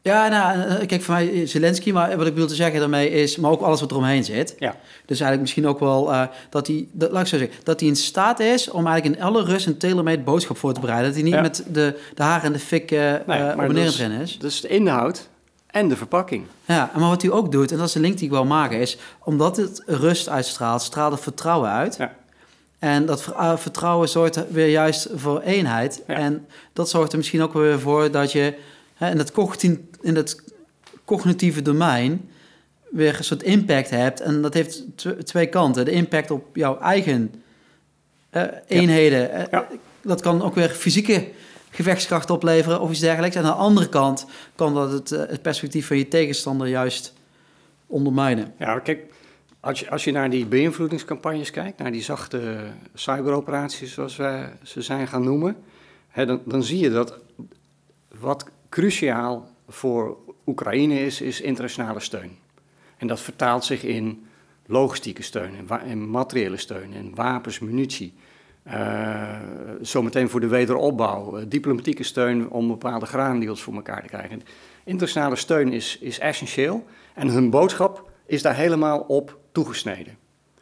Ja, 0.02 0.28
nou, 0.28 0.86
kijk, 0.86 1.02
voor 1.02 1.13
mij 1.13 1.46
Zelensky, 1.46 1.91
maar 1.91 2.17
wat 2.17 2.28
ik 2.28 2.36
wil 2.36 2.48
te 2.48 2.56
zeggen 2.56 2.80
daarmee 2.80 3.10
is, 3.10 3.38
maar 3.38 3.52
ook 3.52 3.62
alles 3.62 3.80
wat 3.80 3.91
eromheen 3.91 4.24
zit. 4.24 4.56
Ja. 4.60 4.76
Dus 5.06 5.20
eigenlijk 5.20 5.41
misschien 5.41 5.67
ook 5.67 5.80
wel 5.80 6.12
uh, 6.12 6.24
dat 6.50 6.67
hij, 6.67 6.88
dat, 6.91 7.12
laat 7.12 7.22
ik 7.22 7.28
zo 7.28 7.38
zeggen, 7.38 7.58
dat 7.63 7.80
hij 7.80 7.89
in 7.89 7.96
staat 7.96 8.39
is 8.39 8.70
om 8.70 8.88
eigenlijk 8.88 9.20
in 9.20 9.26
alle 9.26 9.43
rust 9.43 9.65
een 9.65 9.78
tailor-made 9.78 10.22
boodschap 10.22 10.58
voor 10.58 10.74
te 10.74 10.80
bereiden. 10.80 11.08
Dat 11.08 11.15
hij 11.15 11.24
niet 11.24 11.34
ja. 11.34 11.41
met 11.41 11.63
de, 11.72 12.00
de 12.13 12.24
haren 12.24 12.46
en 12.46 12.54
de 12.54 12.60
fik 12.60 12.91
uh, 12.91 13.00
nee, 13.00 13.39
uh, 13.39 13.54
op 13.54 13.60
en 13.60 13.74
neer 13.74 14.22
is. 14.22 14.39
Dus 14.39 14.62
de 14.62 14.67
inhoud 14.67 15.30
en 15.67 15.88
de 15.89 15.97
verpakking. 15.97 16.45
Ja, 16.65 16.91
maar 16.95 17.10
wat 17.10 17.21
hij 17.21 17.32
ook 17.32 17.51
doet, 17.51 17.71
en 17.71 17.77
dat 17.77 17.88
is 17.88 17.93
de 17.93 17.99
link 17.99 18.15
die 18.15 18.25
ik 18.25 18.32
wil 18.32 18.45
maken, 18.45 18.80
is 18.80 18.97
omdat 19.23 19.58
het 19.58 19.84
rust 19.86 20.30
uitstraalt, 20.30 20.82
straalt 20.82 21.12
het 21.12 21.21
vertrouwen 21.21 21.69
uit. 21.69 21.95
Ja. 21.95 22.15
En 22.80 23.06
dat 23.06 23.21
vertrouwen 23.56 24.10
zorgt 24.10 24.51
weer 24.51 24.69
juist 24.69 25.10
voor 25.15 25.41
eenheid. 25.41 26.03
Ja. 26.08 26.13
En 26.13 26.47
dat 26.73 26.89
zorgt 26.89 27.12
er 27.12 27.17
misschien 27.17 27.41
ook 27.41 27.53
weer 27.53 27.80
voor 27.80 28.12
dat 28.12 28.32
je 28.32 28.58
hè, 28.93 29.10
in, 29.12 29.17
het 29.17 29.32
in 30.01 30.25
cognitieve 31.06 31.62
domein 31.62 32.30
weer 32.91 33.17
een 33.17 33.23
soort 33.23 33.43
impact 33.43 33.89
hebt. 33.89 34.21
En 34.21 34.41
dat 34.41 34.53
heeft 34.53 34.84
twee 35.23 35.47
kanten. 35.47 35.86
De 35.86 35.91
impact 35.91 36.32
op 36.32 36.56
jouw 36.56 36.80
eigen 36.80 37.34
uh, 38.32 38.43
eenheden. 38.67 39.19
Ja. 39.19 39.47
Ja. 39.51 39.67
Dat 40.01 40.21
kan 40.21 40.41
ook 40.41 40.56
weer 40.56 40.69
fysieke 40.69 41.27
gevechtskracht 41.78 42.30
opleveren 42.30 42.80
of 42.80 42.92
iets 42.92 43.00
dergelijks. 43.00 43.36
En 43.36 43.44
aan 43.44 43.52
de 43.52 43.58
andere 43.58 43.90
kant 43.90 44.26
kan 44.56 44.74
dat 44.74 44.92
het, 44.92 45.12
uh, 45.12 45.20
het 45.20 45.42
perspectief 45.42 45.88
van 45.88 45.98
je 45.98 46.08
tegenstander 46.08 46.68
juist 46.68 47.13
ondermijnen. 47.88 48.54
Ja, 48.60 48.80
kijk, 48.80 49.13
als 49.60 49.80
je, 49.80 49.90
als 49.90 50.04
je 50.04 50.12
naar 50.12 50.30
die 50.30 50.46
beïnvloedingscampagnes 50.46 51.52
kijkt, 51.52 51.80
naar 51.80 51.92
die 51.92 52.02
zachte 52.02 52.63
cyberoperaties 52.94 53.94
zoals 53.94 54.16
wij 54.16 54.54
ze 54.63 54.82
zijn 54.82 55.08
gaan 55.08 55.24
noemen, 55.24 55.56
hè, 56.08 56.26
dan, 56.26 56.42
dan 56.46 56.63
zie 56.63 56.80
je 56.80 56.90
dat 56.90 57.20
wat 58.20 58.46
cruciaal 58.70 59.50
voor 59.68 60.18
Oekraïne 60.46 61.00
is, 61.00 61.22
is 61.22 61.42
internationale 61.42 62.00
steun. 62.00 62.38
En 62.98 63.08
dat 63.08 63.20
vertaalt 63.20 63.66
zich 63.66 63.84
in 63.84 64.26
logistieke 64.66 65.24
steun, 65.24 65.56
en, 65.56 65.80
en 65.82 66.10
materiële 66.10 66.58
steun, 66.58 66.94
en 66.94 67.16
wapens, 67.16 67.60
munitie. 67.60 68.13
Uh, 68.67 69.39
zometeen 69.82 70.30
voor 70.30 70.39
de 70.39 70.47
wederopbouw, 70.47 71.39
uh, 71.39 71.45
diplomatieke 71.47 72.03
steun 72.03 72.49
om 72.49 72.67
bepaalde 72.67 73.06
graandeals 73.06 73.62
voor 73.62 73.73
elkaar 73.73 74.01
te 74.01 74.08
krijgen. 74.08 74.41
Internationale 74.84 75.36
steun 75.36 75.73
is, 75.73 75.97
is 75.97 76.19
essentieel 76.19 76.86
en 77.13 77.27
hun 77.27 77.49
boodschap 77.49 78.12
is 78.25 78.41
daar 78.41 78.56
helemaal 78.56 78.99
op 78.99 79.39
toegesneden. 79.51 80.17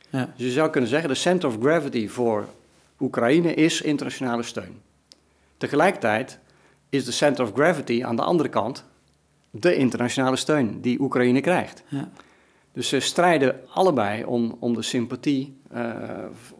Ja. 0.09 0.33
Dus 0.37 0.45
je 0.45 0.51
zou 0.51 0.69
kunnen 0.69 0.89
zeggen, 0.89 1.09
de 1.09 1.15
center 1.15 1.49
of 1.49 1.57
gravity 1.59 2.07
voor 2.07 2.45
Oekraïne 2.99 3.53
is 3.53 3.81
internationale 3.81 4.43
steun. 4.43 4.81
Tegelijkertijd 5.57 6.39
is 6.89 7.05
de 7.05 7.11
center 7.11 7.43
of 7.43 7.53
gravity 7.53 8.03
aan 8.03 8.15
de 8.15 8.21
andere 8.21 8.49
kant 8.49 8.85
de 9.49 9.75
internationale 9.75 10.35
steun 10.35 10.81
die 10.81 10.99
Oekraïne 10.99 11.41
krijgt. 11.41 11.83
Ja. 11.87 12.09
Dus 12.73 12.89
ze 12.89 12.99
strijden 12.99 13.59
allebei 13.73 14.23
om, 14.23 14.57
om 14.59 14.73
de 14.73 14.81
sympathie 14.81 15.57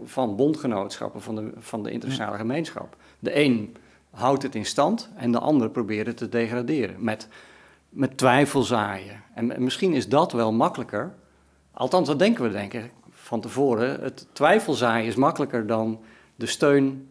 van 0.04 0.36
bondgenootschappen, 0.36 1.22
van 1.22 1.36
de, 1.36 1.52
van 1.58 1.84
de 1.84 1.92
internationale 1.92 2.38
gemeenschap. 2.38 2.96
De 3.20 3.44
een 3.44 3.76
houdt 4.10 4.44
het 4.44 4.56
in 4.56 4.66
stand 4.66 5.10
en 5.16 5.32
de 5.32 5.40
ander 5.40 5.70
probeert 5.70 6.08
het 6.08 6.18
te 6.18 6.30
degraderen 6.30 7.04
met, 7.04 7.28
met 7.90 8.18
twijfel 8.18 8.62
zaaien. 8.62 9.24
En, 9.34 9.56
en 9.56 9.64
misschien 9.64 9.94
is 9.94 10.10
dat 10.10 10.32
wel 10.32 10.52
makkelijker, 10.54 11.14
althans 11.72 12.08
dat 12.08 12.20
denken 12.20 12.44
we 12.44 12.52
denk 12.52 12.74
ik 12.74 12.92
van 13.10 13.42
tevoren. 13.42 14.02
Het 14.02 14.28
twijfel 14.32 14.74
zaaien 14.74 15.08
is 15.08 15.16
makkelijker 15.16 15.68
dan 15.68 16.00
de 16.36 16.46
steun 16.46 17.10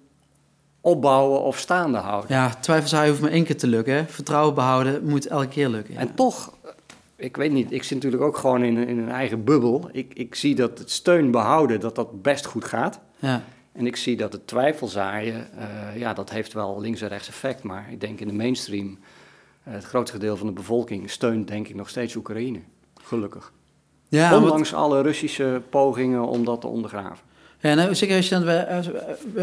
opbouwen 0.81 1.43
of 1.43 1.59
staande 1.59 1.99
houden. 1.99 2.37
Ja, 2.37 2.55
twijfel 2.61 2.89
zaaien 2.89 3.09
hoeft 3.09 3.23
maar 3.23 3.31
één 3.31 3.45
keer 3.45 3.57
te 3.57 3.67
lukken. 3.67 4.09
Vertrouwen 4.09 4.55
behouden 4.55 5.05
moet 5.05 5.27
elke 5.27 5.49
keer 5.49 5.69
lukken. 5.69 5.95
Ja. 5.95 6.01
En 6.01 6.15
toch 6.15 6.54
ik 7.17 7.37
weet 7.37 7.53
niet, 7.53 7.73
ik 7.73 7.83
zit 7.83 7.95
natuurlijk 7.95 8.23
ook 8.23 8.37
gewoon 8.37 8.63
in, 8.63 8.77
in 8.77 8.99
een 8.99 9.11
eigen 9.11 9.45
bubbel. 9.45 9.89
Ik, 9.93 10.15
ik 10.15 10.35
zie 10.35 10.55
dat 10.55 10.79
het 10.79 10.91
steun 10.91 11.31
behouden, 11.31 11.81
dat 11.81 11.95
dat 11.95 12.23
best 12.23 12.47
goed 12.47 12.65
gaat. 12.65 13.01
Ja. 13.19 13.43
En 13.73 13.87
ik 13.87 13.97
zie 13.97 14.17
dat 14.17 14.33
het 14.33 14.47
twijfelzaaien, 14.47 15.49
uh, 15.59 15.99
ja, 15.99 16.15
dat 16.15 16.31
heeft 16.31 16.53
wel 16.53 16.81
links 16.81 17.01
en 17.01 17.09
rechts 17.09 17.29
effect. 17.29 17.63
Maar 17.63 17.87
ik 17.91 18.01
denk 18.01 18.21
in 18.21 18.27
de 18.27 18.35
mainstream, 18.35 18.87
uh, 18.89 19.75
het 19.75 19.85
grootste 19.85 20.19
deel 20.19 20.37
van 20.37 20.47
de 20.47 20.53
bevolking 20.53 21.11
steunt 21.11 21.49
denk 21.49 21.69
ik 21.69 21.75
nog 21.75 21.89
steeds 21.89 22.17
Oekraïne. 22.17 22.61
Gelukkig. 23.03 23.53
Ja, 24.09 24.37
Ondanks 24.37 24.71
wat... 24.71 24.81
alle 24.81 25.03
Russische 25.03 25.63
pogingen 25.71 26.29
om 26.29 26.45
dat 26.45 26.61
te 26.61 26.67
ondergraven. 26.67 27.27
Ja, 27.69 27.75
nou, 27.75 27.95
zeker 27.95 28.17
als 28.17 28.29
je 28.29 28.35
dan 28.35 28.45
weer 28.45 28.67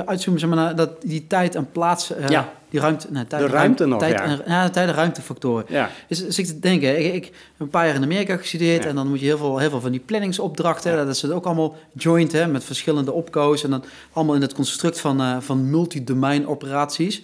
uitzoomen 0.06 0.40
zeg 0.42 0.50
maar, 0.50 0.58
naar 0.58 0.76
dat, 0.76 0.90
die 1.02 1.28
tijd 1.28 1.56
en 1.56 1.72
plaats, 1.72 2.12
uh, 2.12 2.30
ja. 2.30 2.54
die 2.70 2.80
ruimte, 2.80 3.08
nee, 3.10 3.28
tijd, 3.28 3.42
de 3.42 3.48
ruimte 3.48 3.86
nog, 3.86 4.00
tijd, 4.00 4.14
ja. 4.14 4.24
En, 4.24 4.42
ja, 4.46 4.66
de 4.66 4.70
tijd 4.70 4.88
en 4.88 4.94
ruimtefactoren. 4.94 5.66
Ja. 5.68 5.90
Dus, 6.08 6.26
dus 6.26 6.40
ik 6.40 6.46
te 6.46 6.60
denken, 6.60 7.06
ik, 7.06 7.14
ik 7.14 7.24
heb 7.24 7.34
een 7.58 7.70
paar 7.70 7.86
jaar 7.86 7.96
in 7.96 8.04
Amerika 8.04 8.38
gestudeerd 8.38 8.84
Ja. 8.84 8.90
en 8.90 8.96
dan 8.96 9.08
moet 9.08 9.20
je 9.20 9.26
heel 9.26 9.38
veel, 9.38 9.58
heel 9.58 9.70
veel 9.70 9.82
van 9.82 9.92
die 9.92 10.00
planningsopdrachten, 10.00 10.92
Ja. 10.92 10.98
dat 10.98 11.16
is 11.16 11.22
het 11.22 11.32
ook 11.32 11.46
allemaal 11.46 11.76
joint, 11.94 12.32
hè, 12.32 12.48
met 12.48 12.64
verschillende 12.64 13.12
opco's 13.12 13.64
en 13.64 13.70
dan 13.70 13.84
allemaal 14.14 14.36
in 14.36 14.42
het 14.42 14.54
construct 14.54 15.00
van, 15.00 15.22
uh, 15.22 15.38
van 15.40 15.70
multi-domein 15.70 16.48
operaties. 16.48 17.24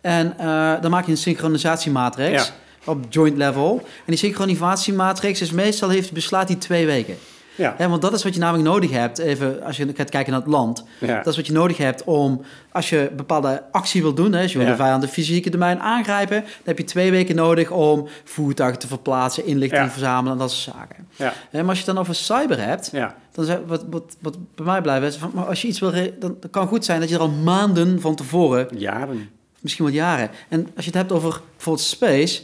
En 0.00 0.34
uh, 0.40 0.72
dan 0.80 0.90
maak 0.90 1.04
je 1.04 1.10
een 1.10 1.18
synchronisatiematrix 1.18 2.52
op 2.84 3.04
joint 3.08 3.36
level. 3.36 3.80
En 3.82 3.86
die 4.04 4.16
synchronisatiematrix 4.16 5.40
is 5.40 5.50
meestal 5.50 5.88
heeft, 5.88 6.12
beslaat 6.12 6.46
die 6.46 6.58
twee 6.58 6.86
weken. 6.86 7.16
Ja. 7.56 7.88
Want 7.88 8.02
dat 8.02 8.12
is 8.12 8.22
wat 8.22 8.34
je 8.34 8.40
namelijk 8.40 8.68
nodig 8.68 8.90
hebt, 8.90 9.18
even 9.18 9.62
als 9.62 9.76
je 9.76 9.88
gaat 9.94 10.10
kijken 10.10 10.32
naar 10.32 10.40
het 10.40 10.50
land. 10.50 10.84
Ja. 11.00 11.16
Dat 11.16 11.26
is 11.26 11.36
wat 11.36 11.46
je 11.46 11.52
nodig 11.52 11.76
hebt 11.76 12.04
om, 12.04 12.42
als 12.72 12.88
je 12.90 13.10
bepaalde 13.16 13.62
actie 13.72 14.02
wil 14.02 14.14
doen, 14.14 14.32
hè, 14.32 14.42
als 14.42 14.52
je 14.52 14.58
wil 14.58 14.66
de 14.66 14.76
vijand 14.76 15.02
de 15.02 15.08
fysieke 15.08 15.50
domein 15.50 15.80
aangrijpen, 15.80 16.40
dan 16.40 16.50
heb 16.64 16.78
je 16.78 16.84
twee 16.84 17.10
weken 17.10 17.34
nodig 17.36 17.70
om 17.70 18.08
voertuigen 18.24 18.78
te 18.78 18.86
verplaatsen, 18.86 19.46
inlichting 19.46 19.82
Ja. 19.84 19.90
verzamelen 19.90 20.32
en 20.32 20.38
dat 20.38 20.50
soort 20.52 20.76
zaken. 20.76 21.08
Ja. 21.16 21.32
Maar 21.50 21.64
als 21.64 21.78
je 21.78 21.84
het 21.84 21.94
dan 21.94 21.98
over 21.98 22.14
cyber 22.14 22.60
hebt, 22.64 22.88
Ja. 22.92 23.14
dan 23.32 23.44
is 23.46 23.54
wat, 23.66 23.84
wat, 23.90 24.16
wat 24.20 24.36
bij 24.54 24.64
mij 24.66 24.80
blijft, 24.80 25.06
is 25.06 25.16
van, 25.16 25.30
maar 25.34 25.44
als 25.46 25.62
je 25.62 25.68
iets 25.68 25.80
wil, 25.80 25.90
dan, 25.92 26.36
dan 26.40 26.50
kan 26.50 26.66
goed 26.66 26.84
zijn 26.84 27.00
dat 27.00 27.08
je 27.08 27.14
er 27.14 27.20
al 27.20 27.28
maanden 27.30 28.00
van 28.00 28.14
tevoren 28.14 28.68
Jaren. 28.78 29.28
misschien 29.60 29.84
wel 29.84 29.94
jaren. 29.94 30.30
En 30.48 30.60
als 30.76 30.84
je 30.84 30.90
het 30.90 30.94
hebt 31.00 31.12
over 31.12 31.40
bijvoorbeeld 31.54 31.86
space, 31.86 32.42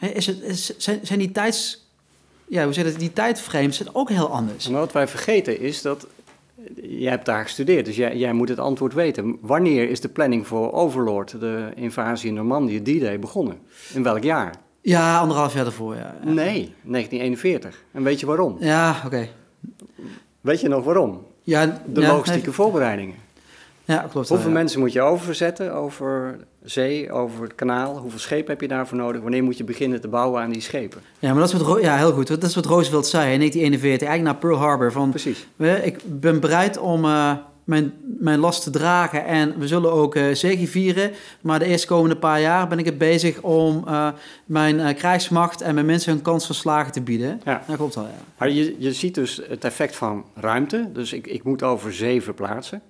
is 0.00 0.26
het, 0.26 0.42
is, 0.42 0.76
zijn, 0.78 0.98
zijn 1.02 1.18
die 1.18 1.32
tijds... 1.32 1.84
Ja, 2.48 2.64
hoe 2.64 2.72
zeg 2.72 2.84
je 2.84 2.90
dat? 2.90 3.00
Die 3.00 3.12
tijdframes 3.12 3.76
zijn 3.76 3.88
ook 3.92 4.08
heel 4.08 4.28
anders. 4.30 4.66
En 4.66 4.72
wat 4.72 4.92
wij 4.92 5.08
vergeten 5.08 5.60
is 5.60 5.82
dat... 5.82 6.06
Jij 6.82 7.10
hebt 7.10 7.26
daar 7.26 7.42
gestudeerd, 7.42 7.84
dus 7.84 7.96
jij, 7.96 8.16
jij 8.16 8.32
moet 8.32 8.48
het 8.48 8.58
antwoord 8.58 8.94
weten. 8.94 9.36
Wanneer 9.40 9.90
is 9.90 10.00
de 10.00 10.08
planning 10.08 10.46
voor 10.46 10.72
Overlord, 10.72 11.40
de 11.40 11.68
invasie 11.74 12.28
in 12.28 12.34
Normandië, 12.34 12.82
D-Day, 12.82 13.18
begonnen? 13.18 13.58
In 13.94 14.02
welk 14.02 14.22
jaar? 14.22 14.54
Ja, 14.80 15.18
anderhalf 15.18 15.54
jaar 15.54 15.66
ervoor, 15.66 15.94
ja. 15.94 16.14
Ja, 16.24 16.30
Nee, 16.32 16.74
1941. 16.82 17.84
En 17.92 18.02
weet 18.02 18.20
je 18.20 18.26
waarom? 18.26 18.56
Ja, 18.60 19.02
oké. 19.06 19.28
Weet 20.40 20.60
je 20.60 20.68
nog 20.68 20.84
waarom? 20.84 21.26
Ja, 21.42 21.82
De 21.86 22.00
ja, 22.00 22.08
logistieke 22.12 22.46
nee, 22.46 22.54
voorbereidingen. 22.54 23.14
Ja, 23.86 24.06
klopt. 24.10 24.28
Hoeveel 24.28 24.48
ja. 24.48 24.54
mensen 24.54 24.80
moet 24.80 24.92
je 24.92 25.00
overzetten 25.00 25.74
over 25.74 26.36
zee, 26.62 27.12
over 27.12 27.42
het 27.42 27.54
kanaal? 27.54 27.98
Hoeveel 27.98 28.18
schepen 28.18 28.50
heb 28.50 28.60
je 28.60 28.68
daarvoor 28.68 28.98
nodig? 28.98 29.22
Wanneer 29.22 29.42
moet 29.42 29.56
je 29.56 29.64
beginnen 29.64 30.00
te 30.00 30.08
bouwen 30.08 30.42
aan 30.42 30.50
die 30.50 30.60
schepen? 30.60 31.00
Ja, 31.18 31.30
maar 31.30 31.40
dat 31.40 31.52
is 31.52 31.60
wat, 31.60 31.80
ja, 31.80 31.96
heel 31.96 32.12
goed. 32.12 32.26
Dat 32.26 32.42
is 32.42 32.54
wat 32.54 32.64
Roosevelt 32.64 33.06
zei 33.06 33.32
in 33.32 33.38
1941, 33.38 34.08
eigenlijk 34.08 34.22
naar 34.22 34.50
Pearl 34.50 34.68
Harbor. 34.68 34.92
Van, 34.92 35.10
Precies. 35.10 35.46
ik 35.82 35.98
ben 36.04 36.40
bereid 36.40 36.78
om 36.78 37.04
eh, 37.04 37.32
mijn, 37.64 37.92
mijn 38.18 38.38
last 38.38 38.62
te 38.62 38.70
dragen 38.70 39.24
en 39.24 39.58
we 39.58 39.66
zullen 39.66 39.92
ook 39.92 40.18
zege 40.32 40.66
vieren. 40.66 41.10
Maar 41.40 41.58
de 41.58 41.64
eerstkomende 41.64 42.16
paar 42.16 42.40
jaar 42.40 42.68
ben 42.68 42.78
ik 42.78 42.86
er 42.86 42.96
bezig 42.96 43.40
om 43.40 43.82
eh, 43.86 44.08
mijn 44.44 44.94
krijgsmacht 44.94 45.60
en 45.60 45.74
mijn 45.74 45.86
mensen 45.86 46.12
een 46.12 46.22
kans 46.22 46.46
van 46.46 46.54
slagen 46.54 46.92
te 46.92 47.00
bieden. 47.00 47.40
Ja. 47.44 47.62
Dat 47.66 47.76
klopt 47.76 47.94
wel, 47.94 48.04
ja. 48.04 48.10
Maar 48.38 48.50
je, 48.50 48.76
je 48.78 48.92
ziet 48.92 49.14
dus 49.14 49.40
het 49.48 49.64
effect 49.64 49.96
van 49.96 50.24
ruimte. 50.34 50.88
Dus 50.92 51.12
ik, 51.12 51.26
ik 51.26 51.44
moet 51.44 51.62
over 51.62 51.92
zee 51.92 52.22
verplaatsen. 52.22 52.82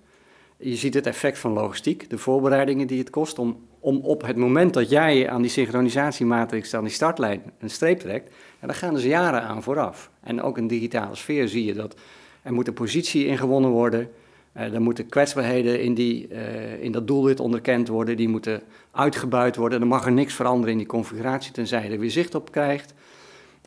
Je 0.59 0.77
ziet 0.77 0.95
het 0.95 1.07
effect 1.07 1.39
van 1.39 1.53
logistiek, 1.53 2.11
de 2.11 2.19
voorbereidingen 2.19 2.87
die 2.87 2.99
het 2.99 3.11
kost 3.11 3.39
om, 3.39 3.67
om 3.79 4.01
op 4.01 4.27
het 4.27 4.37
moment 4.37 4.75
dat 4.75 4.91
jij 4.91 5.29
aan 5.29 5.43
die 5.43 5.51
synchronisatiematrix 5.51 6.75
aan 6.75 6.85
die 6.85 6.93
startlijn 6.93 7.43
een 7.59 7.71
streep 7.71 7.99
trekt, 7.99 8.35
en 8.61 8.67
daar 8.67 8.77
gaan 8.77 8.95
dus 8.95 9.05
jaren 9.05 9.43
aan 9.43 9.63
vooraf. 9.63 10.11
En 10.21 10.43
ook 10.43 10.59
in 10.59 10.67
digitale 10.67 11.15
sfeer 11.15 11.49
zie 11.49 11.65
je 11.65 11.75
dat 11.75 11.97
er 12.43 12.53
moet 12.53 12.69
een 12.69 12.75
positie 12.75 13.27
ingewonnen 13.27 13.71
worden, 13.71 14.11
er 14.53 14.83
moeten 14.83 15.09
kwetsbaarheden 15.09 15.81
in, 15.81 15.95
die, 15.95 16.29
eh, 16.29 16.83
in 16.83 16.93
dat 16.93 17.07
doelwit 17.07 17.41
onderkend 17.41 17.89
worden, 17.89 18.17
die 18.17 18.29
moeten 18.29 18.63
uitgebuit 18.91 19.57
worden. 19.57 19.81
Er 19.81 19.87
mag 19.87 20.07
er 20.07 20.13
niks 20.13 20.35
veranderen 20.35 20.73
in 20.73 20.79
die 20.79 20.87
configuratie 20.87 21.53
tenzij 21.53 21.83
je 21.83 21.91
er 21.91 21.99
weer 21.99 22.11
zicht 22.11 22.35
op 22.35 22.51
krijgt. 22.51 22.95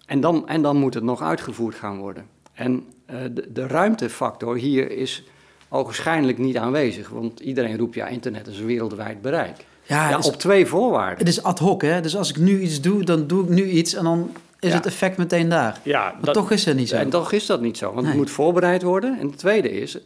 En 0.05 0.19
dan, 0.19 0.47
en 0.47 0.61
dan 0.61 0.77
moet 0.77 0.93
het 0.93 1.03
nog 1.03 1.21
uitgevoerd 1.21 1.75
gaan 1.75 1.97
worden. 1.97 2.25
En 2.53 2.85
eh, 3.05 3.17
de, 3.31 3.51
de 3.51 3.67
ruimtefactor 3.67 4.57
hier 4.57 4.91
is 4.91 5.23
ogenschijnlijk 5.69 6.37
niet 6.37 6.57
aanwezig. 6.57 7.09
Want 7.09 7.39
iedereen 7.39 7.77
roept, 7.77 7.95
ja, 7.95 8.07
internet 8.07 8.47
is 8.47 8.59
wereldwijd 8.59 9.21
bereik. 9.21 9.55
Ja, 9.83 10.09
Ja, 10.09 10.15
het, 10.15 10.25
is, 10.25 10.31
op 10.31 10.39
twee 10.39 10.65
voorwaarden. 10.65 11.17
het 11.17 11.27
is 11.27 11.43
ad 11.43 11.59
hoc, 11.59 11.81
hè. 11.81 12.01
Dus 12.01 12.15
als 12.17 12.29
ik 12.29 12.37
nu 12.37 12.59
iets 12.61 12.81
doe, 12.81 13.03
dan 13.03 13.27
doe 13.27 13.43
ik 13.43 13.49
nu 13.49 13.63
iets 13.69 13.93
en 13.93 14.03
dan 14.03 14.31
is 14.59 14.69
Ja. 14.69 14.75
het 14.75 14.85
effect 14.85 15.17
meteen 15.17 15.49
daar. 15.49 15.79
Ja, 15.83 16.15
Maar 16.21 16.33
toch 16.33 16.51
is 16.51 16.65
het 16.65 16.75
niet 16.75 16.89
zo. 16.89 16.95
En 16.95 17.09
toch 17.09 17.31
is 17.31 17.45
dat 17.45 17.61
niet 17.61 17.77
zo, 17.77 17.85
want 17.85 17.97
Nee. 17.99 18.07
het 18.07 18.15
moet 18.17 18.29
voorbereid 18.31 18.81
worden. 18.83 19.19
En 19.19 19.27
het 19.27 19.37
tweede 19.37 19.71
is, 19.71 19.97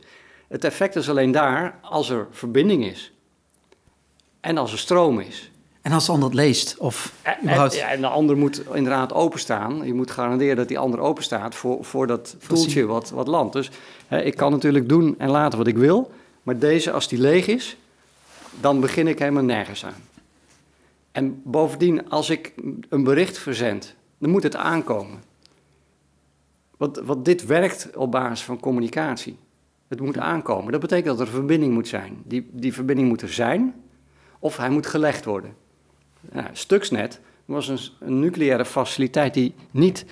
het 0.47 0.64
effect 0.64 0.95
is 0.95 1.09
alleen 1.09 1.32
daar 1.32 1.80
als 1.82 2.09
er 2.09 2.28
verbinding 2.32 2.86
is. 2.86 3.11
En 4.41 4.57
als 4.57 4.72
er 4.72 4.78
stroom 4.78 5.20
is. 5.20 5.51
En 5.84 5.91
als 5.91 6.05
de 6.05 6.11
ander 6.11 6.29
het 6.29 6.38
leest, 6.38 6.77
of 6.77 7.13
En, 7.21 7.38
überhaupt... 7.41 7.75
ja, 7.75 7.91
en 7.91 8.01
de 8.01 8.07
ander 8.07 8.38
moet 8.38 8.61
inderdaad 8.73 9.13
openstaan. 9.13 9.86
Je 9.86 9.93
moet 9.93 10.11
garanderen 10.11 10.55
dat 10.55 10.67
die 10.67 10.79
ander 10.79 10.99
openstaat 10.99 11.55
voor, 11.55 11.84
voor 11.86 12.07
dat 12.07 12.36
zien. 12.53 12.86
wat, 12.88 13.09
wat 13.09 13.27
landt. 13.27 13.53
Dus 13.53 13.71
hè, 14.07 14.21
ik 14.21 14.36
kan 14.36 14.51
natuurlijk 14.51 14.89
doen 14.89 15.15
en 15.17 15.29
laten 15.29 15.57
wat 15.57 15.67
ik 15.67 15.77
wil. 15.77 16.11
Maar 16.43 16.59
deze, 16.59 16.91
als 16.91 17.07
die 17.07 17.19
leeg 17.19 17.47
is, 17.47 17.77
dan 18.59 18.79
begin 18.79 19.07
ik 19.07 19.19
helemaal 19.19 19.43
nergens 19.43 19.86
aan. 19.86 20.03
En 21.11 21.41
bovendien, 21.43 22.09
als 22.09 22.29
ik 22.29 22.53
een 22.89 23.03
bericht 23.03 23.38
verzend, 23.38 23.95
dan 24.17 24.29
moet 24.29 24.43
het 24.43 24.55
aankomen. 24.55 25.23
Want, 26.77 26.97
want 26.97 27.25
dit 27.25 27.45
werkt 27.45 27.89
op 27.95 28.11
basis 28.11 28.43
van 28.43 28.59
communicatie. 28.59 29.38
Het 29.88 29.99
moet 29.99 30.17
aankomen. 30.17 30.71
Dat 30.71 30.81
betekent 30.81 31.07
dat 31.07 31.19
er 31.19 31.25
een 31.25 31.39
verbinding 31.39 31.73
moet 31.73 31.88
zijn. 31.88 32.21
Die, 32.25 32.49
die 32.51 32.73
verbinding 32.73 33.07
moet 33.07 33.21
er 33.21 33.34
zijn, 33.34 33.75
of 34.39 34.57
hij 34.57 34.69
moet 34.69 34.88
gelegd 34.88 35.25
worden. 35.25 35.61
Nou, 36.32 36.47
Stuxnet 36.53 37.19
was 37.45 37.67
een, 37.67 37.80
een 37.99 38.19
nucleaire 38.19 38.65
faciliteit 38.65 39.34
die 39.34 39.53
niet 39.71 40.05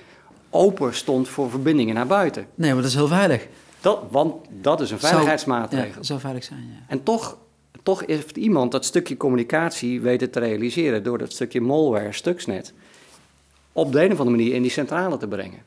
open 0.49 0.95
stond 0.95 1.27
voor 1.29 1.49
verbindingen 1.49 1.95
naar 1.95 2.07
buiten. 2.07 2.47
Nee, 2.55 2.73
maar 2.73 2.81
dat 2.81 2.89
is 2.91 2.95
heel 2.97 3.07
veilig. 3.07 3.47
Dat, 3.81 4.03
want 4.09 4.35
dat 4.49 4.81
is 4.81 4.91
een 4.91 4.99
Zou- 4.99 5.11
veiligheidsmaatregel. 5.11 5.95
Ja, 5.95 6.03
zou 6.03 6.19
veilig 6.19 6.43
zijn, 6.43 6.59
ja. 6.59 6.83
En 6.87 7.03
toch, 7.03 7.37
toch 7.83 8.03
heeft 8.05 8.37
iemand 8.37 8.71
dat 8.71 8.85
stukje 8.85 9.17
communicatie 9.17 10.01
weten 10.01 10.29
te 10.31 10.39
realiseren 10.39 11.03
door 11.03 11.17
dat 11.17 11.31
stukje 11.31 11.61
malware, 11.61 12.11
Stuxnet, 12.11 12.73
op 13.71 13.91
de 13.91 14.03
een 14.03 14.11
of 14.11 14.19
andere 14.19 14.37
manier 14.37 14.53
in 14.53 14.61
die 14.61 14.71
centrale 14.71 15.17
te 15.17 15.27
brengen. 15.27 15.59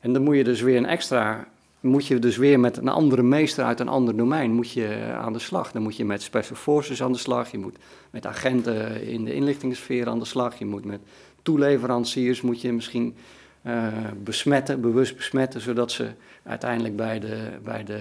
En 0.00 0.12
dan 0.12 0.22
moet 0.22 0.36
je 0.36 0.44
dus 0.44 0.60
weer 0.60 0.76
een 0.76 0.86
extra, 0.86 1.48
moet 1.82 2.06
je 2.06 2.18
dus 2.18 2.36
weer 2.36 2.60
met 2.60 2.76
een 2.76 2.88
andere 2.88 3.22
meester 3.22 3.64
uit 3.64 3.80
een 3.80 3.88
ander 3.88 4.16
domein 4.16 4.52
moet 4.52 4.70
je 4.70 4.86
eh, 4.86 5.18
aan 5.18 5.32
de 5.32 5.38
slag. 5.38 5.72
Dan 5.72 5.82
moet 5.82 5.96
je 5.96 6.04
met 6.04 6.22
special 6.22 6.56
forces 6.56 7.02
aan 7.02 7.12
de 7.12 7.18
slag, 7.18 7.50
je 7.50 7.58
moet 7.58 7.76
met 8.10 8.26
agenten 8.26 9.06
in 9.06 9.24
de 9.24 9.34
inlichtingssfeer 9.34 10.08
aan 10.08 10.18
de 10.18 10.24
slag, 10.24 10.58
je 10.58 10.66
moet 10.66 10.84
met 10.84 11.00
toeleveranciers 11.42 12.40
moet 12.40 12.60
je 12.60 12.72
misschien 12.72 13.14
eh, 13.62 13.86
besmetten, 14.22 14.80
bewust 14.80 15.16
besmetten, 15.16 15.60
zodat 15.60 15.92
ze 15.92 16.10
uiteindelijk 16.42 16.96
bij 16.96 17.20
de, 17.20 17.38
bij 17.64 17.84
de 17.84 18.00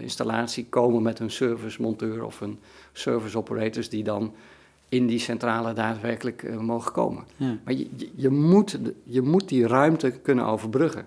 installatie 0.00 0.66
komen 0.68 1.02
met 1.02 1.18
een 1.18 1.30
servicemonteur 1.30 2.24
of 2.24 2.40
een 2.40 2.58
service 2.92 3.38
operators 3.38 3.88
die 3.88 4.04
dan 4.04 4.34
in 4.88 5.06
die 5.06 5.18
centrale 5.18 5.72
daadwerkelijk 5.72 6.42
eh, 6.42 6.58
mogen 6.58 6.92
komen. 6.92 7.24
Ja. 7.36 7.58
Maar 7.64 7.74
je, 7.74 7.88
je, 8.14 8.28
moet, 8.28 8.78
je 9.04 9.22
moet 9.22 9.48
die 9.48 9.66
ruimte 9.66 10.10
kunnen 10.10 10.44
overbruggen. 10.44 11.06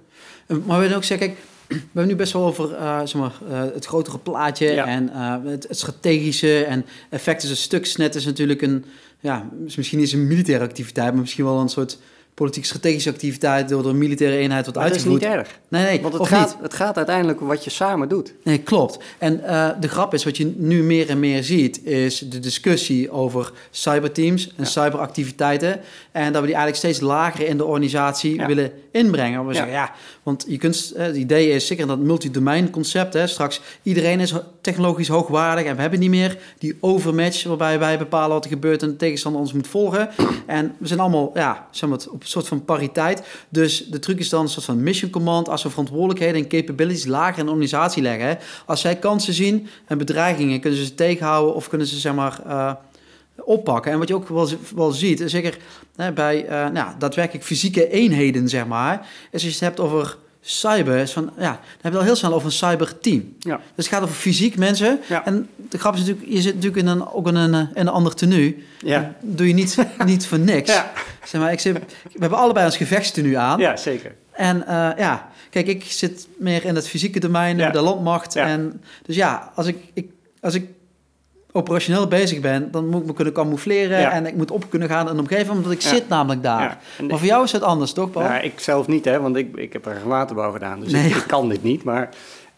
Maar 0.65 0.79
we 0.79 0.95
ook 0.95 1.03
zeggen, 1.03 1.27
kijk, 1.27 1.39
we 1.67 1.75
hebben 1.85 2.07
nu 2.07 2.15
best 2.15 2.33
wel 2.33 2.45
over 2.45 2.73
eh, 2.73 2.99
zeg 2.99 3.13
maar, 3.13 3.33
eh, 3.49 3.61
het 3.73 3.85
grotere 3.85 4.17
plaatje 4.17 4.71
Ja. 4.71 4.85
en 4.85 5.09
eh, 5.13 5.35
het, 5.43 5.67
het 5.67 5.77
strategische 5.77 6.63
en 6.63 6.85
effect 7.09 7.43
is 7.43 7.49
een 7.49 7.55
stuk. 7.55 7.97
Net 7.97 8.15
is 8.15 8.25
natuurlijk 8.25 8.61
een, 8.61 8.85
ja, 9.19 9.49
misschien 9.75 9.99
eens 9.99 10.11
een 10.11 10.27
militaire 10.27 10.63
activiteit, 10.65 11.11
maar 11.11 11.21
misschien 11.21 11.45
wel 11.45 11.59
een 11.59 11.69
soort 11.69 11.97
politiek 12.33 12.65
strategische 12.65 13.09
activiteit 13.09 13.69
door 13.69 13.83
de 13.83 13.93
militaire 13.93 14.37
eenheid 14.37 14.65
wat 14.65 14.75
Maar 14.75 14.83
dat 14.87 14.95
is 14.95 14.97
uitgevoerd. 15.05 15.31
niet 15.31 15.39
erg. 15.39 15.59
Nee, 15.67 15.83
nee, 15.83 16.01
Want 16.01 16.13
het 16.13 16.27
gaat, 16.27 16.47
niet? 16.53 16.57
het 16.61 16.73
gaat 16.73 16.97
uiteindelijk 16.97 17.41
om 17.41 17.47
wat 17.47 17.63
je 17.63 17.69
samen 17.69 18.09
doet. 18.09 18.33
Nee, 18.43 18.57
klopt. 18.57 18.97
En 19.17 19.43
eh, 19.43 19.69
de 19.79 19.87
grap 19.87 20.13
is, 20.13 20.23
wat 20.23 20.37
je 20.37 20.53
nu 20.57 20.83
meer 20.83 21.09
en 21.09 21.19
meer 21.19 21.43
ziet, 21.43 21.85
is 21.85 22.19
de 22.19 22.39
discussie 22.39 23.11
over 23.11 23.51
cyberteams 23.71 24.47
en 24.47 24.53
Ja. 24.57 24.65
cyberactiviteiten. 24.65 25.79
En 26.11 26.31
dat 26.33 26.41
we 26.41 26.47
die 26.47 26.55
eigenlijk 26.55 26.75
steeds 26.75 26.99
lager 26.99 27.47
in 27.47 27.57
de 27.57 27.65
organisatie 27.65 28.35
Ja. 28.35 28.45
willen 28.47 28.71
inbrengen. 28.91 29.41
We 29.41 29.47
Ja. 29.47 29.53
zeggen, 29.53 29.73
ja, 29.73 29.91
want 30.23 30.45
je 30.47 30.57
kunt, 30.57 30.93
eh, 30.95 31.05
het 31.05 31.15
idee 31.15 31.49
is 31.51 31.67
zeker 31.67 31.87
dat 31.87 31.99
multidomein 31.99 32.69
concept, 32.69 33.13
hè, 33.13 33.27
straks 33.27 33.61
iedereen 33.83 34.19
is 34.19 34.33
technologisch 34.61 35.07
hoogwaardig 35.07 35.65
en 35.65 35.75
we 35.75 35.81
hebben 35.81 35.99
niet 35.99 36.09
meer 36.09 36.37
die 36.57 36.77
overmatch 36.79 37.43
waarbij 37.43 37.79
wij 37.79 37.97
bepalen 37.97 38.29
wat 38.29 38.43
er 38.43 38.49
gebeurt 38.51 38.81
en 38.81 38.87
de 38.89 38.95
tegenstander 38.95 39.41
ons 39.41 39.53
moet 39.53 39.67
volgen. 39.67 40.09
En 40.45 40.75
we 40.77 40.87
zijn 40.87 40.99
allemaal, 40.99 41.31
ja, 41.33 41.67
zeg 41.71 41.89
maar, 41.89 41.99
op 42.11 42.22
soort 42.23 42.47
van 42.47 42.65
pariteit. 42.65 43.23
Dus 43.49 43.85
de 43.85 43.99
truc 43.99 44.19
is 44.19 44.29
dan 44.29 44.41
een 44.41 44.49
soort 44.49 44.65
van 44.65 44.83
mission 44.83 45.11
command. 45.11 45.49
Als 45.49 45.63
we 45.63 45.69
verantwoordelijkheden 45.69 46.41
en 46.41 46.47
capabilities 46.47 47.05
lager 47.05 47.39
in 47.39 47.45
de 47.45 47.51
organisatie 47.51 48.03
leggen. 48.03 48.37
Als 48.65 48.81
zij 48.81 48.95
kansen 48.95 49.33
zien 49.33 49.67
en 49.85 49.97
bedreigingen, 49.97 50.59
kunnen 50.59 50.79
ze 50.79 50.85
ze 50.85 50.95
tegenhouden 50.95 51.55
of 51.55 51.69
kunnen 51.69 51.87
ze 51.87 51.99
zeg 51.99 52.13
maar 52.13 52.39
eh, 52.45 52.73
oppakken. 53.37 53.91
En 53.91 53.99
wat 53.99 54.07
je 54.07 54.15
ook 54.15 54.27
wel, 54.27 54.49
wel 54.75 54.91
ziet, 54.91 55.23
zeker 55.25 55.57
hè, 55.95 56.11
bij 56.11 56.45
eh, 56.45 56.69
nou, 56.69 56.91
daadwerkelijk 56.97 57.45
fysieke 57.45 57.89
eenheden, 57.89 58.49
zeg 58.49 58.67
maar, 58.67 58.99
is 58.99 59.29
als 59.31 59.41
je 59.41 59.49
het 59.49 59.59
hebt 59.59 59.79
over 59.79 60.17
cyber, 60.45 60.97
is 60.97 61.11
van, 61.11 61.31
ja, 61.37 61.51
dan 61.51 61.59
heb 61.81 61.91
je 61.91 61.97
al 61.97 62.03
heel 62.03 62.15
snel 62.15 62.33
over 62.33 62.45
een 62.45 62.53
cyberteam. 62.53 63.35
Ja. 63.39 63.55
Dus 63.55 63.85
het 63.85 63.95
gaat 63.95 64.03
over 64.03 64.15
fysiek 64.15 64.57
mensen. 64.57 64.99
Ja. 65.09 65.25
En 65.25 65.49
de 65.69 65.77
grap 65.77 65.93
is 65.93 65.99
natuurlijk, 65.99 66.27
je 66.29 66.41
zit 66.41 66.55
natuurlijk 66.55 66.81
in 66.81 66.87
een, 66.87 67.07
ook 67.07 67.27
in 67.27 67.35
een, 67.35 67.53
eh, 67.53 67.59
in 67.59 67.81
een 67.81 67.87
ander 67.87 68.15
tenue. 68.15 68.63
Ja. 68.79 69.15
Dat 69.21 69.37
doe 69.37 69.47
je 69.47 69.53
niet, 69.53 69.77
niet 70.05 70.27
voor 70.27 70.39
niks. 70.39 70.73
Ja. 70.73 70.91
Zeg 71.25 71.41
maar, 71.41 71.51
ik 71.51 71.59
zit, 71.59 71.73
we 71.73 72.19
hebben 72.19 72.39
allebei 72.39 72.65
ons 72.65 72.77
gevechtstenu 72.77 73.33
aan. 73.35 73.59
Ja, 73.59 73.77
zeker. 73.77 74.15
En 74.31 74.67
eh, 74.67 74.89
ja, 74.97 75.29
kijk, 75.49 75.67
ik 75.67 75.83
zit 75.83 76.27
meer 76.37 76.65
in 76.65 76.75
het 76.75 76.87
fysieke 76.87 77.19
domein, 77.19 77.57
de 77.71 77.81
landmacht. 77.81 78.33
Ja. 78.33 78.47
En, 78.47 78.81
dus 79.05 79.15
ja, 79.15 79.51
als 79.55 79.67
ik, 79.67 79.77
ik, 79.93 80.09
als 80.41 80.53
ik 80.53 80.67
operationeel 81.55 82.07
bezig 82.07 82.39
ben, 82.39 82.71
dan 82.71 82.87
moet 82.87 83.01
ik 83.01 83.07
me 83.07 83.13
kunnen 83.13 83.33
camoufleren 83.33 83.99
Ja. 83.99 84.11
en 84.11 84.25
ik 84.25 84.35
moet 84.35 84.51
op 84.51 84.65
kunnen 84.69 84.89
gaan 84.89 85.05
in 85.07 85.13
een 85.13 85.19
omgeving, 85.19 85.49
omdat 85.57 85.71
ik 85.71 85.81
Ja. 85.81 85.89
zit 85.89 86.07
namelijk 86.07 86.43
daar. 86.43 86.77
Ja. 86.97 87.05
Maar 87.05 87.17
voor 87.17 87.27
jou 87.27 87.43
is 87.43 87.51
het 87.51 87.61
anders, 87.61 87.93
toch, 87.93 88.11
Paul? 88.11 88.27
Nou, 88.27 88.43
ik 88.43 88.59
zelf 88.59 88.87
niet, 88.87 89.05
hè, 89.05 89.19
want 89.21 89.35
ik, 89.35 89.55
ik 89.57 89.73
heb 89.73 89.85
er 89.85 90.01
waterbouw 90.05 90.51
gedaan, 90.51 90.79
dus 90.79 90.91
Nee. 90.91 91.09
ik, 91.09 91.15
ik 91.15 91.23
kan 91.27 91.49
dit 91.49 91.63
niet. 91.63 91.83
Maar 91.83 92.09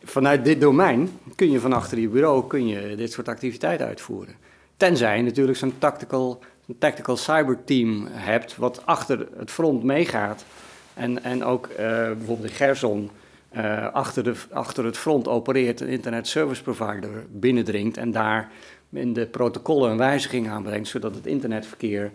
vanuit 0.03 0.45
dit 0.45 0.61
domein 0.61 1.09
kun 1.35 1.51
je 1.51 1.59
van 1.59 1.73
achter 1.73 1.99
je 1.99 2.07
bureau 2.09 2.47
kun 2.47 2.67
je 2.67 2.95
dit 2.95 3.11
soort 3.11 3.27
activiteiten 3.27 3.87
uitvoeren. 3.87 4.35
Tenzij 4.77 5.17
je 5.17 5.23
natuurlijk 5.23 5.57
zo'n 5.57 5.73
tactical, 5.79 6.39
een 6.67 6.75
tactical 6.79 7.17
cyber 7.17 7.57
team 7.65 8.07
hebt, 8.11 8.55
wat 8.57 8.81
achter 8.85 9.27
het 9.37 9.51
front 9.51 9.83
meegaat. 9.83 10.45
En, 10.93 11.23
en 11.23 11.43
ook 11.43 11.67
eh, 11.67 11.85
bijvoorbeeld 11.87 12.49
in 12.49 12.55
Gerson 12.55 13.09
eh, 13.55 13.93
achter, 13.93 14.23
de, 14.23 14.35
achter 14.51 14.85
het 14.85 14.97
front 14.97 15.27
opereert, 15.27 15.81
een 15.81 15.87
internet 15.87 16.27
service 16.27 16.63
provider 16.63 17.25
binnendringt 17.29 17.97
en 17.97 18.11
daar 18.11 18.51
in 18.89 19.13
de 19.13 19.25
protocollen 19.25 19.91
een 19.91 19.97
wijziging 19.97 20.49
aanbrengt, 20.49 20.87
zodat 20.87 21.15
het 21.15 21.25
internetverkeer, 21.25 22.11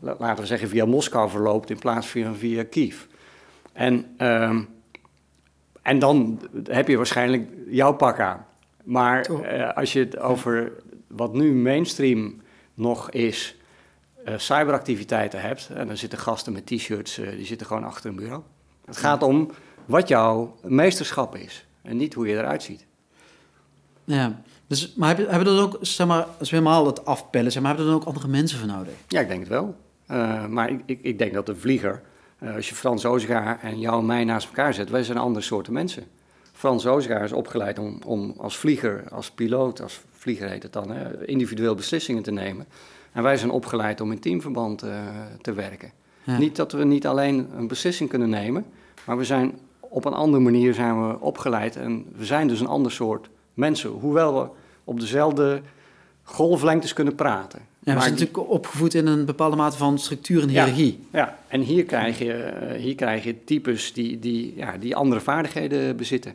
la- 0.00 0.16
laten 0.18 0.42
we 0.42 0.46
zeggen, 0.46 0.68
via 0.68 0.84
Moskou 0.84 1.30
verloopt 1.30 1.70
in 1.70 1.78
plaats 1.78 2.06
van 2.06 2.36
via 2.36 2.64
Kiev. 2.64 3.02
En, 3.72 4.06
ehm, 4.16 4.62
en 5.82 5.98
dan 5.98 6.40
heb 6.64 6.88
je 6.88 6.96
waarschijnlijk 6.96 7.48
jouw 7.66 7.92
pak 7.92 8.20
aan. 8.20 8.46
Maar 8.82 9.20
eh, 9.20 9.76
als 9.76 9.92
je 9.92 9.98
het 9.98 10.18
over 10.18 10.72
wat 11.06 11.32
nu 11.32 11.52
mainstream 11.54 12.40
nog 12.74 13.10
is, 13.10 13.56
eh, 14.24 14.34
cyberactiviteiten 14.36 15.40
hebt, 15.40 15.70
en 15.74 15.86
dan 15.86 15.96
zitten 15.96 16.18
gasten 16.18 16.52
met 16.52 16.66
t-shirts, 16.66 17.14
die 17.14 17.46
zitten 17.46 17.66
gewoon 17.66 17.84
achter 17.84 18.10
een 18.10 18.16
bureau. 18.16 18.42
Het 18.84 18.96
gaat 18.96 19.22
om 19.22 19.50
wat 19.84 20.08
jouw 20.08 20.56
meesterschap 20.62 21.36
is 21.36 21.66
en 21.82 21.96
niet 21.96 22.14
hoe 22.14 22.26
je 22.26 22.36
eruit 22.36 22.62
ziet. 22.62 22.86
Ja. 24.04 24.42
Dus, 24.66 24.94
maar 24.94 25.08
hebben, 25.08 25.28
hebben 25.28 25.48
er 25.48 25.54
dan 25.54 25.64
ook, 25.64 25.78
zeg 25.80 26.06
maar, 26.06 26.26
als 26.38 26.50
we 26.50 26.56
helemaal 26.56 26.86
het 26.86 27.04
afpellen, 27.04 27.52
zeg 27.52 27.62
maar, 27.62 27.70
hebben 27.70 27.86
er 27.86 27.98
dan 27.98 28.02
ook 28.02 28.14
andere 28.14 28.28
mensen 28.28 28.58
voor 28.58 28.68
nodig? 28.68 28.94
Ja, 29.08 29.20
ik 29.20 29.28
denk 29.28 29.40
het 29.40 29.48
wel. 29.48 29.76
Eh, 30.06 30.46
maar 30.46 30.70
ik, 30.70 30.80
ik, 30.86 30.98
ik 31.02 31.18
denk 31.18 31.32
dat 31.32 31.48
een 31.48 31.56
vlieger, 31.56 32.02
eh, 32.38 32.54
als 32.54 32.68
je 32.68 32.74
Frans 32.74 33.04
Ozega 33.04 33.60
en 33.60 33.78
jou 33.78 33.98
en 33.98 34.06
mij 34.06 34.24
naast 34.24 34.46
elkaar 34.46 34.74
zet, 34.74 34.90
wij 34.90 35.02
zijn 35.02 35.18
andere 35.18 35.44
soorten 35.44 35.72
mensen. 35.72 36.04
Frans 36.52 36.86
Ozega 36.86 37.18
is 37.18 37.32
opgeleid 37.32 37.78
om, 37.78 37.98
om 38.06 38.34
als 38.38 38.56
vlieger, 38.56 39.04
als 39.10 39.30
piloot, 39.30 39.82
als 39.82 40.00
vlieger 40.12 40.48
heet 40.48 40.62
het 40.62 40.72
dan, 40.72 40.90
hè, 40.90 41.26
individueel 41.26 41.74
beslissingen 41.74 42.22
te 42.22 42.30
nemen. 42.30 42.66
En 43.12 43.22
wij 43.22 43.36
zijn 43.36 43.50
opgeleid 43.50 44.00
om 44.00 44.12
in 44.12 44.20
teamverband 44.20 44.82
eh, 44.82 44.98
te 45.40 45.52
werken. 45.52 45.90
Ja. 46.22 46.38
Niet 46.38 46.56
dat 46.56 46.72
we 46.72 46.84
niet 46.84 47.06
alleen 47.06 47.48
een 47.56 47.68
beslissing 47.68 48.08
kunnen 48.08 48.28
nemen, 48.28 48.66
maar 49.06 49.16
we 49.16 49.24
zijn 49.24 49.58
op 49.94 50.04
een 50.04 50.12
andere 50.12 50.42
manier 50.42 50.74
zijn 50.74 51.08
we 51.08 51.20
opgeleid 51.20 51.76
en 51.76 52.04
we 52.16 52.24
zijn 52.24 52.48
dus 52.48 52.60
een 52.60 52.66
ander 52.66 52.92
soort 52.92 53.28
mensen. 53.54 53.90
Hoewel 53.90 54.34
we 54.40 54.48
op 54.84 55.00
dezelfde 55.00 55.60
golflengtes 56.22 56.92
kunnen 56.92 57.14
praten. 57.14 57.58
Ja, 57.58 57.64
we 57.78 57.92
Maar 57.92 58.00
zijn 58.00 58.12
natuurlijk 58.12 58.50
opgevoed 58.50 58.94
in 58.94 59.06
een 59.06 59.24
bepaalde 59.24 59.56
mate 59.56 59.76
van 59.76 59.98
structuur 59.98 60.42
en 60.42 60.48
hiërarchie. 60.48 61.06
Ja, 61.12 61.38
en 61.48 61.60
hier 61.60 61.84
krijg 61.84 62.18
je, 62.18 62.32
eh, 62.32 62.80
hier 62.80 62.94
krijg 62.94 63.24
je 63.24 63.44
types 63.44 63.92
die, 63.92 64.18
die, 64.18 64.52
ja, 64.56 64.76
die 64.76 64.96
andere 64.96 65.20
vaardigheden 65.20 65.96
bezitten. 65.96 66.34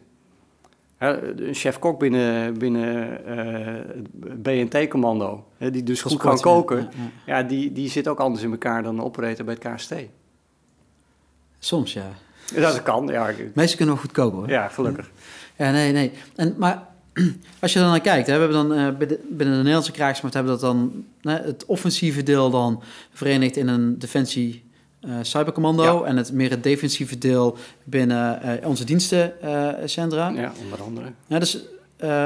Een 0.98 1.54
chef-kok 1.54 2.00
binnen, 2.00 2.58
binnen 2.58 3.26
eh, 3.26 3.74
het 4.30 4.44
BNT-commando, 4.44 5.46
die 5.58 5.84
dus 5.84 6.02
goed 6.02 6.18
kan 6.18 6.40
koken, 6.40 6.78
Ja, 6.78 6.90
ja. 7.26 7.38
ja, 7.38 7.44
die, 7.44 7.72
die 7.72 7.90
zit 7.90 8.08
ook 8.08 8.20
anders 8.20 8.44
in 8.44 8.52
elkaar 8.52 8.84
dan 8.84 8.98
een 8.98 9.04
operator 9.04 9.46
bij 9.46 9.58
het 9.60 9.74
KST. 9.74 9.94
Soms, 11.60 11.94
ja. 11.94 12.12
Dat 12.56 12.84
kan, 12.84 13.08
ja, 13.08 13.30
Meesten 13.54 13.78
kunnen 13.78 13.96
wel 13.96 14.04
goed 14.04 14.14
koken, 14.14 14.38
hoor. 14.38 14.50
ja 14.50 14.68
gelukkig. 14.68 15.12
Ja, 15.58 15.72
nee, 15.72 15.92
nee. 15.92 16.12
En, 16.36 16.56
maar 16.58 16.88
als 17.62 17.74
je 17.74 17.80
dan 17.80 17.90
naar 17.90 18.02
kijkt, 18.02 18.28
hè, 18.28 18.34
we 18.34 18.40
hebben 18.40 18.70
dan 18.70 18.74
eh, 18.78 18.98
binnen, 18.98 19.28
de 19.38 19.46
Nederlandse 19.46 19.92
krijgsmacht 19.92 20.34
hebben 20.34 20.52
dat 20.52 20.62
dan 20.62 21.06
hè, 21.22 21.34
het 21.34 21.66
offensieve 21.66 22.24
deel 22.24 22.50
dan 22.50 22.82
verenigd 23.14 23.58
in 23.58 23.68
een 23.68 24.00
defensie 24.00 24.64
eh, 25.02 25.12
cybercommando 25.22 25.84
Ja. 25.84 26.08
en 26.08 26.18
het 26.18 26.32
meer 26.32 26.50
het 26.50 26.64
defensieve 26.64 27.18
deel 27.18 27.58
binnen 27.84 28.42
eh, 28.42 28.68
onze 28.68 28.84
dienstencentra. 28.84 30.30
Ja, 30.30 30.52
onder 30.64 30.82
andere. 30.82 31.12
Ja, 31.28 31.40
dus, 31.40 31.60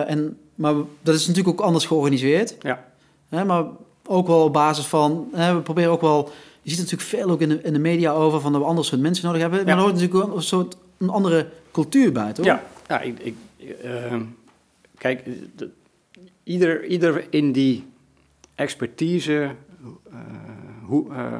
en, 0.07 0.37
maar 0.55 0.73
dat 1.01 1.15
is 1.15 1.27
natuurlijk 1.27 1.59
ook 1.59 1.65
anders 1.65 1.85
georganiseerd. 1.85 2.55
Ja. 2.61 2.83
Maar 3.29 3.63
ook 4.05 4.27
wel 4.27 4.43
op 4.43 4.53
basis 4.53 4.85
van, 4.85 5.27
we 5.31 5.61
proberen 5.63 5.91
ook 5.91 6.01
wel, 6.01 6.31
je 6.63 6.69
ziet 6.69 6.79
natuurlijk 6.79 7.09
veel 7.09 7.29
ook 7.29 7.41
in 7.41 7.49
de, 7.49 7.61
in 7.63 7.73
de 7.73 7.79
media 7.79 8.11
over 8.11 8.39
van 8.41 8.51
dat 8.51 8.61
we 8.61 8.67
ander 8.67 8.85
soort 8.85 9.01
mensen 9.01 9.25
nodig 9.25 9.41
hebben. 9.41 9.59
Maar 9.65 9.73
er 9.73 9.79
hoort 9.81 9.93
natuurlijk 9.93 10.25
wel 10.25 10.35
een 10.35 10.41
soort 10.41 10.77
een 10.97 11.09
andere 11.09 11.47
cultuur 11.71 12.11
bij, 12.11 12.33
toch? 12.33 12.45
Ja, 12.45 12.63
ja 12.87 13.01
ik, 13.01 13.19
ik, 13.19 13.35
eh, 13.83 14.15
kijk, 14.97 15.25
de- 15.55 15.69
ieder, 16.43 16.85
ieder 16.85 17.25
in 17.29 17.51
die 17.51 17.85
expertise 18.55 19.49
eh, 20.11 20.17
hoe, 20.85 21.13
eh, 21.13 21.31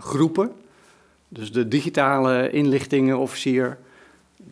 groepen, 0.00 0.52
dus 1.28 1.52
de 1.52 1.68
digitale 1.68 2.50
inlichtingenofficier, 2.50 3.78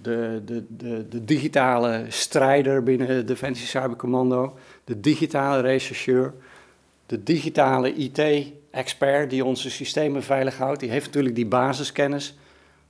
de, 0.02 0.42
de, 0.44 0.64
de, 0.68 1.06
de 1.08 1.24
digitale 1.24 2.04
strijder 2.08 2.82
binnen 2.82 3.26
Defensie 3.26 3.66
Cybercommando, 3.66 4.56
de 4.84 5.00
digitale 5.00 5.60
rechercheur, 5.60 6.34
de 7.06 7.22
digitale 7.22 7.92
IT-expert 8.70 9.30
die 9.30 9.44
onze 9.44 9.70
systemen 9.70 10.22
veilig 10.22 10.56
houdt, 10.58 10.80
die 10.80 10.90
heeft 10.90 11.06
natuurlijk 11.06 11.34
die 11.34 11.46
basiskennis 11.46 12.34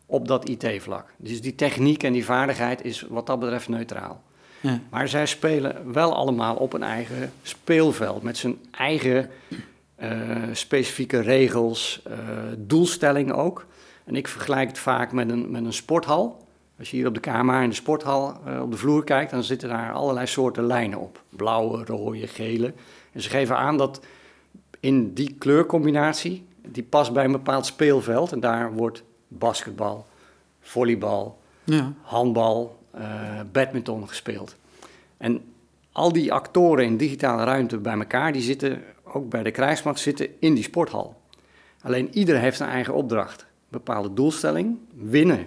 op 0.07 0.29
dat 0.29 0.49
IT-vlak. 0.49 1.07
Dus 1.17 1.41
die 1.41 1.55
techniek 1.55 2.03
en 2.03 2.13
die 2.13 2.25
vaardigheid 2.25 2.85
is 2.85 3.07
wat 3.09 3.27
dat 3.27 3.41
betreft 3.41 3.69
neutraal. 3.69 4.23
Ja. 4.61 4.81
Maar 4.91 5.09
zij 5.09 5.27
spelen 5.27 5.93
wel 5.93 6.15
allemaal 6.15 6.57
op 6.57 6.73
een 6.73 6.83
eigen 6.83 7.33
speelveld 7.43 8.23
met 8.23 8.37
zijn 8.37 8.59
eigen 8.71 9.31
eh, 9.95 10.11
specifieke 10.53 11.21
regels, 11.21 12.03
eh, 12.05 12.19
doelstellingen 12.59 13.35
ook. 13.35 13.67
En 14.05 14.17
ik 14.17 14.29
vergelijk 14.29 14.69
het 14.69 14.79
vaak 14.79 15.13
met 15.13 15.31
een, 15.31 15.51
met 15.51 15.65
een 15.65 15.73
sporthal. 15.73 16.49
Als 16.79 16.91
je 16.91 16.97
hier 16.97 17.07
op 17.07 17.15
de 17.15 17.21
kamer 17.21 17.63
in 17.63 17.69
de 17.69 17.75
sporthal 17.75 18.41
eh, 18.47 18.63
op 18.63 18.71
de 18.71 18.77
vloer 18.77 19.05
kijkt, 19.05 19.31
dan 19.31 19.43
zitten 19.43 19.69
daar 19.69 19.93
allerlei 19.93 20.27
soorten 20.27 20.67
lijnen 20.67 20.99
op. 20.99 21.23
Blauwe, 21.29 21.85
rode, 21.85 22.27
gele. 22.27 22.73
En 23.13 23.23
ze 23.23 23.31
geven 23.31 23.57
aan 23.57 23.77
dat 23.77 24.01
in 24.81 25.15
die 25.15 25.35
kleurcombinatie, 25.39 26.45
die 26.69 26.83
past 26.83 27.13
bij 27.13 27.25
een 27.25 27.33
bepaald 27.33 27.67
speelveld. 27.67 28.33
En 28.33 28.41
daar 28.41 28.73
wordt 28.73 29.03
basketbal, 29.29 30.07
volleybal, 30.61 31.39
Ja. 31.65 31.93
handbal, 32.03 32.79
eh, 32.91 33.41
badminton 33.53 34.09
gespeeld. 34.09 34.57
En 35.17 35.43
al 35.93 36.13
die 36.13 36.33
actoren 36.33 36.85
in 36.85 36.97
digitale 36.97 37.45
ruimte 37.45 37.79
bij 37.79 37.99
elkaar, 37.99 38.33
die 38.33 38.43
zitten 38.43 38.83
ook 39.05 39.29
bij 39.29 39.43
de 39.43 39.51
krijgsmacht 39.51 40.01
zitten 40.01 40.29
in 40.39 40.55
die 40.55 40.65
sporthal. 40.65 41.21
Alleen 41.83 42.09
ieder 42.13 42.39
heeft 42.39 42.61
een 42.61 42.67
eigen 42.69 42.95
opdracht, 42.95 43.41
een 43.41 43.47
bepaalde 43.69 44.15
doelstelling, 44.15 44.79
winnen 44.95 45.47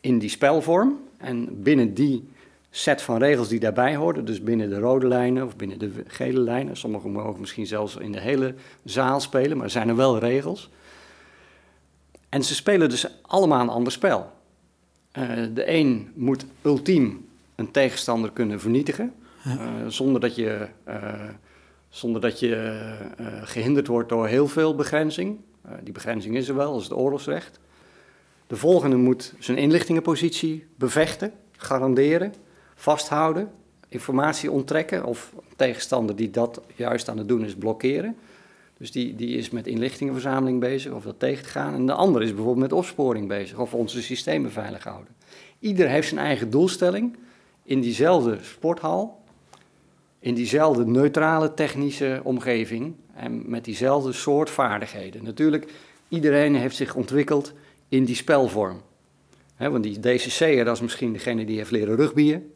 in 0.00 0.18
die 0.18 0.28
spelvorm. 0.28 0.98
En 1.16 1.62
binnen 1.62 1.94
die 1.94 2.28
set 2.70 3.02
van 3.02 3.18
regels 3.18 3.48
die 3.48 3.60
daarbij 3.60 3.96
horen, 3.96 4.24
dus 4.24 4.42
binnen 4.42 4.68
de 4.68 4.78
rode 4.78 5.06
lijnen 5.06 5.44
of 5.44 5.56
binnen 5.56 5.78
de 5.78 5.90
gele 6.06 6.40
lijnen, 6.40 6.76
sommigen 6.76 7.10
mogen 7.10 7.40
misschien 7.40 7.66
zelfs 7.66 7.96
in 7.96 8.12
de 8.12 8.20
hele 8.20 8.54
zaal 8.84 9.20
spelen, 9.20 9.56
maar 9.56 9.66
er 9.66 9.72
zijn 9.72 9.88
er 9.88 9.96
wel 9.96 10.18
regels. 10.18 10.70
En 12.28 12.44
ze 12.44 12.54
spelen 12.54 12.88
dus 12.88 13.06
allemaal 13.22 13.60
een 13.60 13.68
ander 13.68 13.92
spel. 13.92 14.32
Eh, 15.12 15.28
de 15.54 15.70
een 15.70 16.12
moet 16.14 16.46
ultiem 16.62 17.26
een 17.54 17.70
tegenstander 17.70 18.32
kunnen 18.32 18.60
vernietigen, 18.60 19.14
eh, 19.44 19.86
zonder 19.86 20.20
dat 20.20 20.34
je, 20.34 20.68
eh, 20.84 21.28
zonder 21.88 22.20
dat 22.20 22.40
je 22.40 22.54
eh, 23.16 23.26
gehinderd 23.42 23.86
wordt 23.86 24.08
door 24.08 24.26
heel 24.26 24.48
veel 24.48 24.74
begrenzing. 24.74 25.38
Die 25.82 25.92
begrenzing 25.92 26.36
is 26.36 26.48
er 26.48 26.54
wel, 26.54 26.72
dat 26.72 26.80
is 26.80 26.88
het 26.88 26.98
oorlogsrecht. 26.98 27.60
De 28.46 28.56
volgende 28.56 28.96
moet 28.96 29.34
zijn 29.38 29.58
inlichtingenpositie 29.58 30.66
bevechten, 30.76 31.32
garanderen, 31.56 32.34
vasthouden, 32.76 33.50
informatie 33.88 34.50
onttrekken 34.50 35.04
of 35.04 35.32
tegenstander 35.56 36.16
die 36.16 36.30
dat 36.30 36.60
juist 36.74 37.08
aan 37.08 37.18
het 37.18 37.28
doen 37.28 37.44
is 37.44 37.54
blokkeren. 37.54 38.16
Dus 38.78 38.92
die, 38.92 39.14
die 39.14 39.36
is 39.36 39.50
met 39.50 39.66
inlichtingenverzameling 39.66 40.60
bezig 40.60 40.92
of 40.92 41.04
dat 41.04 41.18
tegen 41.18 41.42
te 41.42 41.48
gaan. 41.48 41.74
En 41.74 41.86
de 41.86 41.92
andere 41.92 42.24
is 42.24 42.34
bijvoorbeeld 42.34 42.70
met 42.70 42.72
opsporing 42.72 43.28
bezig 43.28 43.58
of 43.58 43.74
onze 43.74 44.02
systemen 44.02 44.52
veilig 44.52 44.84
houden. 44.84 45.14
Ieder 45.58 45.88
heeft 45.88 46.08
zijn 46.08 46.20
eigen 46.20 46.50
doelstelling 46.50 47.16
in 47.62 47.80
diezelfde 47.80 48.38
sporthal, 48.42 49.22
in 50.18 50.34
diezelfde 50.34 50.86
neutrale 50.86 51.54
technische 51.54 52.20
omgeving 52.22 52.94
en 53.14 53.50
met 53.50 53.64
diezelfde 53.64 54.12
soort 54.12 54.50
vaardigheden. 54.50 55.24
Natuurlijk, 55.24 55.72
iedereen 56.08 56.54
heeft 56.54 56.76
zich 56.76 56.94
ontwikkeld 56.94 57.52
in 57.88 58.04
die 58.04 58.14
spelvorm. 58.14 58.80
Want 59.58 59.82
die 59.82 60.00
DCC'er, 60.00 60.64
dat 60.64 60.76
is 60.76 60.82
misschien 60.82 61.12
degene 61.12 61.44
die 61.44 61.56
heeft 61.56 61.70
leren 61.70 61.96
rugbyen. 61.96 62.50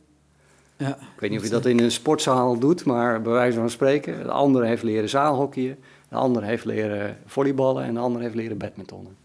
Ja. 0.80 0.88
Ik 0.88 1.20
weet 1.20 1.30
niet 1.30 1.38
of 1.38 1.44
je 1.44 1.50
dat 1.50 1.66
in 1.66 1.80
een 1.80 1.90
sportzaal 1.90 2.58
doet, 2.58 2.84
maar 2.84 3.22
bij 3.22 3.32
wijze 3.32 3.58
van 3.58 3.70
spreken. 3.70 4.22
De 4.22 4.30
andere 4.30 4.66
heeft 4.66 4.82
leren 4.82 5.08
zaalhockeyen, 5.08 5.78
de 6.08 6.16
andere 6.16 6.46
heeft 6.46 6.64
leren 6.64 7.18
volleyballen 7.26 7.84
en 7.84 7.94
de 7.94 8.00
andere 8.00 8.24
heeft 8.24 8.34
leren 8.34 8.58
badmintonnen. 8.58 9.16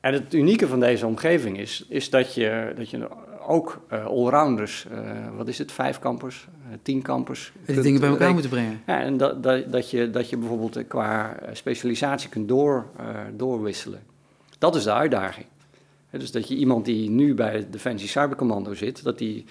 En 0.00 0.12
het 0.12 0.34
unieke 0.34 0.66
van 0.66 0.80
deze 0.80 1.06
omgeving 1.06 1.58
is, 1.58 1.84
is 1.88 2.10
dat, 2.10 2.34
je, 2.34 2.72
dat 2.76 2.90
je 2.90 3.08
ook 3.46 3.80
uh, 3.92 4.06
allrounders, 4.06 4.86
uh, 4.92 5.36
wat 5.36 5.48
is 5.48 5.58
het, 5.58 5.72
vijf 5.72 5.98
kampers, 5.98 6.48
uh, 6.68 6.76
tien 6.82 7.02
kampers. 7.02 7.52
Die 7.66 7.80
dingen 7.80 8.00
bij 8.00 8.08
elkaar 8.08 8.32
moeten 8.32 8.50
brengen. 8.50 8.82
Ja, 8.86 9.00
en 9.00 9.16
dat, 9.16 9.42
dat, 9.42 9.72
dat, 9.72 9.90
je, 9.90 10.10
dat 10.10 10.30
je 10.30 10.36
bijvoorbeeld 10.36 10.86
qua 10.86 11.36
specialisatie 11.52 12.28
kunt 12.28 12.48
door, 12.48 12.86
doorwisselen. 13.36 14.02
Dat 14.58 14.74
is 14.74 14.82
de 14.82 14.92
uitdaging. 14.92 15.46
Dus 16.18 16.30
dat 16.30 16.48
je 16.48 16.54
iemand 16.54 16.84
die 16.84 17.10
nu 17.10 17.34
bij 17.34 17.66
Defensie 17.70 18.08
Cybercommando 18.08 18.74
zit, 18.74 19.02
dat 19.02 19.18
die 19.18 19.44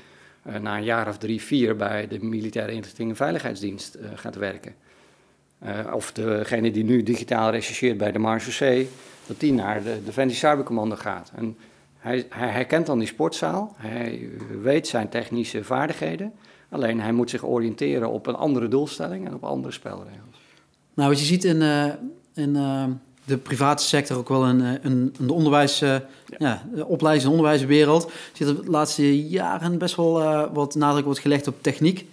na 0.61 0.77
een 0.77 0.83
jaar 0.83 1.07
of 1.07 1.17
drie, 1.17 1.41
vier 1.41 1.75
bij 1.75 2.07
de 2.07 2.23
Militaire 2.23 2.71
Inrichting 2.71 3.09
en 3.09 3.15
Veiligheidsdienst 3.15 3.97
gaat 4.15 4.35
werken. 4.35 4.75
of 5.93 6.11
degene 6.11 6.71
die 6.71 6.83
nu 6.83 7.03
digitaal 7.03 7.51
rechercheert 7.51 7.97
bij 7.97 8.11
de 8.11 8.19
Marge 8.19 8.87
dat 9.27 9.39
die 9.39 9.53
naar 9.53 9.83
de 9.83 9.99
Defensie 10.05 10.37
Cybercommando 10.37 10.95
gaat. 10.95 11.31
En 11.35 11.57
hij, 11.97 12.25
hij 12.29 12.49
herkent 12.49 12.85
dan 12.85 12.99
die 12.99 13.07
sportzaal, 13.07 13.75
hij 13.77 14.29
weet 14.61 14.87
zijn 14.87 15.09
technische 15.09 15.63
vaardigheden, 15.63 16.33
alleen 16.69 16.99
hij 16.99 17.11
moet 17.11 17.29
zich 17.29 17.45
oriënteren 17.45 18.09
op 18.09 18.27
een 18.27 18.35
andere 18.35 18.67
doelstelling 18.67 19.27
en 19.27 19.33
op 19.33 19.43
andere 19.43 19.73
spelregels. 19.73 20.41
Nou, 20.93 21.09
wat 21.09 21.19
je 21.19 21.25
ziet 21.25 21.43
in, 21.43 21.61
de 23.25 23.37
private 23.37 23.83
sector, 23.83 24.17
ook 24.17 24.29
wel 24.29 24.47
uh, 24.47 24.71
in, 24.81 25.13
in 25.19 25.27
de 25.27 25.33
onderwijs, 25.33 25.79
ja. 25.79 26.01
ja. 26.37 26.63
de 26.73 26.85
opleidings- 26.85 27.25
en 27.25 27.31
onderwijswereld, 27.31 28.11
zit 28.33 28.47
er 28.47 28.63
de 28.63 28.71
laatste 28.71 29.27
jaren 29.27 29.77
best 29.77 29.95
wel 29.95 30.49
wat 30.53 30.75
nadruk 30.75 31.05
wordt 31.05 31.19
gelegd 31.19 31.47
op 31.47 31.55
techniek. 31.61 32.05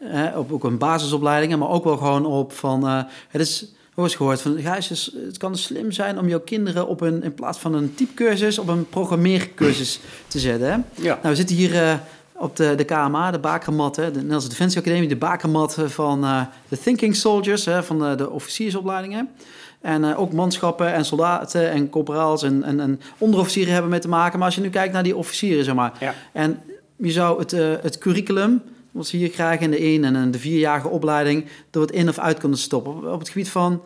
Ja. 0.00 0.32
op 0.36 0.52
ook 0.52 0.64
een 0.64 0.78
basisopleidingen, 0.78 1.58
maar 1.58 1.68
ook 1.68 1.84
wel 1.84 1.96
gewoon 1.96 2.26
op 2.26 2.52
van, 2.52 2.84
het 3.28 3.40
is 3.40 3.66
ook 3.94 4.04
eens 4.04 4.14
gehoord 4.14 4.40
van, 4.40 4.56
ja, 4.60 4.74
het 4.74 5.38
kan 5.38 5.56
slim 5.56 5.92
zijn 5.92 6.18
om 6.18 6.28
jouw 6.28 6.40
kinderen 6.40 6.86
op 6.86 7.00
een, 7.00 7.22
in 7.22 7.34
plaats 7.34 7.58
van 7.58 7.74
een 7.74 7.94
typecursus, 7.94 8.58
op 8.58 8.68
een 8.68 8.88
programmeercursus 8.88 10.00
te 10.26 10.38
zetten. 10.38 10.68
Hè? 10.68 11.02
Ja. 11.02 11.14
Nou, 11.14 11.28
we 11.28 11.34
zitten 11.34 11.56
hier 11.56 12.00
op 12.32 12.56
de, 12.56 12.74
de 12.74 12.84
KMA, 12.84 13.30
de 13.30 13.38
bakermat, 13.38 13.96
hè, 13.96 14.04
de 14.04 14.16
Nederlandse 14.16 14.48
Defensie 14.48 14.80
Academie, 14.80 15.08
de 15.08 15.16
bakermat 15.16 15.78
van 15.86 16.20
de 16.68 16.78
Thinking 16.78 17.16
Soldiers, 17.16 17.64
hè, 17.64 17.82
van 17.82 17.98
de, 17.98 18.14
de 18.14 18.30
officiersopleidingen. 18.30 19.28
En 19.84 20.02
uh, 20.02 20.20
ook 20.20 20.32
manschappen 20.32 20.92
en 20.92 21.04
soldaten 21.04 21.70
en 21.70 21.90
corporaals 21.90 22.42
en, 22.42 22.62
en, 22.62 22.80
en, 22.80 23.00
onderofficieren 23.18 23.72
hebben 23.72 23.90
mee 23.90 24.00
te 24.00 24.08
maken. 24.08 24.38
Maar 24.38 24.46
als 24.46 24.56
je 24.56 24.60
nu 24.60 24.70
kijkt 24.70 24.92
naar 24.92 25.02
die 25.02 25.16
officieren, 25.16 25.64
zeg 25.64 25.74
maar. 25.74 25.92
Ja. 26.00 26.14
En 26.32 26.62
je 26.96 27.10
zou 27.10 27.38
het, 27.38 27.50
het 27.82 27.98
curriculum 27.98 28.62
wat 28.90 29.06
ze 29.06 29.16
hier 29.16 29.30
krijgen 29.30 29.64
in 29.64 29.70
de 29.70 29.76
één 29.76 30.04
en 30.04 30.30
de 30.30 30.38
vierjarige 30.38 30.88
opleiding, 30.88 31.46
door 31.70 31.82
het 31.82 31.90
in 31.90 32.08
of 32.08 32.18
uit 32.18 32.38
kunnen 32.38 32.58
stoppen. 32.58 33.12
Op 33.12 33.18
het 33.18 33.28
gebied 33.28 33.48
van 33.48 33.82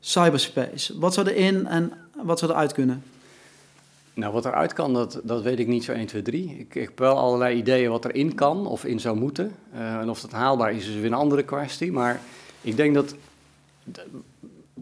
cyberspace. 0.00 0.98
Wat 0.98 1.14
zou 1.14 1.26
er 1.28 1.36
in 1.36 1.66
en 1.66 1.92
wat 2.22 2.38
zou 2.38 2.50
er 2.50 2.56
uit 2.56 2.72
kunnen? 2.72 3.02
Nou, 4.14 4.32
wat 4.32 4.44
eruit 4.44 4.72
kan, 4.72 4.94
dat, 4.94 5.20
dat 5.22 5.42
weet 5.42 5.58
ik 5.58 5.66
niet 5.66 5.84
zo 5.84 5.92
1, 5.92 6.06
2, 6.06 6.22
3. 6.22 6.56
Ik, 6.58 6.74
ik 6.74 6.82
heb 6.82 6.98
wel 6.98 7.16
allerlei 7.16 7.56
ideeën 7.56 7.90
wat 7.90 8.04
erin 8.04 8.34
kan 8.34 8.66
of 8.66 8.84
in 8.84 9.00
zou 9.00 9.16
moeten. 9.16 9.54
Uh, 9.74 9.94
en 9.94 10.10
of 10.10 10.20
dat 10.20 10.30
haalbaar 10.30 10.72
is, 10.72 10.88
is 10.88 10.94
weer 10.94 11.04
een 11.04 11.14
andere 11.14 11.42
kwestie. 11.42 11.92
Maar 11.92 12.20
ik 12.60 12.76
denk 12.76 12.94
dat 12.94 13.14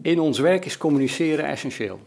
in 0.01 0.19
ons 0.19 0.39
werk 0.39 0.65
is 0.65 0.77
communiceren 0.77 1.45
essentieel. 1.45 1.99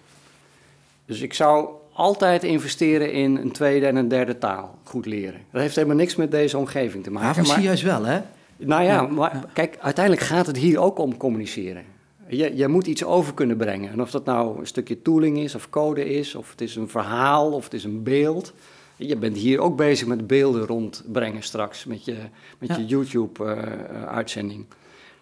Dus 1.07 1.21
ik 1.21 1.35
zou 1.35 1.69
altijd 1.93 2.45
investeren 2.45 3.13
in 3.13 3.37
een 3.37 3.53
tweede 3.53 3.87
en 3.87 3.97
een 3.97 4.09
derde 4.09 4.39
taal. 4.39 4.79
Goed 4.83 5.07
leren. 5.07 5.41
Dat 5.51 5.61
heeft 5.61 5.77
helemaal 5.77 5.97
niks 5.97 6.17
met 6.17 6.31
deze 6.31 6.59
omgeving 6.59 7.05
te 7.05 7.11
maken. 7.11 7.43
Ja, 7.43 7.49
maar 7.49 7.61
juist 7.61 7.83
wel, 7.83 8.05
hè? 8.05 8.21
Nou 8.57 8.83
ja, 8.83 9.03
maar 9.03 9.45
kijk, 9.53 9.77
uiteindelijk 9.81 10.27
gaat 10.27 10.47
het 10.47 10.57
hier 10.57 10.79
ook 10.79 10.99
om 10.99 11.17
communiceren. 11.17 11.85
Je, 12.27 12.57
je 12.57 12.69
moet 12.69 12.87
iets 12.87 13.05
over 13.05 13.35
kunnen 13.35 13.57
brengen. 13.57 13.91
En 13.91 14.01
of 14.01 14.11
dat 14.11 14.25
nou 14.25 14.59
een 14.59 14.67
stukje 14.67 15.03
tooling 15.03 15.39
is, 15.39 15.55
of 15.55 15.71
code 15.71 16.05
is, 16.05 16.35
of 16.35 16.51
het 16.51 16.61
is 16.61 16.77
een 16.77 16.89
verhaal, 16.89 17.53
of 17.53 17.65
het 17.65 17.75
is 17.75 17.85
een 17.85 18.03
beeld. 18.03 18.53
Je 18.97 19.17
bent 19.17 19.37
hier 19.37 19.61
ook 19.61 19.77
bezig 19.77 20.07
met 20.07 20.27
beelden 20.27 20.67
rondbrengen 20.67 21.43
straks, 21.43 21.85
met 21.85 22.05
je, 22.05 22.17
met 22.59 22.77
je 22.77 22.87
YouTube-uitzending. 22.87 24.61
Eh, 24.69 24.77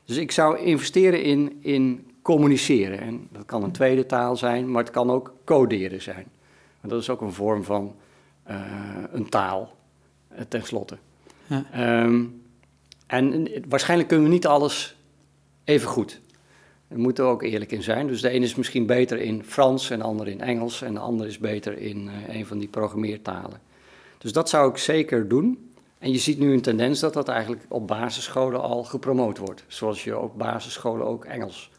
dus 0.05 0.17
ik 0.17 0.31
zou 0.31 0.59
investeren 0.59 1.23
in, 1.23 1.59
in 1.61 2.08
communiceren. 2.35 3.01
En 3.01 3.29
dat 3.33 3.45
kan 3.47 3.63
een 3.63 3.73
tweede 3.73 4.07
taal 4.07 4.37
zijn, 4.37 4.71
maar 4.71 4.83
het 4.83 4.93
kan 4.93 5.11
ook 5.11 5.35
coderen 5.45 6.03
zijn. 6.03 6.27
Dat 6.83 7.01
is 7.01 7.11
ook 7.11 7.21
een 7.21 7.33
vorm 7.33 7.65
van 7.65 7.95
uh, 8.51 8.57
een 9.13 9.29
taal, 9.29 9.77
uh, 10.33 10.39
tenslotte. 10.49 10.99
Ja. 11.47 12.03
Um, 12.03 12.43
en 13.07 13.49
waarschijnlijk 13.69 14.09
kunnen 14.09 14.27
we 14.27 14.33
niet 14.33 14.47
alles 14.47 14.97
even 15.65 15.89
goed. 15.89 16.21
Daar 16.89 16.99
moeten 16.99 17.25
we 17.25 17.31
ook 17.31 17.43
eerlijk 17.43 17.73
in 17.73 17.83
zijn. 17.83 18.07
Dus 18.07 18.21
de 18.21 18.29
ene 18.29 18.45
is 18.45 18.55
misschien 18.55 18.87
beter 18.87 19.19
in 19.19 19.45
Frans 19.45 19.91
en 19.91 19.99
de 19.99 20.05
ander 20.05 20.29
in 20.29 20.41
Engels. 20.41 20.83
En 20.83 20.95
de 20.95 21.01
ander 21.01 21.27
is 21.27 21.39
beter 21.39 21.79
in 21.79 22.07
uh, 22.07 22.35
een 22.37 22.47
van 22.47 22.59
die 22.59 22.69
programmeertalen. 22.69 23.61
Dus 24.19 24.33
dat 24.33 24.49
zou 24.49 24.71
ik 24.71 24.77
zeker 24.77 25.29
doen. 25.29 25.71
En 25.99 26.13
je 26.13 26.19
ziet 26.19 26.39
nu 26.39 26.53
een 26.53 26.63
tendens 26.63 27.01
dat 27.01 27.13
dat 27.13 27.29
eigenlijk 27.29 27.65
op 27.69 27.87
basisscholen 27.87 28.61
al 28.61 28.85
gepromoot 28.85 29.39
wordt. 29.39 29.65
Zoals 29.67 30.05
je 30.05 30.19
op 30.19 30.39
basisscholen 30.39 31.07
ook 31.07 31.25
Engels 31.25 31.71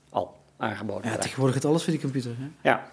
aangeboden 0.60 1.12
Ja, 1.12 1.18
tegenwoordig 1.18 1.56
het 1.56 1.66
alles 1.66 1.84
voor 1.84 1.92
die 1.92 2.02
computer. 2.02 2.32
Hè? 2.38 2.70
Ja, 2.70 2.90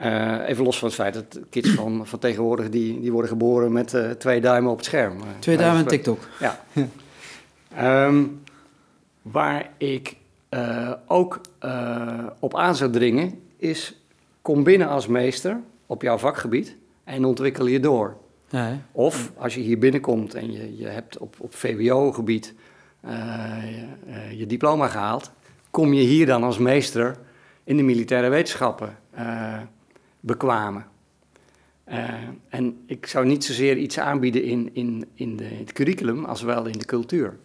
uh, 0.00 0.48
even 0.48 0.64
los 0.64 0.78
van 0.78 0.88
het 0.88 0.96
feit 0.96 1.14
dat 1.14 1.40
kids 1.50 1.70
van, 1.70 2.06
van 2.06 2.18
tegenwoordig 2.18 2.68
die, 2.68 3.00
die 3.00 3.12
worden 3.12 3.30
geboren 3.30 3.72
met 3.72 3.92
uh, 3.92 4.10
twee 4.10 4.40
duimen 4.40 4.70
op 4.70 4.76
het 4.76 4.86
scherm. 4.86 5.16
Uh, 5.18 5.24
twee 5.38 5.56
duimen 5.56 5.80
en 5.80 5.86
TikTok. 5.86 6.28
Ja. 6.40 6.60
um, 8.06 8.42
waar 9.22 9.70
ik 9.76 10.16
ook 11.06 11.40
op 12.38 12.56
aan 12.56 12.76
zou 12.76 12.90
dringen 12.90 13.40
is 13.56 14.00
kom 14.42 14.62
binnen 14.62 14.88
als 14.88 15.06
meester 15.06 15.60
op 15.86 16.02
jouw 16.02 16.18
vakgebied 16.18 16.76
en 17.04 17.24
ontwikkel 17.24 17.66
je 17.66 17.80
door. 17.80 18.16
Ja, 18.48 18.78
of 18.92 19.32
als 19.36 19.54
je 19.54 19.60
hier 19.60 19.78
binnenkomt 19.78 20.34
en 20.34 20.52
je, 20.52 20.76
je 20.76 20.86
hebt 20.86 21.18
op, 21.18 21.36
op 21.38 21.54
VWO-gebied 21.54 22.54
je, 23.02 23.86
je 24.36 24.46
diploma 24.46 24.88
gehaald, 24.88 25.30
kom 25.76 25.92
je 25.92 26.02
hier 26.02 26.26
dan 26.26 26.42
als 26.42 26.58
meester 26.58 27.16
in 27.64 27.76
de 27.76 27.82
militaire 27.82 28.28
wetenschappen 28.28 28.98
bekwamen. 30.20 30.86
Uh, 31.88 32.12
en 32.48 32.82
ik 32.86 33.06
zou 33.06 33.26
niet 33.26 33.44
zozeer 33.44 33.76
iets 33.76 33.98
aanbieden 33.98 34.42
in, 34.42 34.70
in, 34.72 35.06
in 35.14 35.36
de, 35.36 35.44
het 35.44 35.72
curriculum 35.72 36.24
als 36.24 36.42
wel 36.42 36.66
in 36.66 36.78
de 36.78 36.84
cultuur. 36.84 37.36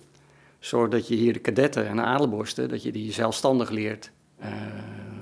Zodat 0.60 1.08
je 1.08 1.16
hier 1.16 1.34
de 1.34 1.40
kadetten 1.40 1.88
en 1.88 1.96
de 1.96 2.02
adelborsten, 2.02 2.70
dat 2.70 2.84
je 2.84 2.92
die 2.92 3.12
zelfstandig 3.12 3.70
leert 3.70 4.12
uh, 4.42 4.48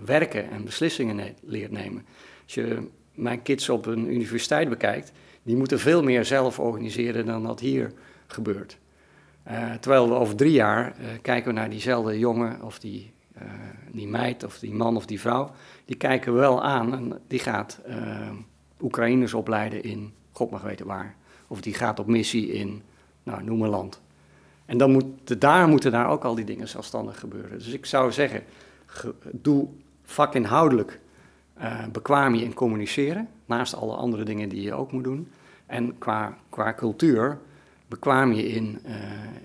werken 0.06 0.50
en 0.50 0.66
beslissingen 0.66 1.36
leert 1.42 1.72
nemen. 1.72 2.06
Als 2.44 2.54
je 2.54 2.88
mijn 3.14 3.42
kids 3.42 3.70
op 3.70 3.86
een 3.86 4.14
universiteit 4.14 4.70
bekijkt, 4.70 5.12
die 5.44 5.56
moeten 5.56 5.80
veel 5.80 6.04
meer 6.04 6.26
zelf 6.26 6.60
organiseren 6.60 7.26
dan 7.26 7.44
dat 7.44 7.60
hier 7.60 7.92
gebeurt. 8.28 8.78
Uh, 9.50 9.74
terwijl 9.74 10.08
we 10.10 10.14
over 10.14 10.36
drie 10.36 10.52
jaar 10.52 10.96
kijken 11.22 11.54
we 11.54 11.60
naar 11.60 11.70
diezelfde 11.70 12.20
jongen 12.20 12.62
of 12.62 12.80
die 12.80 13.12
uh, 13.42 13.48
die 13.92 14.08
meid 14.08 14.44
of 14.44 14.60
die 14.60 14.74
man 14.74 14.96
of 14.96 15.06
die 15.06 15.20
vrouw, 15.20 15.52
die 15.86 15.96
kijken 15.96 16.34
wel 16.34 16.64
aan 16.64 16.94
en 16.94 17.20
die 17.28 17.40
gaat 17.40 17.80
Oekraïners 18.82 19.34
opleiden 19.34 19.84
in, 19.84 20.14
God 20.32 20.52
mag 20.52 20.62
weten 20.62 20.86
waar. 20.86 21.16
Of 21.48 21.62
die 21.62 21.74
gaat 21.74 22.00
op 22.00 22.08
missie 22.08 22.52
in, 22.52 22.82
nou, 23.24 23.44
noem 23.44 23.62
een 23.62 23.70
land. 23.70 24.02
En 24.66 24.78
dan 24.78 24.92
moet, 24.92 25.42
daar 25.42 25.68
moeten 25.68 25.92
daar 25.92 26.10
ook 26.10 26.24
al 26.24 26.36
die 26.36 26.46
dingen 26.46 26.68
zelfstandig 26.68 27.20
gebeuren. 27.20 27.58
Dus 27.58 27.68
ik 27.68 27.86
zou 27.86 28.12
zeggen, 28.12 28.44
ge, 28.86 29.14
doe 29.32 29.68
vakinhoudelijk 30.04 31.00
bekwaam 31.92 32.36
je 32.36 32.44
in 32.44 32.54
communiceren, 32.54 33.28
naast 33.46 33.76
alle 33.76 33.96
andere 33.96 34.24
dingen 34.24 34.50
die 34.50 34.62
je 34.62 34.74
ook 34.74 34.92
moet 34.92 35.04
doen. 35.04 35.32
En 35.66 35.98
qua, 35.98 36.38
qua 36.50 36.74
cultuur 36.74 37.40
bekwaam 37.90 38.34
je 38.34 38.48
in, 38.48 38.80
uh, 38.86 38.94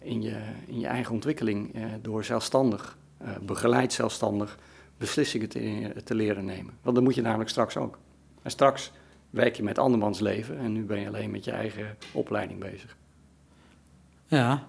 in, 0.03 0.23
je, 0.23 0.37
in 0.67 0.81
je 0.81 0.87
eigen 0.87 1.15
ontwikkeling 1.15 1.77
uh, 1.77 1.85
door 2.03 2.25
zelfstandig 2.25 2.97
uh, 3.23 3.29
begeleid 3.43 3.93
zelfstandig 3.93 4.59
beslissingen 4.97 5.49
te, 5.49 5.93
te, 6.05 6.15
leren 6.15 6.45
nemen. 6.45 6.75
Want 6.83 6.95
dat 6.95 7.05
moet 7.05 7.15
je 7.15 7.23
namelijk 7.23 7.51
straks 7.51 7.77
ook. 7.77 7.99
En 8.43 8.51
straks 8.51 8.93
werk 9.31 9.57
je 9.57 9.63
met 9.63 9.79
andermans 9.79 10.21
leven 10.21 10.59
en 10.59 10.73
nu 10.73 10.83
ben 10.83 11.01
je 11.01 11.07
alleen 11.07 11.31
met 11.31 11.45
je 11.45 11.51
eigen 11.51 11.97
opleiding 12.13 12.61
bezig. 12.61 12.97
Ja. 14.27 14.67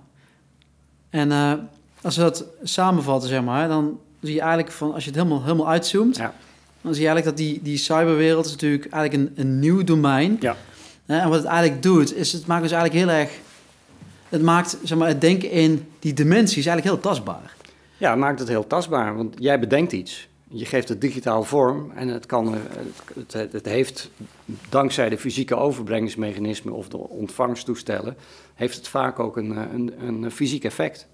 En 1.10 1.30
uh, 1.30 1.54
als 2.02 2.16
we 2.16 2.22
dat 2.22 2.46
samenvatten, 2.64 3.30
zeg 3.30 3.44
maar, 3.44 3.68
dan 3.68 4.00
zie 4.20 4.34
je 4.34 4.40
eigenlijk 4.40 4.72
van, 4.72 4.94
als 4.94 5.04
je 5.04 5.10
het 5.10 5.20
helemaal, 5.20 5.44
helemaal 5.44 5.70
uitzoomt, 5.70 6.16
ja. 6.16 6.34
dan 6.82 6.94
zie 6.94 7.04
je 7.04 7.10
eigenlijk 7.10 7.38
dat 7.38 7.48
die, 7.48 7.62
die 7.62 7.78
cyberwereld 7.78 8.46
is 8.46 8.52
natuurlijk 8.52 8.92
eigenlijk 8.92 9.30
een, 9.30 9.46
een 9.46 9.60
nieuw 9.60 9.84
domein. 9.84 10.38
Ja. 10.40 10.56
En 11.06 11.30
wat 11.30 11.38
het 11.38 11.48
eigenlijk 11.48 11.84
doet, 11.84 12.16
is 12.16 12.34
het 12.34 12.46
maakt 12.46 12.62
dus 12.62 12.72
eigenlijk 12.72 13.06
heel 13.06 13.16
erg, 13.16 13.40
het 14.30 14.42
maakt 14.42 14.78
zeg 14.84 14.98
maar, 14.98 15.08
het 15.08 15.22
denken 15.22 15.52
in 15.52 15.86
die 16.00 16.14
dimensies 16.14 16.66
eigenlijk 16.66 16.96
heel 16.96 17.12
tastbaar. 17.12 17.56
Ja, 17.98 18.16
maakt 18.16 18.40
het 18.40 18.48
heel 18.48 18.68
tastbaar, 18.68 19.16
want 19.16 19.36
jij 19.40 19.60
bedenkt 19.60 19.92
iets. 19.92 20.28
Je 20.48 20.66
geeft 20.66 20.90
het 20.90 21.02
digitaal 21.02 21.44
vorm 21.44 21.92
en 21.96 22.08
het, 22.08 22.26
kan, 22.26 22.54
het, 23.14 23.34
het, 23.34 23.52
het 23.52 23.66
heeft, 23.66 24.12
dankzij 24.70 25.10
de 25.10 25.18
fysieke 25.18 25.56
overbrengingsmechanismen 25.56 26.74
of 26.74 26.88
de 26.88 26.98
ontvangstoestellen, 26.98 28.16
heeft 28.54 28.76
het 28.76 28.88
vaak 28.88 29.20
ook 29.20 29.38
een, 29.38 29.58
een, 29.74 29.94
een 30.02 30.32
fysiek 30.32 30.64
effect. 30.64 31.08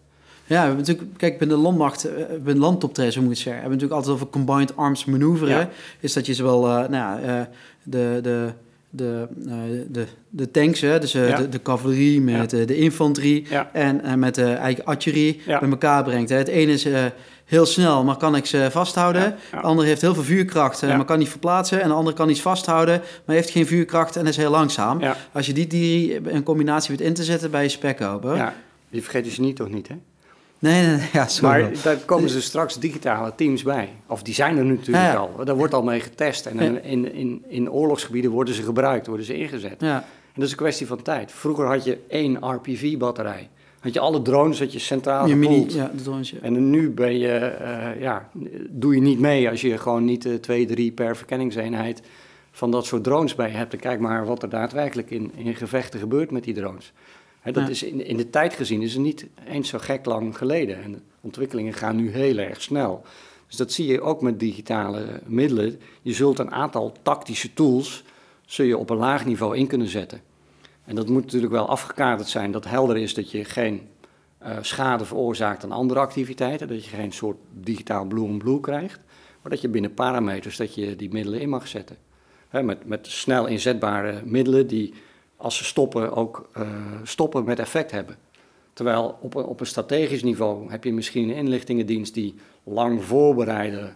Ja, 0.45 0.57
we 0.57 0.67
hebben 0.67 0.77
natuurlijk, 0.77 1.17
kijk, 1.17 1.37
binnen 1.37 1.57
de 1.57 1.63
landmacht, 1.63 2.05
eh, 2.05 2.25
binnen 2.27 2.57
landoptreden, 2.57 3.13
zo 3.13 3.21
moet 3.21 3.37
je 3.37 3.43
zeggen, 3.43 3.61
hebben 3.61 3.77
we 3.79 3.85
natuurlijk 3.85 4.07
altijd 4.07 4.15
over 4.15 4.27
combined 4.27 4.77
arms 4.77 5.05
manoeuvre. 5.05 5.69
Is 5.99 6.13
dat 6.13 6.25
je 6.25 6.33
zowel, 6.33 6.67
uh, 6.67 6.73
nou 6.73 6.91
ja, 6.91 7.19
uh, 7.39 7.45
de, 7.83 8.19
de 8.21 8.53
de, 8.93 9.27
eh, 9.47 9.53
de, 9.87 10.05
de 10.29 10.51
tanks, 10.51 10.81
hè, 10.81 10.99
dus 10.99 11.13
eh, 11.13 11.29
Ja. 11.29 11.37
de, 11.37 11.49
de 11.49 11.61
cavalerie 11.61 12.21
met 12.21 12.53
eh, 12.53 12.67
de 12.67 12.75
infanterie 12.77 13.45
Ja. 13.49 13.69
en 13.73 14.01
eh, 14.03 14.13
met 14.13 14.35
de 14.35 14.51
eigen 14.53 14.85
artillerie 14.85 15.41
Ja. 15.45 15.59
bij 15.59 15.69
elkaar 15.69 16.03
brengt. 16.03 16.29
Hè. 16.29 16.35
Het 16.35 16.47
ene 16.47 16.71
is 16.71 16.85
eh, 16.85 17.03
heel 17.45 17.65
snel, 17.65 18.03
maar 18.03 18.17
kan 18.17 18.35
ik 18.35 18.45
ze 18.45 18.67
vasthouden. 18.71 19.21
Ja, 19.21 19.35
ja. 19.51 19.57
De 19.61 19.67
andere 19.67 19.87
heeft 19.87 20.01
heel 20.01 20.13
veel 20.13 20.23
vuurkracht, 20.23 20.79
Ja. 20.79 20.95
maar 20.95 21.05
kan 21.05 21.19
niet 21.19 21.29
verplaatsen. 21.29 21.81
En 21.81 21.87
de 21.87 21.93
andere 21.93 22.15
kan 22.15 22.29
iets 22.29 22.41
vasthouden, 22.41 23.01
maar 23.25 23.35
heeft 23.35 23.49
geen 23.49 23.65
vuurkracht 23.67 24.15
en 24.15 24.27
is 24.27 24.37
heel 24.37 24.51
langzaam. 24.51 24.99
Ja. 24.99 25.15
Als 25.31 25.45
je 25.45 25.53
die 25.53 25.67
drie 25.67 26.21
in 26.29 26.43
combinatie 26.43 26.97
weet 26.97 27.07
in 27.07 27.13
te 27.13 27.23
zetten 27.23 27.51
bij 27.51 27.63
je 27.63 27.69
spekkoper. 27.69 28.35
Ja, 28.35 28.53
die 28.89 29.01
vergeten 29.01 29.31
ze 29.31 29.41
niet 29.41 29.55
toch 29.55 29.69
niet, 29.69 29.87
hè? 29.87 29.95
Nee, 30.61 30.85
nee, 30.85 30.95
nee, 30.95 31.09
ja, 31.13 31.27
sorry. 31.27 31.61
Maar 31.61 31.71
daar 31.83 31.97
komen 31.97 32.29
ze 32.29 32.41
straks 32.41 32.79
digitale 32.79 33.33
teams 33.35 33.63
bij. 33.63 33.89
Of 34.07 34.23
die 34.23 34.33
zijn 34.33 34.57
er 34.57 34.65
natuurlijk 34.65 35.05
Ja, 35.05 35.11
ja. 35.11 35.17
al. 35.17 35.45
Daar 35.45 35.55
wordt 35.55 35.73
al 35.73 35.83
mee 35.83 35.99
getest. 35.99 36.45
En 36.45 36.83
in, 36.83 37.13
in, 37.13 37.43
in 37.47 37.71
oorlogsgebieden 37.71 38.31
worden 38.31 38.53
ze 38.53 38.63
gebruikt, 38.63 39.07
worden 39.07 39.25
ze 39.25 39.37
ingezet. 39.37 39.75
ja. 39.79 39.95
En 40.33 40.37
dat 40.39 40.45
is 40.45 40.51
een 40.51 40.57
kwestie 40.57 40.87
van 40.87 41.01
tijd. 41.01 41.31
Vroeger 41.31 41.65
had 41.65 41.83
je 41.83 41.97
één 42.07 42.37
RPV-batterij. 42.41 43.49
Had 43.79 43.93
je 43.93 43.99
alle 43.99 44.21
drones 44.21 44.59
had 44.59 44.73
je 44.73 44.79
centraal 44.79 45.27
Je 45.27 45.35
mini, 45.35 45.65
ja, 45.69 45.91
de 45.95 46.01
drone, 46.03 46.23
ja. 46.23 46.37
En 46.41 46.69
nu 46.69 46.89
ben 46.89 47.17
je, 47.17 47.33
eh, 47.37 48.01
ja, 48.01 48.29
doe 48.69 48.95
je 48.95 49.01
niet 49.01 49.19
mee 49.19 49.49
als 49.49 49.61
je 49.61 49.77
gewoon 49.77 50.05
niet 50.05 50.25
eh, 50.25 50.33
twee, 50.33 50.65
drie 50.65 50.91
per 50.91 51.17
verkenningseenheid 51.17 52.01
van 52.51 52.71
dat 52.71 52.85
soort 52.85 53.03
drones 53.03 53.35
bij 53.35 53.49
je 53.49 53.55
hebt. 53.57 53.73
En 53.73 53.79
kijk 53.79 53.99
maar 53.99 54.25
wat 54.25 54.43
er 54.43 54.49
daadwerkelijk 54.49 55.09
in, 55.11 55.31
in 55.35 55.55
gevechten 55.55 55.99
gebeurt 55.99 56.31
met 56.31 56.43
die 56.43 56.53
drones. 56.53 56.93
Dat 57.43 57.55
Ja. 57.55 57.67
is 57.69 57.83
in, 57.83 58.05
in 58.05 58.17
de 58.17 58.29
tijd 58.29 58.53
gezien 58.53 58.81
is 58.81 58.93
het 58.93 59.01
niet 59.01 59.27
eens 59.47 59.69
zo 59.69 59.77
gek 59.77 60.05
lang 60.05 60.37
geleden. 60.37 60.83
En 60.83 60.91
de 60.91 60.99
ontwikkelingen 61.21 61.73
gaan 61.73 61.95
nu 61.95 62.09
heel 62.11 62.37
erg 62.37 62.61
snel. 62.61 63.03
Dus 63.47 63.55
dat 63.55 63.71
zie 63.71 63.87
je 63.87 64.01
ook 64.01 64.21
met 64.21 64.39
digitale 64.39 65.21
middelen. 65.25 65.79
Je 66.01 66.13
zult 66.13 66.39
een 66.39 66.51
aantal 66.51 66.93
tactische 67.01 67.53
tools 67.53 68.03
zul 68.45 68.65
je 68.65 68.77
op 68.77 68.89
een 68.89 68.97
laag 68.97 69.25
niveau 69.25 69.57
in 69.57 69.67
kunnen 69.67 69.87
zetten. 69.87 70.21
En 70.85 70.95
dat 70.95 71.09
moet 71.09 71.23
natuurlijk 71.23 71.51
wel 71.53 71.67
afgekaderd 71.67 72.27
zijn 72.29 72.51
dat 72.51 72.65
helder 72.65 72.97
is 72.97 73.13
dat 73.13 73.31
je 73.31 73.45
geen 73.45 73.81
eh, 74.37 74.57
schade 74.61 75.05
veroorzaakt 75.05 75.63
aan 75.63 75.71
andere 75.71 75.99
activiteiten. 75.99 76.67
Dat 76.67 76.83
je 76.85 76.89
geen 76.95 77.11
soort 77.11 77.37
digitaal 77.53 78.05
blue 78.05 78.23
on 78.23 78.37
blue 78.37 78.59
krijgt. 78.59 78.99
Maar 79.41 79.51
dat 79.51 79.61
je 79.61 79.69
binnen 79.69 79.93
parameters 79.93 80.57
dat 80.57 80.75
je 80.75 80.95
die 80.95 81.11
middelen 81.11 81.41
in 81.41 81.49
mag 81.49 81.67
zetten. 81.67 81.97
Met, 82.51 82.85
met 82.85 83.07
snel 83.07 83.47
inzetbare 83.47 84.21
middelen 84.25 84.67
die 84.67 84.93
als 85.41 85.57
ze 85.57 85.63
stoppen 85.63 86.15
ook 86.15 86.49
eh, 86.53 86.69
stoppen 87.03 87.43
met 87.43 87.59
effect 87.59 87.91
hebben. 87.91 88.15
Terwijl 88.73 89.17
op 89.21 89.35
een, 89.35 89.43
op 89.43 89.59
een 89.59 89.65
strategisch 89.65 90.23
niveau 90.23 90.71
heb 90.71 90.83
je 90.83 90.93
misschien 90.93 91.29
een 91.29 91.35
inlichtingendienst 91.35 92.13
die 92.13 92.35
lang 92.63 93.03
voorbereide, 93.03 93.93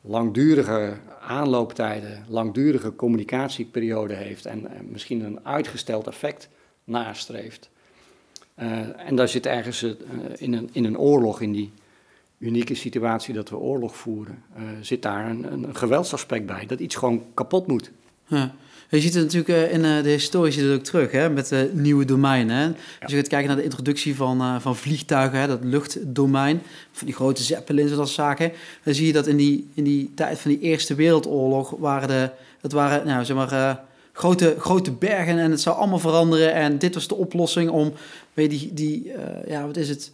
langdurige 0.00 0.96
aanlooptijden, 1.20 2.24
langdurige 2.28 2.96
communicatieperiode 2.96 4.14
heeft 4.14 4.46
en, 4.46 4.76
en 4.76 4.90
misschien 4.90 5.24
een 5.24 5.46
uitgesteld 5.46 6.06
effect 6.06 6.48
nastreeft. 6.84 7.70
Eh, 8.54 9.06
en 9.08 9.16
daar 9.16 9.28
zit 9.28 9.46
ergens 9.46 9.82
eh, 9.82 9.90
in, 10.36 10.52
een, 10.52 10.68
in 10.72 10.84
een 10.84 10.98
oorlog, 10.98 11.40
in 11.40 11.52
die 11.52 11.72
unieke 12.38 12.74
situatie 12.74 13.34
dat 13.34 13.48
we 13.48 13.56
oorlog 13.56 13.96
voeren, 13.96 14.42
zit 14.80 15.02
daar 15.02 15.30
een, 15.30 15.52
een 15.52 15.76
geweldsaspect 15.76 16.46
bij, 16.46 16.66
dat 16.66 16.80
iets 16.80 16.94
gewoon 16.94 17.24
kapot 17.34 17.66
moet. 17.66 17.90
Ja. 18.26 18.54
Je 18.90 19.00
ziet 19.00 19.14
het 19.14 19.22
natuurlijk 19.22 19.48
eh, 19.48 19.72
in 19.72 19.84
eh, 19.84 20.02
de 20.02 20.08
historie 20.08 20.52
zit 20.52 20.64
het 20.64 20.72
ook 20.72 20.84
terug, 20.84 21.10
hè, 21.10 21.30
met 21.30 21.48
de 21.48 21.70
nieuwe 21.72 22.04
domeinen. 22.04 22.56
Hè. 22.56 22.66
Als 23.00 23.12
je 23.12 23.16
gaat 23.16 23.28
kijken 23.28 23.48
naar 23.48 23.56
de 23.56 23.62
introductie 23.62 24.16
van, 24.16 24.40
eh, 24.40 24.60
van 24.60 24.76
vliegtuigen, 24.76 25.38
hè, 25.38 25.46
dat 25.46 25.64
luchtdomein, 25.64 26.62
van 26.92 27.06
die 27.06 27.16
grote 27.16 27.42
zeppelins 27.42 27.90
en 27.90 27.96
dat 27.96 28.08
soort 28.08 28.28
zaken, 28.28 28.52
dan 28.84 28.94
zie 28.94 29.06
je 29.06 29.12
dat 29.12 29.26
in 29.26 29.36
die, 29.36 29.68
in 29.74 29.84
die 29.84 30.10
tijd 30.14 30.38
van 30.38 30.50
die 30.50 30.60
Eerste 30.60 30.94
Wereldoorlog 30.94 31.70
waren 31.70 32.08
de, 32.08 32.30
het 32.60 32.72
waren, 32.72 33.06
nou, 33.06 33.24
zeg 33.24 33.36
maar, 33.36 33.52
eh, 33.52 33.74
grote, 34.12 34.54
grote 34.58 34.92
bergen 34.92 35.38
en 35.38 35.50
het 35.50 35.60
zou 35.60 35.76
allemaal 35.76 35.98
veranderen. 35.98 36.54
En 36.54 36.78
dit 36.78 36.94
was 36.94 37.08
de 37.08 37.14
oplossing 37.14 37.70
om, 37.70 37.92
weet 38.34 38.52
je, 38.52 38.58
die, 38.58 38.74
die 38.74 39.12
eh, 39.12 39.50
ja, 39.50 39.66
wat 39.66 39.76
is 39.76 39.88
het? 39.88 40.12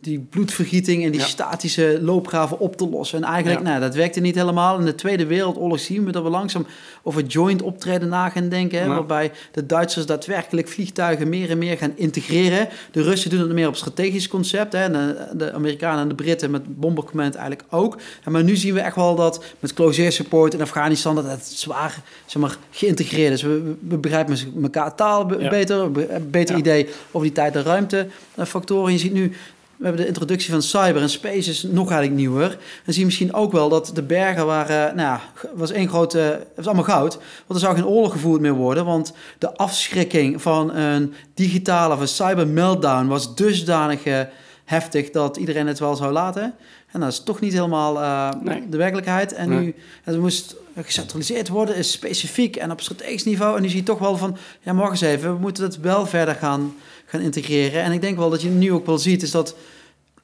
Die 0.00 0.18
bloedvergieting 0.30 1.04
en 1.04 1.10
die 1.10 1.20
Ja. 1.20 1.26
statische 1.26 1.98
loopgraven 2.02 2.58
op 2.58 2.76
te 2.76 2.88
lossen. 2.88 3.18
En 3.18 3.24
eigenlijk, 3.24 3.60
Ja. 3.62 3.68
nou, 3.68 3.80
dat 3.80 3.94
werkte 3.94 4.20
niet 4.20 4.34
helemaal. 4.34 4.78
In 4.78 4.84
de 4.84 4.94
Tweede 4.94 5.26
Wereldoorlog 5.26 5.80
zien 5.80 6.04
we 6.04 6.12
dat 6.12 6.22
we 6.22 6.28
langzaam 6.28 6.66
over 7.02 7.22
joint 7.22 7.62
optreden 7.62 8.08
na 8.08 8.28
gaan 8.28 8.48
denken. 8.48 8.78
Hè, 8.78 8.84
Ja. 8.84 8.90
Waarbij 8.94 9.32
de 9.52 9.66
Duitsers 9.66 10.06
daadwerkelijk 10.06 10.68
vliegtuigen 10.68 11.28
meer 11.28 11.50
en 11.50 11.58
meer 11.58 11.76
gaan 11.76 11.92
integreren. 11.94 12.68
De 12.90 13.02
Russen 13.02 13.30
doen 13.30 13.40
het 13.40 13.52
meer 13.52 13.68
op 13.68 13.76
strategisch 13.76 14.28
concept. 14.28 14.72
Hè, 14.72 14.78
en 14.82 14.92
de, 14.92 15.26
de 15.36 15.52
Amerikanen 15.52 16.02
en 16.02 16.08
de 16.08 16.14
Britten 16.14 16.50
met 16.50 16.80
bombardement 16.80 17.34
eigenlijk 17.34 17.68
ook. 17.70 17.98
En 18.24 18.32
maar 18.32 18.44
nu 18.44 18.56
zien 18.56 18.74
we 18.74 18.80
echt 18.80 18.96
wel 18.96 19.14
dat 19.14 19.44
met 19.60 19.74
close 19.74 20.00
air 20.02 20.12
support 20.12 20.54
in 20.54 20.60
Afghanistan... 20.60 21.14
dat 21.14 21.24
het 21.30 21.44
zwaar 21.44 22.02
zeg 22.26 22.42
maar, 22.42 22.56
geïntegreerd 22.70 23.32
is. 23.32 23.42
We, 23.42 23.74
we- 23.88 23.96
begrijpen 23.98 24.36
elkaar 24.62 24.94
taal 24.94 25.26
beter. 25.26 25.78
Een 25.80 26.30
beter 26.30 26.56
idee 26.56 26.88
over 27.10 27.26
die 27.26 27.36
tijd- 27.36 27.56
en 27.56 27.62
ruimtefactoren. 27.62 28.92
Je 28.92 28.98
ziet 28.98 29.12
nu... 29.12 29.32
We 29.80 29.86
hebben 29.86 30.02
de 30.04 30.08
introductie 30.08 30.50
van 30.50 30.62
cyber 30.62 31.02
en 31.02 31.10
space 31.10 31.50
is 31.50 31.62
nog 31.62 31.90
eigenlijk 31.90 32.20
nieuwer. 32.20 32.48
Dan 32.48 32.58
zie 32.84 32.98
je 32.98 33.04
misschien 33.04 33.34
ook 33.34 33.52
wel 33.52 33.68
dat 33.68 33.90
de 33.94 34.02
bergen 34.02 34.46
waren, 34.46 34.96
nou 34.96 35.08
ja, 35.08 35.20
was 35.54 35.70
één 35.70 35.88
grote, 35.88 36.18
het 36.18 36.46
was 36.56 36.66
allemaal 36.66 36.84
goud. 36.84 37.14
Want 37.14 37.60
er 37.60 37.66
zou 37.66 37.74
geen 37.74 37.86
oorlog 37.86 38.12
gevoerd 38.12 38.40
meer 38.40 38.52
worden, 38.52 38.84
want 38.84 39.12
de 39.38 39.56
afschrikking 39.56 40.42
van 40.42 40.74
een 40.74 41.14
digitale 41.34 41.94
of 41.94 42.00
een 42.00 42.08
cyber 42.08 42.46
meltdown 42.48 43.06
was 43.06 43.34
dusdanig 43.34 44.04
eh, 44.04 44.20
heftig 44.64 45.10
dat 45.10 45.36
iedereen 45.36 45.66
het 45.66 45.78
wel 45.78 45.96
zou 45.96 46.12
laten. 46.12 46.54
En 46.92 47.00
dat 47.00 47.08
is 47.12 47.22
toch 47.22 47.40
niet 47.40 47.52
helemaal 47.52 48.00
eh, 48.00 48.28
Nee. 48.42 48.68
de 48.68 48.76
werkelijkheid. 48.76 49.32
En 49.32 49.48
Nee. 49.48 49.58
nu 49.58 49.74
het 50.02 50.18
moest 50.18 50.56
gecentraliseerd 50.76 51.48
worden, 51.48 51.76
is 51.76 51.90
specifiek 51.92 52.56
en 52.56 52.70
op 52.70 52.80
strategisch 52.80 53.24
niveau. 53.24 53.56
En 53.56 53.62
nu 53.62 53.68
zie 53.68 53.78
je 53.78 53.84
toch 53.84 53.98
wel 53.98 54.16
van, 54.16 54.36
ja, 54.60 54.74
wacht 54.74 54.90
eens 54.90 55.00
even, 55.00 55.32
we 55.32 55.38
moeten 55.40 55.64
het 55.64 55.80
wel 55.80 56.06
verder 56.06 56.34
gaan, 56.34 56.74
gaan 57.10 57.20
integreren. 57.20 57.82
En 57.82 57.92
ik 57.92 58.00
denk 58.00 58.16
wel 58.16 58.30
dat 58.30 58.42
je 58.42 58.48
nu 58.48 58.72
ook 58.72 58.86
wel 58.86 58.98
ziet, 58.98 59.22
is 59.22 59.30
dat 59.30 59.54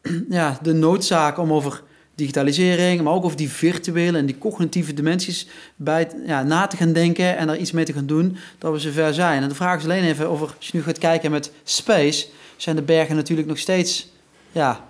ja, 0.29 0.59
de 0.63 0.73
noodzaak 0.73 1.39
om 1.39 1.53
over 1.53 1.83
digitalisering, 2.15 3.03
maar 3.03 3.13
ook 3.13 3.25
over 3.25 3.37
die 3.37 3.51
virtuele 3.51 4.19
en 4.19 4.27
die 4.27 4.39
cognitieve 4.39 4.95
dimensies 4.95 5.47
bij, 5.77 6.11
ja, 6.27 6.43
na 6.43 6.67
te 6.67 6.77
gaan 6.77 6.93
denken 6.93 7.37
en 7.37 7.47
daar 7.47 7.57
iets 7.57 7.73
mee 7.73 7.85
te 7.85 7.93
gaan 7.93 8.07
doen, 8.07 8.37
dat 8.59 8.73
we 8.73 8.79
zover 8.79 9.15
zijn. 9.15 9.43
En 9.43 9.49
de 9.49 9.55
vraag 9.55 9.79
is 9.79 9.85
alleen 9.85 10.05
even 10.05 10.29
over, 10.29 10.55
als 10.57 10.67
je 10.67 10.77
nu 10.77 10.83
gaat 10.83 10.99
kijken 10.99 11.31
met 11.31 11.53
space, 11.65 12.27
zijn 12.57 12.77
de 12.77 12.83
bergen 12.83 13.17
natuurlijk 13.17 13.49
nog 13.49 13.59
steeds 13.59 14.09
ja, 14.53 14.89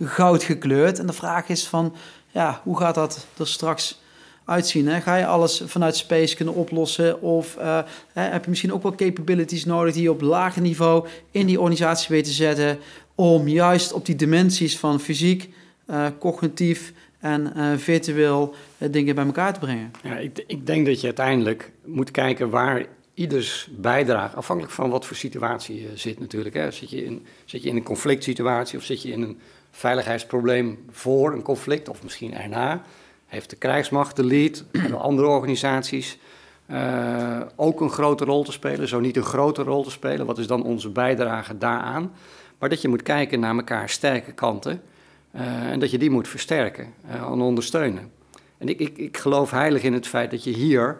goud 0.00 0.42
gekleurd. 0.42 0.98
En 0.98 1.06
de 1.06 1.12
vraag 1.12 1.48
is 1.48 1.66
van, 1.66 1.94
ja, 2.30 2.60
hoe 2.62 2.78
gaat 2.78 2.94
dat 2.94 3.26
er 3.38 3.46
straks 3.46 4.00
uitzien? 4.46 4.88
Hè? 4.88 5.00
Ga 5.00 5.16
je 5.16 5.26
alles 5.26 5.62
vanuit 5.66 5.96
space 5.96 6.36
kunnen 6.36 6.54
oplossen? 6.54 7.20
Of 7.22 7.56
eh, 7.56 7.78
heb 8.12 8.44
je 8.44 8.50
misschien 8.50 8.72
ook 8.72 8.82
wel 8.82 8.94
capabilities 8.94 9.64
nodig 9.64 9.94
die 9.94 10.02
je 10.02 10.10
op 10.10 10.20
lager 10.20 10.62
niveau 10.62 11.06
in 11.30 11.46
die 11.46 11.60
organisatie 11.60 12.08
weet 12.08 12.24
te 12.24 12.30
zetten, 12.30 12.78
om 13.14 13.48
juist 13.48 13.92
op 13.92 14.06
die 14.06 14.16
dimensies 14.16 14.78
van 14.78 15.00
fysiek, 15.00 15.48
eh, 15.86 16.06
cognitief 16.18 16.92
en 17.18 17.54
eh, 17.54 17.72
virtueel 17.76 18.54
dingen 18.78 19.14
bij 19.14 19.24
elkaar 19.24 19.52
te 19.52 19.60
brengen? 19.60 19.90
Ja, 20.02 20.16
ik, 20.16 20.44
ik 20.46 20.66
denk 20.66 20.86
dat 20.86 21.00
je 21.00 21.06
uiteindelijk 21.06 21.72
moet 21.84 22.10
kijken 22.10 22.50
waar 22.50 22.86
ieders 23.14 23.68
bijdrage, 23.70 24.36
afhankelijk 24.36 24.74
van 24.74 24.90
wat 24.90 25.06
voor 25.06 25.16
situatie 25.16 25.80
je 25.80 25.90
zit 25.94 26.20
natuurlijk. 26.20 26.54
Hè. 26.54 26.70
Zit, 26.70 26.90
je 26.90 27.04
in, 27.04 27.26
zit 27.44 27.62
je 27.62 27.68
in 27.68 27.76
een 27.76 27.82
conflict 27.82 28.24
situatie 28.24 28.78
of 28.78 28.84
zit 28.84 29.02
je 29.02 29.12
in 29.12 29.22
een 29.22 29.38
veiligheidsprobleem 29.70 30.78
voor 30.90 31.32
een 31.32 31.42
conflict 31.42 31.88
of 31.88 32.02
misschien 32.02 32.34
erna? 32.34 32.82
Heeft 33.26 33.50
de 33.50 33.56
krijgsmacht, 33.56 34.16
de 34.16 34.24
lead, 34.24 34.64
hebben 34.72 35.00
andere 35.00 35.28
organisaties 35.28 36.18
eh, 36.66 37.40
ook 37.56 37.80
een 37.80 37.90
grote 37.90 38.24
rol 38.24 38.44
te 38.44 38.52
spelen, 38.52 38.88
zo 38.88 39.00
niet 39.00 39.16
een 39.16 39.22
grote 39.22 39.62
rol 39.62 39.82
te 39.82 39.90
spelen? 39.90 40.26
Wat 40.26 40.38
is 40.38 40.46
dan 40.46 40.62
onze 40.62 40.88
bijdrage 40.88 41.58
daaraan? 41.58 42.12
Maar 42.58 42.68
dat 42.68 42.80
je 42.82 42.88
moet 42.88 43.02
kijken 43.02 43.40
naar 43.40 43.56
elkaar 43.56 43.88
sterke 43.88 44.32
kanten 44.32 44.82
eh, 45.30 45.70
en 45.70 45.80
dat 45.80 45.90
je 45.90 45.98
die 45.98 46.10
moet 46.10 46.28
versterken 46.28 46.92
eh, 47.08 47.14
en 47.14 47.40
ondersteunen. 47.40 48.10
En 48.58 48.68
ik, 48.68 48.80
ik, 48.80 48.98
ik 48.98 49.16
geloof 49.16 49.50
heilig 49.50 49.82
in 49.82 49.92
het 49.92 50.06
feit 50.06 50.30
dat 50.30 50.44
je 50.44 50.50
hier 50.50 50.98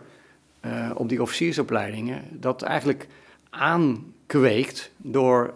op 0.95 1.09
die 1.09 1.23
officiersopleidingen 1.23 2.23
dat 2.31 2.63
eigenlijk 2.63 3.07
aankweekt 3.51 4.91
door 4.97 5.55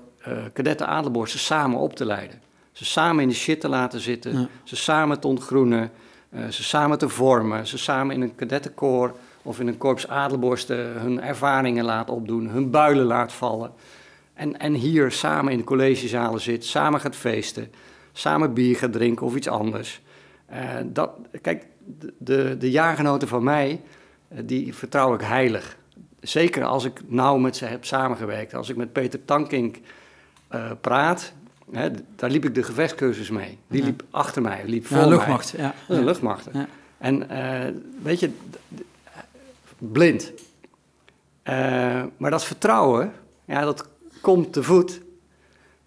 kadetten 0.52 0.86
Adelborst 0.86 1.32
ze 1.32 1.38
samen 1.38 1.78
op 1.78 1.96
te 1.96 2.04
leiden. 2.04 2.40
Ze 2.72 2.84
samen 2.84 3.22
in 3.22 3.28
de 3.28 3.34
shit 3.34 3.60
te 3.60 3.68
laten 3.68 4.00
zitten, 4.00 4.32
Ja. 4.32 4.48
ze 4.64 4.76
samen 4.76 5.20
te 5.20 5.26
ontgroenen, 5.26 5.90
ze 6.50 6.62
samen 6.62 6.98
te 6.98 7.08
vormen, 7.08 7.66
ze 7.66 7.78
samen 7.78 8.14
in 8.14 8.22
een 8.22 8.34
kadettenkoor 8.34 9.14
of 9.42 9.60
in 9.60 9.66
een 9.66 9.76
korps 9.76 10.08
Adelborsten 10.08 11.00
hun 11.00 11.20
ervaringen 11.20 11.84
laat 11.84 12.10
opdoen, 12.10 12.48
hun 12.48 12.70
builen 12.70 13.06
laat 13.06 13.32
vallen. 13.32 13.72
En, 14.34 14.58
en 14.58 14.74
hier 14.74 15.10
samen 15.10 15.52
in 15.52 15.58
de 15.58 15.64
collegezalen 15.64 16.40
zit, 16.40 16.64
samen 16.64 17.00
gaat 17.00 17.16
feesten, 17.16 17.72
samen 18.12 18.54
bier 18.54 18.76
gaat 18.76 18.92
drinken 18.92 19.26
of 19.26 19.36
iets 19.36 19.48
anders. 19.48 20.00
Eh, 20.46 20.76
dat, 20.84 21.10
kijk, 21.42 21.66
de, 22.18 22.56
de, 22.58 22.70
jaargenoten 22.70 23.28
van 23.28 23.44
mij, 23.44 23.80
eh, 24.28 24.38
die 24.44 24.74
vertrouw 24.74 25.14
ik 25.14 25.20
heilig. 25.20 25.76
Zeker 26.20 26.64
als 26.64 26.84
ik 26.84 27.00
nauw 27.06 27.36
met 27.36 27.56
ze 27.56 27.64
heb 27.64 27.84
samengewerkt. 27.84 28.54
Als 28.54 28.68
ik 28.68 28.76
met 28.76 28.92
Peter 28.92 29.24
Tankink 29.24 29.78
eh, 30.48 30.70
praat, 30.80 31.32
hè, 31.72 31.90
daar 32.16 32.30
liep 32.30 32.44
ik 32.44 32.54
de 32.54 32.62
gevechtscursus 32.62 33.30
mee. 33.30 33.58
Die 33.68 33.82
liep 33.82 34.02
achter 34.10 34.42
mij, 34.42 34.62
liep 34.66 34.86
voor 34.86 34.96
Ja, 34.96 35.02
mij. 35.02 35.12
luchtmacht. 35.12 35.54
Ja. 35.56 35.74
Een 35.88 36.04
luchtmacht. 36.04 36.48
Ja. 36.52 36.66
En 36.98 37.28
eh, 37.30 37.72
weet 38.02 38.20
je, 38.20 38.30
blind. 39.78 40.32
Eh, 41.42 42.02
maar 42.16 42.30
dat 42.30 42.44
vertrouwen, 42.44 43.12
ja, 43.44 43.64
dat 43.64 43.88
komt 44.20 44.52
te 44.52 44.62
voet. 44.62 45.00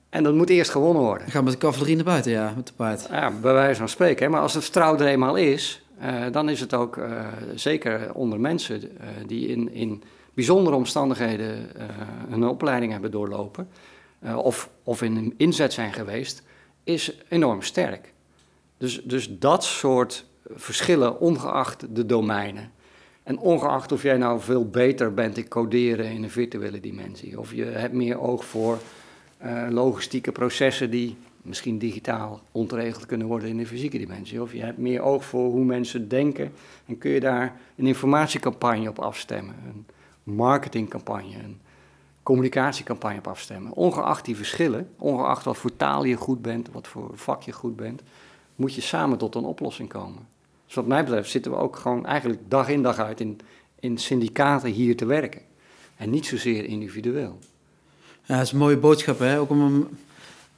En 0.09 0.23
dat 0.23 0.33
moet 0.33 0.49
eerst 0.49 0.71
gewonnen 0.71 1.01
worden. 1.03 1.27
We 1.31 1.41
met 1.41 1.53
de 1.53 1.59
cavalerie 1.59 1.95
naar 1.95 2.05
buiten, 2.05 2.31
ja, 2.31 2.53
met 2.55 2.67
de 2.67 2.73
paard. 2.73 3.07
Ja, 3.11 3.31
bij 3.41 3.53
wijze 3.53 3.79
van 3.79 3.89
spreken. 3.89 4.25
Hè. 4.25 4.31
Maar 4.31 4.41
als 4.41 4.53
het 4.53 4.63
vertrouwen 4.63 5.01
er 5.01 5.07
eenmaal 5.07 5.35
is, 5.35 5.85
eh, 5.99 6.13
dan 6.31 6.49
is 6.49 6.59
het 6.59 6.73
ook 6.73 6.99
zeker 7.55 8.13
onder 8.13 8.39
mensen 8.39 8.81
die 9.27 9.47
in, 9.47 9.73
in 9.73 10.03
bijzondere 10.33 10.75
omstandigheden 10.75 11.69
een 12.31 12.47
opleiding 12.47 12.91
hebben 12.91 13.11
doorlopen, 13.11 13.67
of, 14.35 14.69
of 14.83 15.01
in 15.01 15.33
inzet 15.37 15.73
zijn 15.73 15.93
geweest, 15.93 16.43
is 16.83 17.17
enorm 17.27 17.61
sterk. 17.61 18.13
Dus, 18.77 19.01
dus 19.03 19.39
dat 19.39 19.63
soort 19.63 20.25
verschillen, 20.45 21.19
ongeacht 21.19 21.95
de 21.95 22.05
domeinen. 22.05 22.71
En 23.23 23.39
ongeacht 23.39 23.91
of 23.91 24.03
jij 24.03 24.17
nou 24.17 24.39
veel 24.39 24.69
beter 24.69 25.13
bent 25.13 25.37
in 25.37 25.47
coderen 25.47 26.11
in 26.11 26.23
een 26.23 26.29
virtuele 26.29 26.79
dimensie, 26.79 27.39
of 27.39 27.53
je 27.53 27.63
hebt 27.63 27.93
meer 27.93 28.19
oog 28.19 28.45
voor 28.45 28.79
eh, 29.37 29.67
logistieke 29.69 30.31
processen 30.31 30.89
die 30.89 31.17
misschien 31.41 31.77
digitaal 31.77 32.41
ontregeld 32.51 33.05
kunnen 33.05 33.27
worden 33.27 33.49
in 33.49 33.57
de 33.57 33.65
fysieke 33.65 33.97
dimensie. 33.97 34.41
Of 34.41 34.53
je 34.53 34.61
hebt 34.61 34.77
meer 34.77 35.01
oog 35.01 35.25
voor 35.25 35.51
hoe 35.51 35.65
mensen 35.65 36.07
denken 36.07 36.51
en 36.85 36.97
kun 36.97 37.11
je 37.11 37.19
daar 37.19 37.55
een 37.75 37.87
informatiecampagne 37.87 38.89
op 38.89 38.99
afstemmen, 38.99 39.55
een 39.67 39.85
marketingcampagne, 40.23 41.37
communicatiecampagne 42.23 43.17
op 43.17 43.27
afstemmen. 43.27 43.73
Ongeacht 43.73 44.25
die 44.25 44.35
verschillen, 44.35 44.89
ongeacht 44.97 45.43
wat 45.43 45.57
voor 45.57 45.77
taal 45.77 46.03
je 46.03 46.15
goed 46.15 46.41
bent, 46.41 46.69
wat 46.71 46.87
voor 46.87 47.11
vak 47.13 47.41
je 47.41 47.51
goed 47.51 47.75
bent, 47.75 48.01
moet 48.55 48.73
je 48.73 48.81
samen 48.81 49.17
tot 49.17 49.35
een 49.35 49.43
oplossing 49.43 49.89
komen. 49.89 50.27
Dus 50.65 50.75
wat 50.75 50.85
mij 50.87 51.03
betreft 51.03 51.29
zitten 51.29 51.51
we 51.51 51.57
ook 51.57 51.75
gewoon 51.75 52.05
eigenlijk 52.05 52.41
dag 52.47 52.69
in 52.69 52.81
dag 52.81 52.97
uit 52.97 53.19
in, 53.19 53.39
in 53.79 53.97
syndicaten 53.97 54.69
hier 54.69 54.97
te 54.97 55.05
werken. 55.05 55.41
En 55.95 56.09
niet 56.09 56.25
zozeer 56.25 56.65
individueel. 56.65 57.39
Ja, 58.23 58.35
dat 58.35 58.45
is 58.45 58.51
een 58.51 58.57
mooie 58.57 58.77
boodschap, 58.77 59.19
hè? 59.19 59.39
Ook 59.39 59.49
om 59.49 59.61
hem 59.61 59.87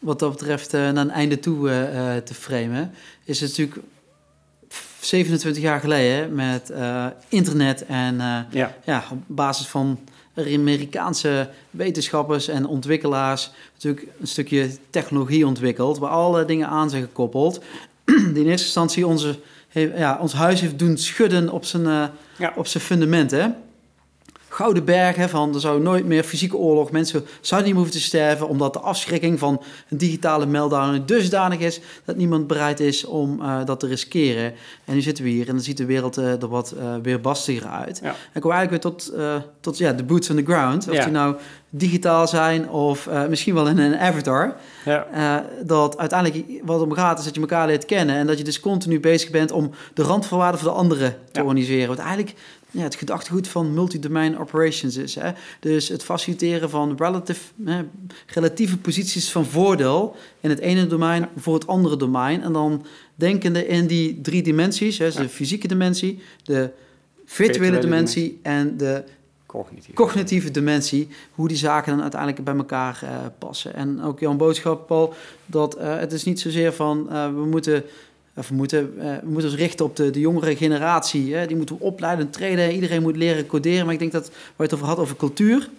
wat 0.05 0.19
dat 0.19 0.31
betreft 0.31 0.73
eh, 0.73 0.81
naar 0.81 0.97
een 0.97 1.09
einde 1.09 1.39
toe 1.39 1.69
eh, 1.69 2.15
eh, 2.15 2.23
te 2.23 2.33
framen. 2.33 2.91
Is 3.23 3.39
het 3.39 3.49
natuurlijk 3.49 3.87
27 4.99 5.63
jaar 5.63 5.79
geleden 5.79 6.15
hè, 6.15 6.27
met 6.27 6.73
internet 7.29 7.85
en 7.85 8.15
Ja. 8.51 8.75
ja, 8.85 9.03
op 9.11 9.17
basis 9.27 9.67
van 9.67 9.99
Amerikaanse 10.37 11.49
wetenschappers 11.69 12.47
en 12.47 12.65
ontwikkelaars 12.65 13.51
natuurlijk 13.73 14.07
een 14.19 14.27
stukje 14.27 14.69
technologie 14.89 15.47
ontwikkeld, 15.47 15.97
waar 15.97 16.09
alle 16.09 16.45
dingen 16.45 16.67
aan 16.67 16.89
zijn 16.89 17.01
gekoppeld, 17.03 17.61
die 18.05 18.15
in 18.43 18.47
eerste 18.49 18.65
instantie 18.65 19.07
onze, 19.07 19.35
ja, 19.71 20.17
ons 20.21 20.33
huis 20.33 20.61
heeft 20.61 20.79
doen 20.79 20.97
schudden 20.97 21.49
op 21.49 21.65
zijn, 21.65 21.85
eh, 21.85 22.03
Ja. 22.37 22.53
op 22.55 22.67
zijn 22.67 22.83
fundament. 22.83 23.31
Hè? 23.31 23.47
Gouden 24.55 24.85
berg, 24.85 25.15
hè, 25.15 25.29
van 25.29 25.53
er 25.53 25.59
zou 25.59 25.81
nooit 25.81 26.05
meer 26.05 26.23
fysieke 26.23 26.57
oorlog, 26.57 26.91
mensen 26.91 27.25
zouden 27.41 27.69
niet 27.69 27.77
meer 27.77 27.83
hoeven 27.85 28.01
te 28.01 28.07
sterven, 28.07 28.47
omdat 28.47 28.73
de 28.73 28.79
afschrikking 28.79 29.39
van 29.39 29.61
een 29.89 29.97
digitale 29.97 30.45
meltdown 30.45 31.03
dusdanig 31.05 31.59
is 31.59 31.79
dat 32.05 32.15
niemand 32.15 32.47
bereid 32.47 32.79
is 32.79 33.05
om 33.05 33.41
eh, 33.41 33.65
dat 33.65 33.79
te 33.79 33.87
riskeren. 33.87 34.53
En 34.85 34.93
nu 34.93 35.01
zitten 35.01 35.23
we 35.23 35.29
hier 35.29 35.47
en 35.47 35.53
dan 35.53 35.63
ziet 35.63 35.77
de 35.77 35.85
wereld 35.85 36.17
eh, 36.17 36.41
er 36.41 36.47
wat 36.47 36.71
eh 36.71 36.93
weerbastiger 37.01 37.67
uit. 37.69 37.99
Ja. 38.03 38.09
En 38.09 38.15
ik 38.33 38.41
kom 38.41 38.51
eigenlijk 38.51 38.83
weer 38.83 38.91
tot, 38.93 39.13
tot 39.59 39.77
ja, 39.77 39.93
de 39.93 40.03
boots 40.03 40.29
on 40.29 40.35
the 40.35 40.43
ground. 40.43 40.87
Of 40.87 40.93
Ja. 40.95 41.03
die 41.03 41.13
nou 41.13 41.35
digitaal 41.69 42.27
zijn 42.27 42.69
of 42.69 43.09
misschien 43.29 43.53
wel 43.53 43.67
in 43.67 43.77
een 43.77 43.97
avatar. 43.97 44.55
Ja. 44.85 45.45
Dat 45.63 45.97
uiteindelijk 45.97 46.45
wat 46.63 46.81
om 46.81 46.91
gaat 46.93 47.19
is 47.19 47.25
dat 47.25 47.35
je 47.35 47.41
elkaar 47.41 47.67
leert 47.67 47.85
kennen. 47.85 48.15
En 48.15 48.27
dat 48.27 48.37
je 48.37 48.43
dus 48.43 48.59
continu 48.59 48.99
bezig 48.99 49.29
bent 49.31 49.51
om 49.51 49.71
de 49.93 50.03
randvoorwaarden 50.03 50.59
voor 50.59 50.69
de 50.69 50.75
anderen 50.75 51.11
te 51.11 51.39
Ja. 51.39 51.41
organiseren. 51.41 51.87
Wat 51.87 51.97
eigenlijk 51.97 52.33
ja, 52.75 52.83
het 52.83 52.95
gedachtegoed 52.95 53.47
van 53.47 53.73
multi-domain 53.73 54.37
operations 54.37 54.97
is. 54.97 55.15
Hè? 55.15 55.31
Dus 55.59 55.87
het 55.87 56.03
faciliteren 56.03 56.69
van 56.69 56.95
relative, 56.97 57.41
hè, 57.63 57.81
relatieve 58.25 58.77
posities 58.77 59.31
van 59.31 59.45
voordeel 59.45 60.15
in 60.39 60.49
het 60.49 60.59
ene 60.59 60.87
domein 60.87 61.27
voor 61.37 61.53
het 61.53 61.67
andere 61.67 61.97
domein. 61.97 62.43
En 62.43 62.53
dan 62.53 62.85
denkende 63.15 63.67
in 63.67 63.87
die 63.87 64.21
drie 64.21 64.43
dimensies. 64.43 64.97
Hè, 64.97 65.05
dus 65.05 65.15
de 65.15 65.29
fysieke 65.29 65.67
dimensie, 65.67 66.19
de 66.43 66.69
virtuele, 67.25 67.79
dimensie 67.79 68.39
en 68.41 68.77
de 68.77 69.03
Cognitief. 69.45 69.93
cognitieve 69.93 70.51
dimensie, 70.51 71.07
hoe 71.31 71.47
die 71.47 71.57
zaken 71.57 71.91
dan 71.91 72.01
uiteindelijk 72.01 72.43
bij 72.43 72.55
elkaar 72.55 72.99
eh, 73.03 73.09
passen. 73.37 73.73
En 73.73 74.01
ook 74.01 74.19
jouw 74.19 74.33
boodschap, 74.33 74.87
Paul, 74.87 75.13
dat 75.45 75.75
eh, 75.75 75.97
het 75.97 76.11
is 76.11 76.23
niet 76.23 76.39
zozeer 76.39 76.73
van 76.73 77.09
eh, 77.09 77.27
we 77.27 77.45
moeten. 77.45 77.83
Of 78.35 78.49
we, 78.49 78.55
moeten, 78.55 78.93
eh, 78.99 79.05
we 79.05 79.29
moeten 79.29 79.49
ons 79.49 79.59
richten 79.59 79.85
op 79.85 79.95
de, 79.95 80.09
de 80.09 80.19
jongere 80.19 80.55
generatie. 80.55 81.35
Hè? 81.35 81.47
Die 81.47 81.57
moeten 81.57 81.77
we 81.77 81.83
opleiden, 81.83 82.29
trainen. 82.29 82.71
Iedereen 82.71 83.01
moet 83.01 83.15
leren 83.15 83.45
coderen. 83.45 83.85
Maar 83.85 83.93
ik 83.93 83.99
denk 83.99 84.11
dat 84.11 84.27
waar 84.27 84.37
je 84.57 84.63
het 84.63 84.73
over 84.73 84.87
had, 84.87 84.97
over 84.97 85.15
cultuur. 85.15 85.69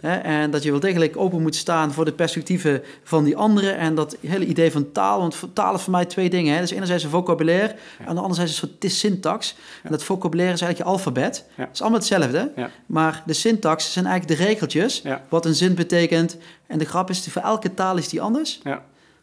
Hè? 0.00 0.16
En 0.16 0.50
dat 0.50 0.62
je 0.62 0.70
wel 0.70 0.80
degelijk 0.80 1.16
open 1.16 1.42
moet 1.42 1.54
staan 1.54 1.92
voor 1.92 2.04
de 2.04 2.12
perspectieven 2.12 2.82
van 3.02 3.24
die 3.24 3.36
anderen. 3.36 3.76
En 3.76 3.94
dat 3.94 4.16
hele 4.20 4.46
idee 4.46 4.72
van 4.72 4.92
taal. 4.92 5.20
Want 5.20 5.38
taal 5.52 5.74
is 5.74 5.82
voor 5.82 5.92
mij 5.92 6.04
twee 6.04 6.30
dingen. 6.30 6.54
Hè? 6.54 6.60
Dus 6.60 6.70
enerzijds 6.70 7.04
een 7.04 7.10
vocabulaire. 7.10 7.74
En 8.06 8.14
de 8.14 8.20
anderzijds 8.20 8.62
een 8.62 8.68
soort 8.80 8.92
syntax. 8.92 9.56
En 9.82 9.90
dat 9.90 10.02
vocabulaire 10.02 10.54
is 10.54 10.60
eigenlijk 10.60 10.90
je 10.90 10.96
alfabet. 10.96 11.44
Ja. 11.56 11.62
Het 11.62 11.72
is 11.72 11.80
allemaal 11.80 11.98
hetzelfde. 11.98 12.52
Ja. 12.56 12.70
Maar 12.86 13.22
de 13.26 13.32
syntax 13.32 13.92
zijn 13.92 14.06
eigenlijk 14.06 14.38
de 14.38 14.44
regeltjes. 14.46 15.00
Ja. 15.02 15.24
Wat 15.28 15.46
een 15.46 15.54
zin 15.54 15.74
betekent. 15.74 16.36
En 16.66 16.78
de 16.78 16.84
grap 16.84 17.10
is, 17.10 17.26
voor 17.28 17.42
elke 17.42 17.74
taal 17.74 17.96
is 17.96 18.08
die 18.08 18.20
anders. 18.20 18.60
Ja. 18.64 18.82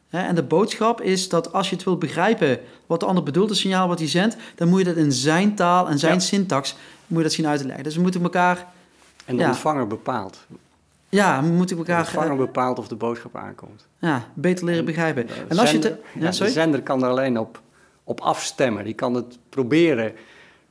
En 0.10 0.36
de 0.36 0.44
boodschap 0.44 1.02
is 1.02 1.30
dat 1.30 1.54
als 1.54 1.70
je 1.70 1.76
het 1.76 1.84
wilt 1.86 2.00
begrijpen 2.00 2.60
wat 2.86 3.00
de 3.00 3.06
ander 3.06 3.24
bedoelt, 3.24 3.50
het 3.50 3.58
signaal 3.58 3.88
wat 3.88 4.00
hij 4.00 4.08
zendt, 4.08 4.36
dan 4.56 4.68
moet 4.70 4.80
je 4.80 4.86
dat 4.86 4.96
in 4.96 5.12
zijn 5.12 5.56
taal 5.56 5.90
en 5.90 6.00
zijn 6.00 6.14
Ja. 6.14 6.20
syntax 6.20 6.76
moet 7.08 7.18
je 7.18 7.24
dat 7.24 7.34
zien 7.34 7.48
uit 7.48 7.60
te 7.60 7.66
leggen. 7.66 7.84
Dus 7.84 7.96
we 7.96 8.02
moeten 8.02 8.22
elkaar, 8.24 8.66
En 9.26 9.36
de 9.36 9.42
Ja. 9.42 9.48
ontvanger 9.48 9.88
bepaalt. 9.88 10.38
ja, 11.10 11.42
we 11.44 11.48
moeten 11.48 11.76
De 11.76 11.82
elkaar 11.82 12.00
ontvanger 12.00 12.32
eh, 12.32 12.38
bepaalt 12.38 12.80
of 12.80 12.88
de 12.88 12.96
boodschap 12.96 13.36
aankomt. 13.36 13.86
ja, 14.00 14.28
beter 14.34 14.66
leren 14.66 14.86
begrijpen. 14.86 15.28
De 15.28 15.34
En 15.48 15.58
als 15.60 15.72
je 15.72 15.80
ja, 15.80 15.90
ja, 16.14 16.26
de 16.28 16.32
sorry? 16.32 16.52
zender 16.52 16.82
kan 16.82 17.04
er 17.04 17.10
alleen 17.10 17.40
op, 17.40 17.62
op 18.04 18.20
afstemmen. 18.22 18.84
Die 18.84 18.94
kan 18.94 19.14
het 19.14 19.38
proberen 19.50 20.14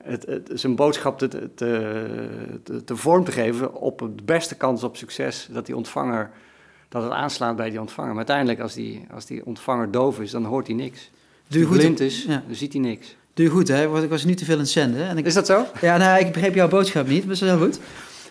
het, 0.04 0.26
het, 0.26 0.50
zijn 0.54 0.74
boodschap 0.76 1.18
te, 1.18 1.28
te, 1.28 1.50
te, 1.54 2.84
te 2.84 2.96
vorm 2.96 3.24
te 3.24 3.32
geven 3.32 3.74
op 3.74 3.98
de 3.98 4.22
beste 4.24 4.54
kans 4.54 4.82
op 4.84 4.96
succes. 4.96 5.48
Dat 5.50 5.66
die 5.66 5.76
ontvanger, 5.76 6.30
dat 6.88 7.02
het 7.02 7.12
aanslaat 7.12 7.56
bij 7.56 7.70
die 7.70 7.80
ontvanger. 7.80 8.08
Maar 8.08 8.16
uiteindelijk, 8.16 8.60
als 8.60 8.74
die, 8.74 9.04
als 9.14 9.26
die 9.26 9.46
ontvanger 9.46 9.90
doof 9.90 10.20
is, 10.20 10.30
dan 10.30 10.44
hoort 10.44 10.66
hij 10.66 10.76
niks. 10.76 11.10
Doe 11.48 11.60
je 11.60 11.66
goed, 11.66 11.76
blind 11.76 12.00
is, 12.00 12.24
ja. 12.28 12.42
dan 12.46 12.56
ziet 12.56 12.72
hij 12.72 12.82
niks. 12.82 13.16
doe 13.34 13.44
je 13.44 13.50
goed, 13.50 13.68
hè? 13.68 13.88
Want 13.88 14.04
ik 14.04 14.10
was 14.10 14.24
niet 14.24 14.38
te 14.38 14.44
veel 14.44 14.54
aan 14.54 14.60
het 14.60 14.70
zenden. 14.70 15.08
En 15.08 15.18
ik, 15.18 15.26
Is 15.26 15.34
dat 15.34 15.46
zo? 15.46 15.66
ja, 15.80 15.96
nou, 15.96 16.20
ik 16.20 16.32
begreep 16.32 16.54
jouw 16.54 16.68
boodschap 16.68 17.06
niet, 17.06 17.26
maar 17.26 17.34
dat 17.34 17.42
is 17.42 17.50
heel 17.50 17.58
goed. 17.58 17.78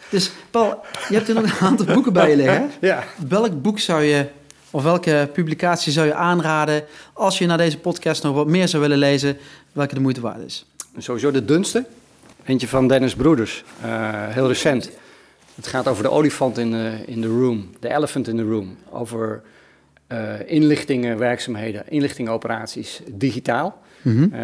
Dus 0.10 0.32
Paul, 0.52 0.84
je 1.10 1.16
hebt 1.16 1.28
er 1.28 1.36
nog 1.36 1.44
een 1.44 1.68
aantal 1.68 1.86
boeken 1.86 2.14
bij 2.14 2.30
je 2.30 2.36
liggen. 2.36 2.70
Ja. 2.82 3.04
Welk 3.28 3.62
boek 3.62 3.80
zou 3.80 4.04
je, 4.04 4.26
of 4.72 4.84
welke 4.84 5.30
publicatie 5.34 5.92
zou 5.92 6.08
je 6.08 6.14
aanraden 6.14 6.84
als 7.14 7.38
je 7.38 7.46
naar 7.46 7.58
deze 7.58 7.78
podcast 7.78 8.24
nog 8.24 8.36
wat 8.36 8.48
meer 8.48 8.68
zou 8.68 8.82
willen 8.82 8.98
lezen, 8.98 9.38
welke 9.72 9.94
de 9.94 10.00
moeite 10.00 10.22
waard 10.22 10.42
is? 10.46 10.66
Sowieso 10.98 11.32
de 11.32 11.46
dunste. 11.46 11.86
Eentje 12.46 12.68
van 12.68 12.88
Dennis 12.88 13.16
Broeders, 13.16 13.64
eh, 13.82 13.90
heel 14.28 14.48
recent. 14.48 14.92
Het 15.56 15.68
gaat 15.68 15.88
over 15.88 16.04
de 16.04 16.10
olifant 16.12 16.58
in 16.58 16.72
de, 16.72 17.04
in 17.06 17.22
de 17.22 17.28
room, 17.28 17.70
de 17.80 17.90
elephant 17.94 18.28
in 18.28 18.38
the 18.38 18.44
room. 18.44 18.78
Over 18.90 19.42
eh, 20.08 20.34
inlichtingen, 20.46 21.18
werkzaamheden, 21.18 21.84
inlichtingenoperaties 21.90 23.02
digitaal. 23.12 23.82
eh, 24.34 24.42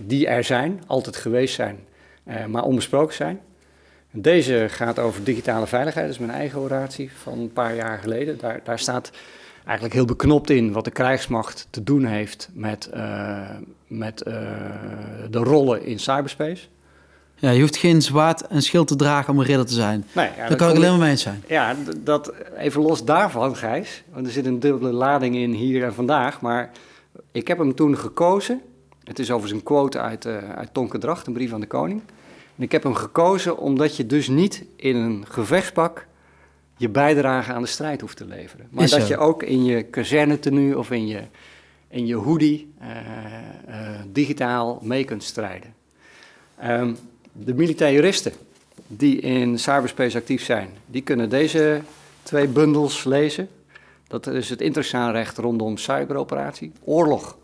die 0.00 0.26
er 0.26 0.44
zijn, 0.44 0.82
altijd 0.86 1.16
geweest 1.16 1.54
zijn, 1.54 1.78
eh, 2.24 2.46
maar 2.46 2.62
onbesproken 2.62 3.14
zijn. 3.14 3.40
Deze 4.10 4.66
gaat 4.70 4.98
over 4.98 5.24
digitale 5.24 5.66
veiligheid, 5.66 6.06
dat 6.06 6.14
is 6.14 6.20
mijn 6.20 6.38
eigen 6.38 6.58
oratie 6.60 7.10
van 7.22 7.38
een 7.38 7.52
paar 7.52 7.74
jaar 7.74 7.98
geleden. 7.98 8.38
Daar, 8.38 8.60
daar 8.64 8.78
staat 8.78 9.10
eigenlijk 9.64 9.94
heel 9.94 10.04
beknopt 10.04 10.50
in 10.50 10.72
wat 10.72 10.84
de 10.84 10.90
krijgsmacht 10.90 11.66
te 11.70 11.82
doen 11.82 12.04
heeft 12.04 12.48
met, 12.52 12.86
eh, 12.86 13.50
met 13.86 14.22
eh, 14.22 14.34
de 15.30 15.38
rollen 15.38 15.84
in 15.84 15.98
cyberspace. 15.98 16.66
Ja, 17.38 17.50
je 17.50 17.60
hoeft 17.60 17.76
geen 17.76 18.02
zwaard 18.02 18.46
en 18.46 18.62
schild 18.62 18.88
te 18.88 18.96
dragen 18.96 19.32
om 19.32 19.38
een 19.38 19.46
ridder 19.46 19.66
te 19.66 19.74
zijn. 19.74 20.04
Nee, 20.12 20.28
ja, 20.36 20.48
Daar 20.48 20.56
kan 20.56 20.70
ik 20.70 20.76
alleen 20.76 20.90
maar 20.90 20.98
mee 20.98 21.10
eens 21.10 21.22
zijn. 21.22 21.42
Ja, 21.48 21.76
dat, 21.98 22.32
even 22.56 22.82
los 22.82 23.04
daarvan, 23.04 23.56
Gijs. 23.56 24.02
Want 24.12 24.26
er 24.26 24.32
zit 24.32 24.46
een 24.46 24.60
dubbele 24.60 24.92
lading 24.92 25.36
in 25.36 25.52
hier 25.52 25.84
en 25.84 25.94
vandaag. 25.94 26.40
Maar 26.40 26.70
ik 27.32 27.48
heb 27.48 27.58
hem 27.58 27.74
toen 27.74 27.98
gekozen. 27.98 28.60
Het 29.04 29.18
is 29.18 29.30
overigens 29.30 29.60
een 29.60 29.66
quote 29.66 30.00
uit, 30.00 30.24
eh 30.24 30.50
uit 30.50 30.74
Tonke 30.74 30.98
Dracht, 30.98 31.26
een 31.26 31.32
brief 31.32 31.52
aan 31.52 31.60
de 31.60 31.66
koning. 31.66 32.02
En 32.56 32.62
ik 32.62 32.72
heb 32.72 32.82
hem 32.82 32.94
gekozen 32.94 33.58
omdat 33.58 33.96
je 33.96 34.06
dus 34.06 34.28
niet 34.28 34.64
in 34.76 34.96
een 34.96 35.24
gevechtspak 35.28 36.06
je 36.76 36.88
bijdrage 36.88 37.52
aan 37.52 37.62
de 37.62 37.68
strijd 37.68 38.00
hoeft 38.00 38.16
te 38.16 38.26
leveren. 38.26 38.68
Maar 38.70 38.84
Is 38.84 38.90
dat 38.90 39.00
zo. 39.00 39.06
je 39.06 39.16
ook 39.18 39.42
in 39.42 39.64
je 39.64 39.82
kazernetenu 39.82 40.74
of 40.74 40.90
in 40.90 41.06
je, 41.06 41.22
in 41.88 42.06
je 42.06 42.14
hoodie 42.14 42.72
eh, 42.78 42.90
eh, 43.66 44.00
digitaal 44.12 44.78
mee 44.82 45.04
kunt 45.04 45.22
strijden. 45.22 45.74
Ehm, 46.58 46.94
de 47.44 47.54
militair 47.54 47.92
juristen 47.92 48.32
die 48.86 49.20
in 49.20 49.58
cyberspace 49.58 50.16
actief 50.16 50.44
zijn, 50.44 50.68
die 50.86 51.02
kunnen 51.02 51.28
deze 51.28 51.80
twee 52.22 52.48
bundels 52.48 53.04
lezen. 53.04 53.48
Dat 54.08 54.26
is 54.26 54.50
het 54.50 54.60
internationaal 54.60 55.10
recht 55.10 55.38
rondom 55.38 55.76
cyberoperatie, 55.76 56.72
oorlog 56.84 57.36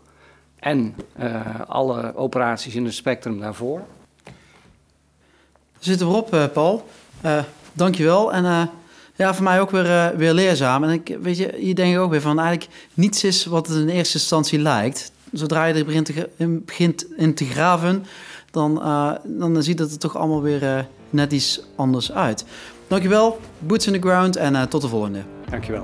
en 0.63 0.95
eh, 1.15 1.59
alle 1.67 2.15
operaties 2.15 2.75
in 2.75 2.85
het 2.85 2.93
spectrum 2.93 3.39
daarvoor. 3.39 3.81
We 4.23 5.89
zitten 5.89 6.07
erop, 6.07 6.33
eh, 6.33 6.45
Paul. 6.53 6.87
Eh, 7.21 7.43
dankjewel. 7.73 8.33
En 8.33 8.69
ja, 9.15 9.33
voor 9.33 9.43
mij 9.43 9.61
ook 9.61 9.71
weer, 9.71 10.17
weer 10.17 10.33
leerzaam. 10.33 10.83
En 10.83 10.89
ik, 10.89 11.17
weet 11.21 11.37
je, 11.37 11.53
hier 11.57 11.75
denk 11.75 11.93
ik 11.93 11.99
ook 11.99 12.11
weer 12.11 12.21
van 12.21 12.39
eigenlijk 12.39 12.71
niets 12.93 13.23
is 13.23 13.45
wat 13.45 13.67
het 13.67 13.77
in 13.77 13.89
eerste 13.89 14.17
instantie 14.17 14.59
lijkt. 14.59 15.11
Zodra 15.31 15.65
je 15.65 15.73
er 15.73 15.85
begint, 15.85 16.05
te, 16.05 16.29
begint 16.65 17.05
in 17.17 17.33
te 17.33 17.45
graven, 17.45 18.05
dan, 18.53 18.81
eh, 18.81 19.11
dan 19.23 19.63
ziet 19.63 19.79
het 19.79 19.91
er 19.91 19.97
toch 19.97 20.17
allemaal 20.17 20.41
weer 20.41 20.63
eh, 20.63 20.83
net 21.09 21.31
iets 21.31 21.65
anders 21.75 22.11
uit. 22.11 22.45
Dankjewel, 22.87 23.39
boots 23.59 23.87
in 23.87 23.93
the 23.93 24.07
ground 24.07 24.35
en 24.35 24.55
eh, 24.55 24.61
tot 24.61 24.81
de 24.81 24.87
volgende. 24.87 25.21
Dankjewel. 25.49 25.83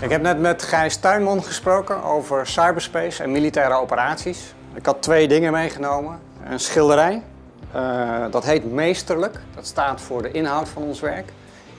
Ik 0.00 0.10
heb 0.10 0.22
net 0.22 0.40
met 0.40 0.62
Gijs 0.62 0.96
Tuinman 0.96 1.42
gesproken 1.42 2.02
over 2.02 2.46
cyberspace 2.46 3.22
en 3.22 3.32
militaire 3.32 3.74
operaties. 3.74 4.54
Ik 4.74 4.86
had 4.86 5.02
twee 5.02 5.28
dingen 5.28 5.52
meegenomen. 5.52 6.18
Een 6.44 6.60
schilderij, 6.60 7.22
dat 8.30 8.44
heet 8.44 8.72
Meesterlijk. 8.72 9.40
Dat 9.54 9.66
staat 9.66 10.00
voor 10.00 10.22
de 10.22 10.30
inhoud 10.30 10.68
van 10.68 10.82
ons 10.82 11.00
werk. 11.00 11.32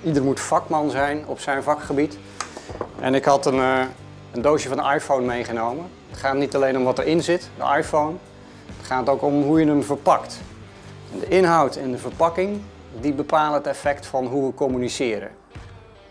Ieder 0.03 0.23
moet 0.23 0.39
vakman 0.39 0.89
zijn 0.89 1.23
op 1.25 1.39
zijn 1.39 1.63
vakgebied. 1.63 2.17
En 2.99 3.15
ik 3.15 3.25
had 3.25 3.45
een, 3.45 3.59
een 4.31 4.41
doosje 4.41 4.67
van 4.67 4.77
de 4.77 4.93
iPhone 4.93 5.25
meegenomen. 5.25 5.85
Gaat 6.19 6.35
niet 6.35 6.55
alleen 6.55 6.77
om 6.77 6.83
wat 6.83 6.99
erin 6.99 7.23
zit, 7.23 7.49
de 7.57 7.77
iPhone. 7.77 8.15
Het 8.77 8.85
gaat 8.85 9.09
ook 9.09 9.21
om 9.21 9.43
hoe 9.43 9.59
je 9.59 9.65
hem 9.65 9.83
verpakt. 9.83 10.39
De 11.19 11.27
inhoud 11.27 11.75
en 11.75 11.91
de 11.91 11.97
verpakking, 11.97 12.61
die 12.99 13.13
bepalen 13.13 13.53
het 13.53 13.67
effect 13.67 14.05
van 14.05 14.25
hoe 14.25 14.47
we 14.47 14.53
communiceren. 14.53 15.29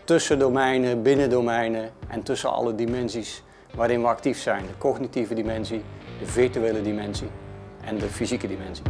Tussen 0.03 0.39
domeinen, 0.39 1.01
binnen 1.01 1.29
domeinen 1.29 1.89
en 2.07 2.23
tussen 2.23 2.51
alle 2.51 2.75
dimensies 2.75 3.43
waarin 3.75 4.01
we 4.01 4.07
actief 4.07 4.39
zijn. 4.39 4.61
De 4.65 4.77
cognitieve 4.77 5.33
dimensie, 5.33 5.83
de 6.19 6.25
virtuele 6.25 6.81
dimensie 6.81 7.29
en 7.83 7.97
de 7.97 8.09
fysieke 8.09 8.47
dimensie. 8.47 8.83